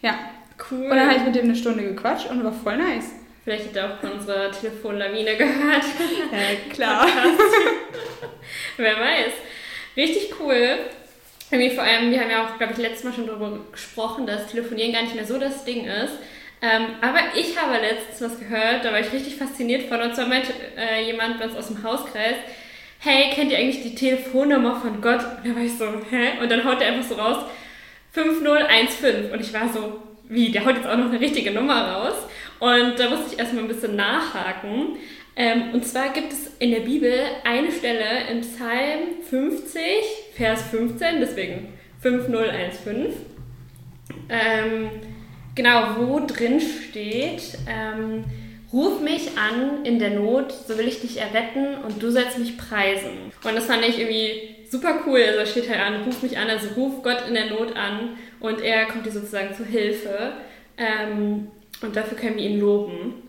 Ja, 0.02 0.14
Cool. 0.70 0.82
und 0.84 0.90
dann 0.90 1.06
habe 1.08 1.16
ich 1.18 1.24
mit 1.24 1.34
dem 1.36 1.44
eine 1.44 1.54
Stunde 1.56 1.82
gequatscht 1.84 2.28
und 2.30 2.42
war 2.42 2.52
voll 2.52 2.76
nice. 2.76 3.12
Vielleicht 3.44 3.68
hat 3.68 3.76
er 3.76 3.94
auch 3.94 3.98
von 4.00 4.12
unserer 4.12 4.50
Telefonlawine 4.50 5.36
gehört. 5.36 5.84
Äh, 6.32 6.70
klar. 6.72 7.06
Wer 8.76 8.92
weiß. 8.98 9.32
Richtig 9.96 10.32
cool. 10.40 10.78
Irgendwie 11.50 11.74
vor 11.74 11.82
allem, 11.82 12.10
wir 12.12 12.20
haben 12.20 12.30
ja 12.30 12.44
auch, 12.46 12.58
glaube 12.58 12.72
ich, 12.74 12.78
letztes 12.78 13.04
Mal 13.04 13.12
schon 13.12 13.26
darüber 13.26 13.58
gesprochen, 13.72 14.26
dass 14.26 14.46
Telefonieren 14.46 14.92
gar 14.92 15.02
nicht 15.02 15.14
mehr 15.16 15.24
so 15.26 15.38
das 15.38 15.64
Ding 15.64 15.84
ist. 15.86 16.12
Ähm, 16.62 16.86
aber 17.00 17.18
ich 17.34 17.58
habe 17.58 17.78
letztens 17.80 18.20
was 18.20 18.38
gehört, 18.38 18.84
da 18.84 18.92
war 18.92 19.00
ich 19.00 19.12
richtig 19.12 19.36
fasziniert 19.36 19.88
von. 19.88 20.00
Und 20.00 20.14
zwar 20.14 20.26
meinte 20.26 20.52
äh, 20.76 21.04
jemand 21.04 21.38
bei 21.38 21.46
uns 21.46 21.56
aus 21.56 21.68
dem 21.68 21.82
Hauskreis, 21.82 22.36
hey, 22.98 23.30
kennt 23.32 23.50
ihr 23.50 23.58
eigentlich 23.58 23.82
die 23.82 23.94
Telefonnummer 23.94 24.76
von 24.80 25.00
Gott? 25.00 25.20
Und 25.20 25.50
da 25.50 25.56
war 25.56 25.62
ich 25.62 25.76
so, 25.78 25.86
hä? 26.10 26.42
Und 26.42 26.50
dann 26.50 26.64
haut 26.64 26.82
er 26.82 26.88
einfach 26.88 27.08
so 27.08 27.14
raus, 27.14 27.44
5015. 28.12 29.32
Und 29.32 29.40
ich 29.40 29.52
war 29.54 29.72
so, 29.72 30.02
wie, 30.28 30.50
der 30.50 30.64
haut 30.64 30.76
jetzt 30.76 30.86
auch 30.86 30.98
noch 30.98 31.08
eine 31.08 31.20
richtige 31.20 31.50
Nummer 31.50 31.92
raus. 31.92 32.16
Und 32.58 32.98
da 32.98 33.08
musste 33.08 33.32
ich 33.32 33.38
erstmal 33.38 33.64
ein 33.64 33.68
bisschen 33.68 33.96
nachhaken. 33.96 34.96
Ähm, 35.36 35.70
und 35.72 35.86
zwar 35.86 36.12
gibt 36.12 36.32
es 36.32 36.50
in 36.58 36.72
der 36.72 36.80
Bibel 36.80 37.12
eine 37.44 37.72
Stelle 37.72 38.28
im 38.30 38.42
Psalm 38.42 39.22
50, 39.28 39.82
Vers 40.34 40.64
15, 40.70 41.20
deswegen 41.20 41.72
5015. 42.00 43.14
Ähm, 44.28 44.90
genau, 45.62 45.96
wo 45.98 46.20
drin 46.26 46.58
steht, 46.58 47.58
ähm, 47.68 48.24
ruf 48.72 49.02
mich 49.02 49.36
an 49.36 49.84
in 49.84 49.98
der 49.98 50.10
Not, 50.10 50.52
so 50.52 50.78
will 50.78 50.88
ich 50.88 51.02
dich 51.02 51.20
erretten 51.20 51.74
und 51.84 52.02
du 52.02 52.10
sollst 52.10 52.38
mich 52.38 52.56
preisen. 52.56 53.30
Und 53.44 53.54
das 53.54 53.66
fand 53.66 53.86
ich 53.86 53.98
irgendwie 53.98 54.56
super 54.70 55.00
cool. 55.06 55.20
Also 55.20 55.50
steht 55.50 55.68
halt 55.68 55.80
an, 55.80 56.04
ruf 56.04 56.22
mich 56.22 56.38
an, 56.38 56.48
also 56.48 56.68
ruf 56.76 57.02
Gott 57.02 57.28
in 57.28 57.34
der 57.34 57.50
Not 57.50 57.76
an 57.76 58.16
und 58.40 58.62
er 58.62 58.86
kommt 58.86 59.04
dir 59.04 59.10
sozusagen 59.10 59.54
zur 59.54 59.66
Hilfe. 59.66 60.32
Ähm, 60.78 61.48
und 61.82 61.94
dafür 61.94 62.16
können 62.16 62.36
wir 62.36 62.44
ihn 62.44 62.58
loben. 62.58 63.22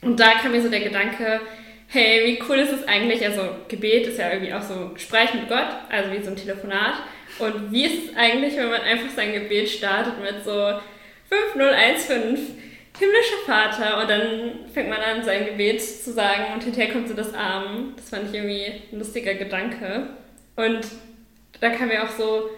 Und 0.00 0.20
da 0.20 0.34
kam 0.34 0.52
mir 0.52 0.62
so 0.62 0.68
der 0.68 0.80
Gedanke, 0.80 1.40
hey, 1.88 2.24
wie 2.24 2.42
cool 2.48 2.58
ist 2.58 2.72
es 2.72 2.86
eigentlich? 2.86 3.24
Also 3.24 3.48
Gebet 3.66 4.06
ist 4.06 4.18
ja 4.18 4.30
irgendwie 4.30 4.54
auch 4.54 4.62
so 4.62 4.92
Sprech 4.96 5.34
mit 5.34 5.48
Gott, 5.48 5.74
also 5.88 6.12
wie 6.12 6.22
so 6.22 6.30
ein 6.30 6.36
Telefonat. 6.36 6.94
Und 7.40 7.72
wie 7.72 7.84
ist 7.84 8.10
es 8.10 8.16
eigentlich, 8.16 8.56
wenn 8.56 8.70
man 8.70 8.82
einfach 8.82 9.10
sein 9.10 9.32
Gebet 9.32 9.68
startet 9.68 10.20
mit 10.22 10.44
so 10.44 10.78
5015, 11.52 12.20
himmlischer 12.98 13.42
Vater, 13.46 14.00
und 14.00 14.10
dann 14.10 14.70
fängt 14.72 14.88
man 14.88 15.00
an, 15.00 15.24
sein 15.24 15.46
Gebet 15.46 15.82
zu 15.82 16.12
sagen 16.12 16.54
und 16.54 16.62
hinterher 16.62 16.92
kommt 16.92 17.08
so 17.08 17.14
das 17.14 17.34
Amen. 17.34 17.94
Das 17.96 18.10
fand 18.10 18.28
ich 18.28 18.34
irgendwie 18.34 18.72
ein 18.92 18.98
lustiger 18.98 19.34
Gedanke. 19.34 20.08
Und 20.56 20.80
da 21.60 21.70
kam 21.70 21.88
mir 21.88 22.04
auch 22.04 22.10
so, 22.10 22.50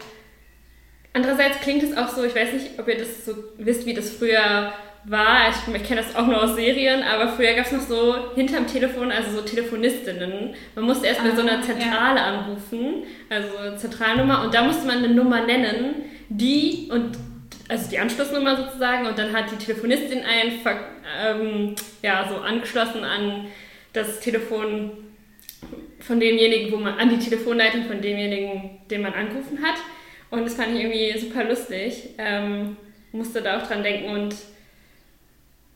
andererseits 1.12 1.60
klingt 1.60 1.82
es 1.82 1.96
auch 1.96 2.08
so, 2.08 2.24
ich 2.24 2.34
weiß 2.34 2.52
nicht, 2.52 2.78
ob 2.78 2.88
ihr 2.88 2.98
das 2.98 3.24
so 3.24 3.32
wisst, 3.56 3.86
wie 3.86 3.94
das 3.94 4.10
früher 4.10 4.72
war. 5.04 5.48
Ich, 5.48 5.74
ich 5.74 5.88
kenne 5.88 6.02
das 6.02 6.14
auch 6.16 6.26
nur 6.26 6.42
aus 6.42 6.56
Serien, 6.56 7.02
aber 7.02 7.28
früher 7.28 7.54
gab 7.54 7.66
es 7.66 7.72
noch 7.72 7.80
so 7.80 8.34
hinterm 8.34 8.66
Telefon, 8.66 9.10
also 9.10 9.30
so 9.30 9.42
Telefonistinnen. 9.42 10.54
Man 10.74 10.84
musste 10.84 11.06
erst 11.06 11.22
bei 11.22 11.30
so 11.30 11.42
Ah, 11.42 11.52
einer 11.52 11.62
Zentrale 11.62 12.20
anrufen, 12.20 13.04
also 13.30 13.76
Zentralnummer, 13.76 14.44
und 14.44 14.52
da 14.52 14.62
musste 14.62 14.86
man 14.86 14.98
eine 14.98 15.14
Nummer 15.14 15.46
nennen, 15.46 16.04
die 16.28 16.88
und 16.90 17.16
also 17.68 17.90
die 17.90 17.98
Anschlussnummer 17.98 18.56
sozusagen, 18.56 19.06
und 19.06 19.18
dann 19.18 19.32
hat 19.32 19.50
die 19.50 19.56
Telefonistin 19.56 20.22
einen 20.24 20.60
ähm, 21.20 21.74
ja, 22.02 22.26
so 22.28 22.36
angeschlossen 22.36 23.04
an 23.04 23.46
das 23.92 24.20
Telefon 24.20 24.92
von 26.00 26.20
demjenigen, 26.20 26.70
wo 26.72 26.76
man, 26.76 26.98
an 26.98 27.08
die 27.08 27.18
Telefonleitung 27.18 27.84
von 27.84 28.00
demjenigen, 28.00 28.78
den 28.90 29.02
man 29.02 29.14
angerufen 29.14 29.58
hat. 29.62 29.76
Und 30.30 30.44
das 30.44 30.54
fand 30.54 30.74
ich 30.74 30.84
irgendwie 30.84 31.18
super 31.18 31.44
lustig. 31.44 32.10
Ähm, 32.18 32.76
musste 33.12 33.42
da 33.42 33.58
auch 33.58 33.66
dran 33.66 33.82
denken 33.82 34.10
und 34.10 34.34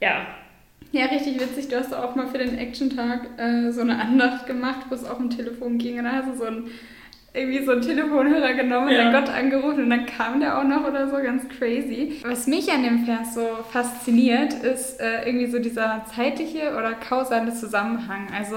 ja, 0.00 0.26
Ja, 0.92 1.06
richtig 1.06 1.40
witzig. 1.40 1.68
Du 1.68 1.76
hast 1.76 1.94
auch 1.94 2.16
mal 2.16 2.26
für 2.26 2.38
den 2.38 2.58
Action-Tag 2.58 3.38
äh, 3.38 3.70
so 3.70 3.80
eine 3.80 4.00
Andacht 4.00 4.46
gemacht, 4.46 4.86
wo 4.88 4.94
es 4.94 5.04
auch 5.04 5.18
um 5.18 5.30
Telefon 5.30 5.78
ging. 5.78 5.98
Und 5.98 6.04
da 6.04 6.12
hast 6.12 6.28
du 6.28 6.36
so 6.36 6.44
ein, 6.44 6.64
irgendwie 7.32 7.64
so 7.64 7.72
einen 7.72 7.82
Telefonhörer 7.82 8.54
genommen 8.54 8.88
und 8.88 8.92
Ja. 8.94 9.10
dann 9.10 9.24
Gott 9.24 9.32
angerufen 9.34 9.84
und 9.84 9.90
dann 9.90 10.06
kam 10.06 10.40
der 10.40 10.58
auch 10.58 10.64
noch 10.64 10.86
oder 10.86 11.08
so, 11.08 11.16
ganz 11.22 11.48
crazy. 11.48 12.20
Was 12.24 12.46
mich 12.46 12.70
an 12.72 12.82
dem 12.82 13.04
Vers 13.04 13.34
so 13.34 13.46
fasziniert, 13.70 14.52
ist 14.54 15.00
äh, 15.00 15.26
irgendwie 15.26 15.46
so 15.46 15.58
dieser 15.60 16.04
zeitliche 16.14 16.74
oder 16.76 16.92
kausale 16.94 17.52
Zusammenhang. 17.54 18.28
Also 18.36 18.56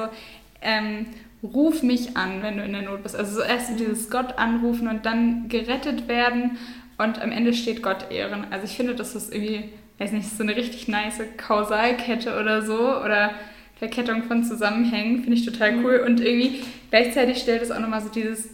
ähm, 0.61 1.05
ruf 1.43 1.83
mich 1.83 2.17
an, 2.17 2.41
wenn 2.41 2.57
du 2.57 2.63
in 2.63 2.73
der 2.73 2.81
Not 2.81 3.03
bist. 3.03 3.15
Also 3.15 3.35
so 3.35 3.41
erst 3.41 3.79
dieses 3.79 4.09
Gott 4.09 4.37
anrufen 4.37 4.87
und 4.87 5.05
dann 5.05 5.49
gerettet 5.49 6.07
werden 6.07 6.57
und 6.97 7.21
am 7.21 7.31
Ende 7.31 7.53
steht 7.53 7.83
Gott 7.83 8.11
ehren. 8.11 8.47
Also 8.49 8.65
ich 8.65 8.75
finde, 8.75 8.95
das 8.95 9.13
ist 9.13 9.33
irgendwie, 9.33 9.65
weiß 9.99 10.13
nicht, 10.13 10.29
so 10.35 10.41
eine 10.41 10.55
richtig 10.55 10.87
nice 10.87 11.21
Kausalkette 11.37 12.39
oder 12.39 12.61
so 12.63 12.79
oder 13.03 13.31
Verkettung 13.77 14.23
von 14.23 14.43
Zusammenhängen, 14.43 15.21
finde 15.23 15.37
ich 15.37 15.45
total 15.45 15.83
cool. 15.83 16.01
Und 16.07 16.21
irgendwie 16.21 16.61
gleichzeitig 16.89 17.39
stellt 17.39 17.61
es 17.61 17.71
auch 17.71 17.79
nochmal 17.79 18.01
so 18.01 18.09
dieses, 18.09 18.49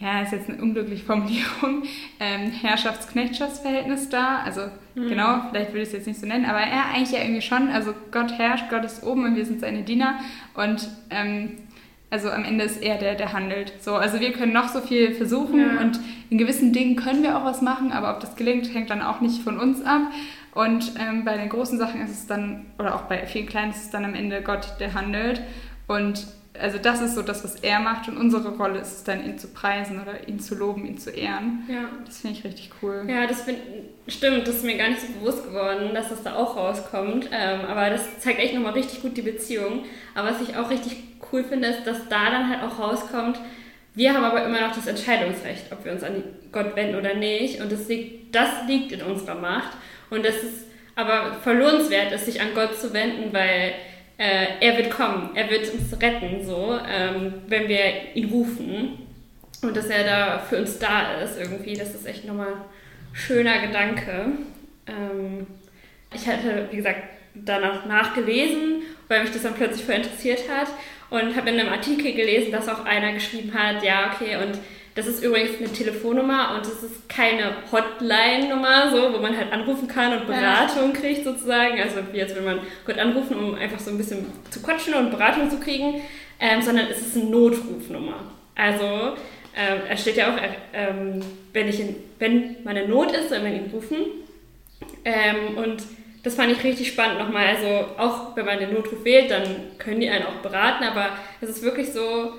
ja, 0.00 0.22
ist 0.22 0.32
jetzt 0.32 0.48
eine 0.48 0.62
unglückliche 0.62 1.04
Formulierung, 1.04 1.82
ähm, 2.20 2.50
Herrschafts-Knechtschaftsverhältnis 2.50 4.08
dar. 4.08 4.42
Also 4.44 4.62
genau, 4.94 5.42
vielleicht 5.50 5.70
würde 5.72 5.82
ich 5.82 5.88
es 5.88 5.92
jetzt 5.92 6.06
nicht 6.06 6.20
so 6.20 6.26
nennen, 6.26 6.46
aber 6.46 6.60
ja, 6.60 6.86
eigentlich 6.94 7.12
ja 7.12 7.22
irgendwie 7.22 7.42
schon. 7.42 7.68
Also 7.68 7.94
Gott 8.10 8.36
herrscht, 8.38 8.64
Gott 8.70 8.84
ist 8.84 9.04
oben 9.04 9.24
und 9.24 9.36
wir 9.36 9.44
sind 9.44 9.60
seine 9.60 9.82
Diener. 9.82 10.18
Und 10.54 10.88
ähm, 11.10 11.58
also 12.08 12.30
am 12.30 12.44
Ende 12.44 12.64
ist 12.64 12.82
er 12.82 12.96
der, 12.98 13.14
der 13.14 13.32
handelt. 13.32 13.72
So, 13.80 13.94
also 13.94 14.20
wir 14.20 14.32
können 14.32 14.52
noch 14.52 14.68
so 14.68 14.80
viel 14.80 15.14
versuchen 15.14 15.60
Ja. 15.60 15.80
und 15.80 16.00
in 16.30 16.38
gewissen 16.38 16.72
Dingen 16.72 16.96
können 16.96 17.22
wir 17.22 17.36
auch 17.36 17.44
was 17.44 17.62
machen, 17.62 17.92
aber 17.92 18.10
ob 18.14 18.20
das 18.20 18.36
gelingt, 18.36 18.72
hängt 18.74 18.90
dann 18.90 19.02
auch 19.02 19.20
nicht 19.20 19.42
von 19.42 19.58
uns 19.58 19.82
ab. 19.84 20.02
Und 20.52 20.92
ähm, 20.98 21.24
bei 21.24 21.36
den 21.36 21.48
großen 21.48 21.78
Sachen 21.78 22.00
ist 22.02 22.10
es 22.10 22.26
dann, 22.26 22.66
oder 22.78 22.96
auch 22.96 23.02
bei 23.02 23.26
vielen 23.26 23.46
kleinen 23.46 23.70
ist 23.70 23.84
es 23.84 23.90
dann 23.90 24.04
am 24.04 24.14
Ende 24.14 24.42
Gott, 24.42 24.74
der 24.80 24.94
handelt. 24.94 25.42
Und 25.86 26.26
also 26.58 26.78
das 26.78 27.00
ist 27.00 27.14
so 27.14 27.22
das, 27.22 27.44
was 27.44 27.56
er 27.56 27.78
macht 27.78 28.08
und 28.08 28.16
unsere 28.16 28.48
Rolle 28.56 28.80
ist 28.80 28.92
es 28.92 29.04
dann, 29.04 29.24
ihn 29.24 29.38
zu 29.38 29.48
preisen 29.48 30.00
oder 30.02 30.28
ihn 30.28 30.40
zu 30.40 30.54
loben, 30.54 30.84
ihn 30.84 30.98
zu 30.98 31.10
ehren. 31.10 31.64
ja. 31.68 31.88
Das 32.04 32.18
finde 32.18 32.38
ich 32.38 32.44
richtig 32.44 32.70
cool. 32.82 33.04
Ja, 33.08 33.26
das 33.26 33.46
bin, 33.46 33.56
stimmt, 34.08 34.46
das 34.48 34.56
ist 34.56 34.64
mir 34.64 34.76
gar 34.76 34.88
nicht 34.88 35.00
so 35.00 35.06
bewusst 35.12 35.44
geworden, 35.44 35.94
dass 35.94 36.08
das 36.08 36.22
da 36.22 36.34
auch 36.34 36.56
rauskommt. 36.56 37.28
Ähm, 37.32 37.60
aber 37.68 37.90
das 37.90 38.18
zeigt 38.18 38.40
echt 38.40 38.54
nochmal 38.54 38.72
richtig 38.72 39.00
gut 39.02 39.16
die 39.16 39.22
Beziehung. 39.22 39.84
Aber 40.14 40.30
was 40.30 40.40
ich 40.40 40.56
auch 40.56 40.70
richtig 40.70 40.96
cool 41.32 41.44
finde, 41.44 41.68
ist, 41.68 41.86
dass 41.86 42.08
da 42.08 42.30
dann 42.30 42.48
halt 42.48 42.62
auch 42.62 42.78
rauskommt, 42.78 43.38
wir 43.94 44.14
haben 44.14 44.24
aber 44.24 44.44
immer 44.44 44.60
noch 44.60 44.74
das 44.74 44.86
Entscheidungsrecht, 44.86 45.72
ob 45.72 45.84
wir 45.84 45.92
uns 45.92 46.02
an 46.02 46.22
Gott 46.52 46.76
wenden 46.76 46.96
oder 46.96 47.14
nicht. 47.14 47.60
Und 47.60 47.72
das 47.72 47.88
liegt, 47.88 48.34
das 48.34 48.48
liegt 48.66 48.92
in 48.92 49.02
unserer 49.02 49.34
Macht. 49.34 49.76
Und 50.10 50.24
es 50.24 50.42
ist 50.42 50.66
aber 50.94 51.34
verlohnenswert, 51.34 52.12
ist, 52.12 52.26
sich 52.26 52.40
an 52.40 52.54
Gott 52.54 52.78
zu 52.78 52.92
wenden, 52.92 53.32
weil 53.32 53.74
äh, 54.20 54.60
er 54.60 54.76
wird 54.76 54.90
kommen, 54.90 55.30
er 55.34 55.48
wird 55.48 55.72
uns 55.72 55.98
retten, 55.98 56.44
so, 56.44 56.78
ähm, 56.86 57.32
wenn 57.46 57.68
wir 57.68 58.14
ihn 58.14 58.28
rufen. 58.28 58.98
Und 59.62 59.74
dass 59.74 59.86
er 59.86 60.04
da 60.04 60.38
für 60.38 60.58
uns 60.58 60.78
da 60.78 61.22
ist 61.22 61.38
irgendwie, 61.38 61.72
das 61.72 61.94
ist 61.94 62.06
echt 62.06 62.26
nochmal 62.26 62.52
schöner 63.14 63.66
Gedanke. 63.66 64.26
Ähm, 64.86 65.46
ich 66.14 66.26
hatte, 66.26 66.68
wie 66.70 66.76
gesagt, 66.76 67.02
danach 67.34 67.86
nachgelesen, 67.86 68.82
weil 69.08 69.22
mich 69.22 69.32
das 69.32 69.42
dann 69.42 69.54
plötzlich 69.54 69.86
voll 69.86 69.94
interessiert 69.94 70.40
hat 70.50 70.68
und 71.08 71.34
habe 71.34 71.48
in 71.48 71.58
einem 71.58 71.72
Artikel 71.72 72.12
gelesen, 72.12 72.52
dass 72.52 72.68
auch 72.68 72.84
einer 72.84 73.14
geschrieben 73.14 73.54
hat, 73.54 73.82
ja, 73.82 74.12
okay, 74.12 74.36
und 74.36 74.58
das 74.94 75.06
ist 75.06 75.22
übrigens 75.22 75.58
eine 75.58 75.68
Telefonnummer 75.68 76.54
und 76.54 76.66
es 76.66 76.82
ist 76.82 77.08
keine 77.08 77.54
Hotline-Nummer, 77.70 78.90
so, 78.90 79.12
wo 79.12 79.18
man 79.18 79.36
halt 79.36 79.52
anrufen 79.52 79.86
kann 79.86 80.12
und 80.18 80.26
Beratung 80.26 80.92
ja. 80.92 81.00
kriegt 81.00 81.24
sozusagen. 81.24 81.80
Also 81.80 81.96
wie 82.12 82.18
jetzt 82.18 82.34
will 82.34 82.42
man 82.42 82.60
gut 82.84 82.98
anrufen, 82.98 83.36
um 83.36 83.54
einfach 83.54 83.78
so 83.78 83.90
ein 83.90 83.98
bisschen 83.98 84.26
zu 84.50 84.60
quatschen 84.62 84.94
und 84.94 85.10
Beratung 85.10 85.48
zu 85.48 85.60
kriegen, 85.60 86.02
ähm, 86.40 86.60
sondern 86.60 86.86
es 86.90 87.00
ist 87.00 87.16
eine 87.16 87.26
Notrufnummer. 87.26 88.24
Also 88.56 89.14
ähm, 89.56 89.80
es 89.88 90.00
steht 90.00 90.16
ja 90.16 90.32
auch, 90.32 90.38
ähm, 90.72 91.20
wenn, 91.52 91.68
ich 91.68 91.80
in, 91.80 91.96
wenn 92.18 92.56
meine 92.64 92.88
Not 92.88 93.12
ist, 93.12 93.28
soll 93.28 93.40
man 93.40 93.54
ihn 93.54 93.70
rufen. 93.72 93.96
Ähm, 95.04 95.56
und 95.56 95.82
das 96.22 96.34
fand 96.34 96.52
ich 96.52 96.62
richtig 96.64 96.88
spannend 96.88 97.18
nochmal. 97.18 97.46
Also 97.46 97.86
auch 97.96 98.36
wenn 98.36 98.44
man 98.44 98.58
den 98.58 98.74
Notruf 98.74 99.04
wählt, 99.04 99.30
dann 99.30 99.44
können 99.78 100.00
die 100.00 100.10
einen 100.10 100.26
auch 100.26 100.42
beraten, 100.42 100.84
aber 100.84 101.10
es 101.40 101.48
ist 101.48 101.62
wirklich 101.62 101.92
so, 101.92 102.34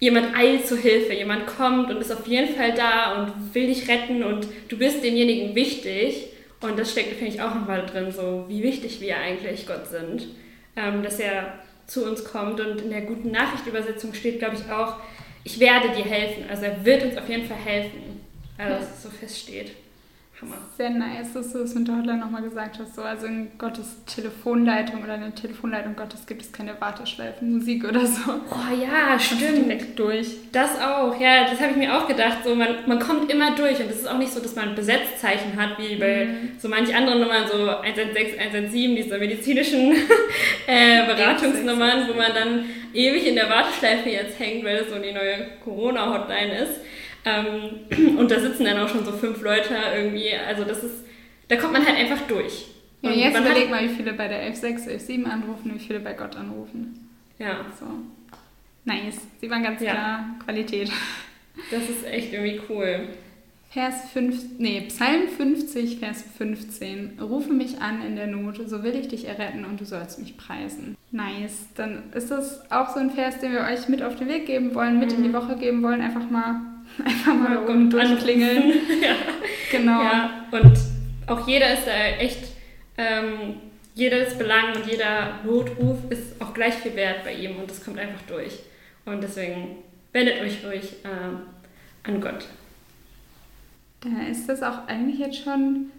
jemand 0.00 0.34
eilt 0.34 0.66
zur 0.66 0.78
Hilfe, 0.78 1.12
jemand 1.12 1.46
kommt 1.46 1.90
und 1.90 1.98
ist 1.98 2.10
auf 2.10 2.26
jeden 2.26 2.54
Fall 2.56 2.74
da 2.74 3.20
und 3.22 3.54
will 3.54 3.66
dich 3.66 3.86
retten 3.88 4.24
und 4.24 4.48
du 4.68 4.76
bist 4.76 5.04
demjenigen 5.04 5.54
wichtig. 5.54 6.26
Und 6.60 6.78
das 6.78 6.90
steckt, 6.90 7.16
finde 7.16 7.34
ich, 7.34 7.40
auch 7.40 7.54
nochmal 7.54 7.86
drin, 7.86 8.10
so 8.10 8.44
wie 8.48 8.62
wichtig 8.62 9.00
wir 9.00 9.16
eigentlich 9.16 9.66
Gott 9.66 9.86
sind. 9.86 10.26
Ähm, 10.76 11.02
dass 11.02 11.18
er 11.18 11.54
zu 11.86 12.04
uns 12.04 12.24
kommt 12.24 12.60
und 12.60 12.80
in 12.80 12.90
der 12.90 13.02
guten 13.02 13.30
Nachrichtübersetzung 13.30 14.14
steht, 14.14 14.38
glaube 14.38 14.56
ich, 14.56 14.70
auch, 14.70 14.96
ich 15.42 15.58
werde 15.58 15.88
dir 15.90 16.04
helfen. 16.04 16.44
Also 16.48 16.64
er 16.64 16.84
wird 16.84 17.04
uns 17.04 17.16
auf 17.16 17.28
jeden 17.28 17.46
Fall 17.46 17.56
helfen, 17.56 18.20
also 18.56 18.74
dass 18.76 18.96
es 18.96 19.02
so 19.02 19.08
feststeht. 19.10 19.72
Hammer. 20.42 20.56
Sehr 20.76 20.90
nice, 20.90 21.32
dass 21.34 21.52
du 21.52 21.58
es 21.58 21.74
mit 21.74 21.88
der 21.88 21.96
Hotline 21.96 22.18
nochmal 22.18 22.42
gesagt 22.42 22.78
hast. 22.78 22.94
So, 22.94 23.02
also 23.02 23.26
in 23.26 23.50
Gottes 23.58 24.04
Telefonleitung 24.06 25.02
oder 25.02 25.16
in 25.16 25.20
der 25.22 25.34
Telefonleitung 25.34 25.96
Gottes 25.96 26.26
gibt 26.26 26.42
es 26.42 26.52
keine 26.52 26.80
Warteschleifenmusik 26.80 27.84
oder 27.84 28.06
so. 28.06 28.32
Oh 28.50 28.74
ja, 28.80 29.18
stimmt. 29.18 29.66
Direkt 29.66 29.98
durch. 29.98 30.28
Das 30.52 30.80
auch, 30.80 31.18
ja, 31.20 31.44
das 31.44 31.60
habe 31.60 31.72
ich 31.72 31.76
mir 31.76 31.96
auch 31.96 32.06
gedacht. 32.06 32.38
So, 32.44 32.54
man, 32.54 32.68
man 32.86 32.98
kommt 32.98 33.30
immer 33.30 33.54
durch 33.54 33.80
und 33.80 33.90
es 33.90 34.00
ist 34.00 34.08
auch 34.08 34.18
nicht 34.18 34.32
so, 34.32 34.40
dass 34.40 34.56
man 34.56 34.70
ein 34.70 34.74
Besetzzeichen 34.74 35.56
hat, 35.56 35.78
wie 35.78 35.96
bei 35.96 36.26
mhm. 36.26 36.50
so 36.58 36.68
manch 36.68 36.94
anderen 36.94 37.20
Nummern, 37.20 37.44
so 37.50 37.68
116, 37.68 38.38
117, 38.38 38.96
diese 38.96 39.18
medizinischen 39.18 39.92
äh, 40.66 41.06
Beratungsnummern, 41.06 42.08
wo 42.08 42.14
man 42.14 42.32
dann 42.34 42.64
ewig 42.94 43.26
in 43.26 43.34
der 43.34 43.48
Warteschleife 43.48 44.08
jetzt 44.08 44.38
hängt, 44.38 44.64
weil 44.64 44.78
das 44.78 44.90
so 44.90 44.98
die 44.98 45.12
neue 45.12 45.46
Corona-Hotline 45.64 46.58
ist. 46.62 46.80
Ähm, 47.24 48.16
und 48.18 48.30
da 48.30 48.40
sitzen 48.40 48.64
dann 48.64 48.78
auch 48.78 48.88
schon 48.88 49.04
so 49.04 49.12
fünf 49.12 49.42
Leute 49.42 49.74
irgendwie. 49.94 50.32
Also 50.34 50.64
das 50.64 50.82
ist, 50.82 51.04
da 51.48 51.56
kommt 51.56 51.72
man 51.72 51.86
halt 51.86 51.96
einfach 51.96 52.26
durch. 52.26 52.66
Ja, 53.02 53.10
jetzt 53.12 53.38
überleg 53.38 53.70
mal, 53.70 53.82
wie 53.82 53.94
viele 53.94 54.12
bei 54.12 54.28
der 54.28 54.52
11.6, 54.52 54.88
11.7 54.88 55.24
anrufen, 55.24 55.72
wie 55.74 55.78
viele 55.78 56.00
bei 56.00 56.12
Gott 56.12 56.36
anrufen. 56.36 57.08
Ja. 57.38 57.64
So. 57.78 57.86
Nice. 58.84 59.20
Sie 59.40 59.50
waren 59.50 59.62
ganz 59.62 59.80
ja. 59.80 59.92
klar 59.92 60.24
Qualität. 60.44 60.90
Das 61.70 61.88
ist 61.88 62.06
echt 62.06 62.32
irgendwie 62.32 62.60
cool. 62.68 63.08
Vers 63.70 64.10
5, 64.12 64.58
nee, 64.58 64.80
Psalm 64.88 65.28
50, 65.28 66.00
Vers 66.00 66.24
15. 66.36 67.20
Rufe 67.20 67.52
mich 67.52 67.80
an 67.80 68.02
in 68.04 68.16
der 68.16 68.26
Not, 68.26 68.60
so 68.68 68.82
will 68.82 68.96
ich 68.96 69.06
dich 69.06 69.28
erretten 69.28 69.64
und 69.64 69.80
du 69.80 69.84
sollst 69.84 70.18
mich 70.18 70.36
preisen. 70.36 70.96
Nice. 71.12 71.68
Dann 71.76 72.02
ist 72.12 72.32
das 72.32 72.68
auch 72.70 72.92
so 72.92 72.98
ein 72.98 73.12
Vers, 73.12 73.38
den 73.38 73.52
wir 73.52 73.60
euch 73.60 73.88
mit 73.88 74.02
auf 74.02 74.16
den 74.16 74.28
Weg 74.28 74.46
geben 74.46 74.74
wollen, 74.74 74.98
mit 74.98 75.12
mhm. 75.12 75.18
in 75.18 75.22
die 75.22 75.28
mhm. 75.28 75.34
Woche 75.34 75.56
geben 75.56 75.82
wollen. 75.84 76.00
Einfach 76.00 76.28
mal 76.28 76.60
Einfach 77.04 77.34
mal 77.34 77.56
um 77.58 77.90
durchklingeln. 77.90 78.72
ja. 79.02 79.14
Genau. 79.70 80.02
Ja, 80.02 80.46
und 80.50 80.78
auch 81.26 81.46
jeder 81.46 81.74
ist 81.74 81.86
da 81.86 81.92
echt, 82.18 82.48
ähm, 82.98 83.56
jedes 83.94 84.36
Belang 84.36 84.74
und 84.74 84.86
jeder 84.86 85.40
Notruf 85.44 85.98
ist 86.10 86.40
auch 86.40 86.54
gleich 86.54 86.74
viel 86.74 86.96
wert 86.96 87.24
bei 87.24 87.34
ihm 87.34 87.56
und 87.56 87.70
das 87.70 87.84
kommt 87.84 87.98
einfach 87.98 88.22
durch. 88.26 88.60
Und 89.04 89.22
deswegen 89.22 89.78
wendet 90.12 90.40
euch 90.40 90.64
ruhig 90.64 90.96
äh, 91.04 92.08
an 92.08 92.20
Gott. 92.20 92.46
Da 94.00 94.26
ist 94.30 94.48
das 94.48 94.62
auch 94.62 94.86
eigentlich 94.86 95.18
jetzt 95.18 95.42
schon 95.42 95.90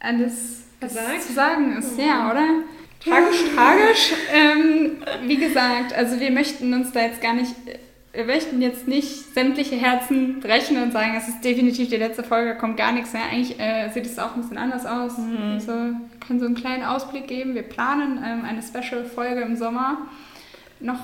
alles, 0.00 0.64
was 0.80 0.94
Gesagt? 0.94 1.22
zu 1.22 1.32
sagen 1.32 1.76
ist, 1.76 1.98
ja, 1.98 2.30
oder? 2.30 2.62
Tragisch, 3.00 3.44
tragisch. 3.54 4.12
Ähm, 4.32 5.02
wie 5.26 5.36
gesagt, 5.36 5.92
also 5.92 6.18
wir 6.18 6.30
möchten 6.30 6.72
uns 6.72 6.92
da 6.92 7.02
jetzt 7.02 7.20
gar 7.20 7.34
nicht 7.34 7.54
wir 8.14 8.24
möchten 8.24 8.62
jetzt 8.62 8.86
nicht 8.86 9.34
sämtliche 9.34 9.76
Herzen 9.76 10.40
brechen 10.40 10.80
und 10.80 10.92
sagen, 10.92 11.14
es 11.16 11.28
ist 11.28 11.44
definitiv 11.44 11.88
die 11.88 11.96
letzte 11.96 12.22
Folge, 12.22 12.56
kommt 12.56 12.76
gar 12.76 12.92
nichts 12.92 13.12
mehr. 13.12 13.24
Eigentlich 13.24 13.58
äh, 13.58 13.88
sieht 13.90 14.06
es 14.06 14.18
auch 14.18 14.34
ein 14.34 14.42
bisschen 14.42 14.58
anders 14.58 14.86
aus. 14.86 15.18
Mhm. 15.18 15.54
Also, 15.54 15.72
wir 15.72 16.00
können 16.26 16.40
so 16.40 16.46
einen 16.46 16.54
kleinen 16.54 16.84
Ausblick 16.84 17.26
geben. 17.26 17.54
Wir 17.54 17.62
planen 17.62 18.18
ähm, 18.24 18.44
eine 18.44 18.62
Special-Folge 18.62 19.40
im 19.40 19.56
Sommer 19.56 19.98
noch 20.80 21.00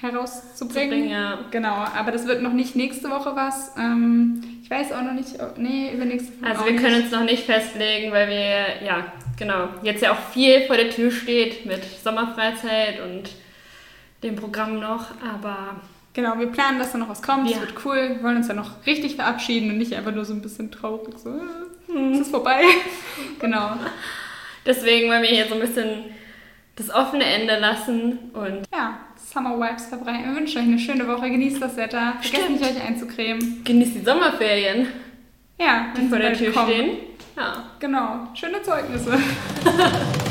herauszubringen. 0.00 0.90
Bringen, 0.90 1.10
ja. 1.10 1.38
Genau, 1.50 1.74
aber 1.74 2.10
das 2.10 2.26
wird 2.26 2.42
noch 2.42 2.52
nicht 2.52 2.76
nächste 2.76 3.10
Woche 3.10 3.32
was. 3.34 3.74
Ähm, 3.78 4.42
ich 4.62 4.70
weiß 4.70 4.92
auch 4.92 5.02
noch 5.02 5.12
nicht, 5.12 5.36
nee, 5.56 5.92
übernächste 5.92 6.40
Woche. 6.40 6.50
Also 6.50 6.64
wir 6.66 6.76
können 6.76 6.96
nicht. 6.96 7.04
uns 7.04 7.12
noch 7.12 7.24
nicht 7.24 7.44
festlegen, 7.44 8.12
weil 8.12 8.28
wir, 8.28 8.86
ja, 8.86 9.12
genau, 9.38 9.68
jetzt 9.82 10.02
ja 10.02 10.12
auch 10.12 10.32
viel 10.32 10.62
vor 10.66 10.76
der 10.76 10.90
Tür 10.90 11.10
steht 11.10 11.66
mit 11.66 11.82
Sommerfreizeit 12.02 13.00
und 13.00 13.30
dem 14.22 14.36
Programm 14.36 14.78
noch, 14.78 15.06
aber 15.22 15.80
Genau, 16.12 16.38
wir 16.38 16.48
planen, 16.48 16.78
dass 16.78 16.92
da 16.92 16.98
noch 16.98 17.08
was 17.08 17.22
kommt. 17.22 17.46
Es 17.48 17.54
ja. 17.54 17.60
wird 17.60 17.74
cool. 17.84 18.16
Wir 18.16 18.22
wollen 18.22 18.38
uns 18.38 18.48
ja 18.48 18.54
noch 18.54 18.84
richtig 18.86 19.16
verabschieden 19.16 19.70
und 19.70 19.78
nicht 19.78 19.94
einfach 19.94 20.12
nur 20.12 20.24
so 20.24 20.32
ein 20.32 20.42
bisschen 20.42 20.70
traurig, 20.70 21.16
so, 21.18 21.30
hm. 21.86 22.12
es 22.12 22.20
ist 22.20 22.30
vorbei. 22.30 22.62
genau. 23.38 23.72
Deswegen 24.66 25.08
wollen 25.08 25.22
wir 25.22 25.30
hier 25.30 25.46
so 25.46 25.54
ein 25.54 25.60
bisschen 25.60 26.04
das 26.76 26.90
offene 26.90 27.24
Ende 27.24 27.58
lassen 27.58 28.18
und 28.32 28.62
ja, 28.72 28.98
Summer 29.16 29.58
Vibes 29.58 29.86
verbreiten. 29.86 30.24
Wir 30.24 30.34
wünschen 30.34 30.58
euch 30.58 30.68
eine 30.68 30.78
schöne 30.78 31.06
Woche. 31.06 31.30
Genießt 31.30 31.62
das 31.62 31.76
Wetter. 31.76 32.14
Vergesst 32.20 32.44
Stimmt. 32.44 32.60
nicht, 32.60 32.76
euch 32.76 32.82
einzucremen. 32.82 33.62
Genießt 33.64 33.94
die 33.96 34.04
Sommerferien. 34.04 34.88
Ja, 35.58 35.92
die 35.96 36.08
vor 36.08 36.18
der 36.18 36.32
Tür 36.32 36.52
kommen. 36.52 36.70
stehen. 36.70 36.90
Ja. 37.36 37.64
Genau. 37.78 38.28
Schöne 38.34 38.62
Zeugnisse. 38.62 39.18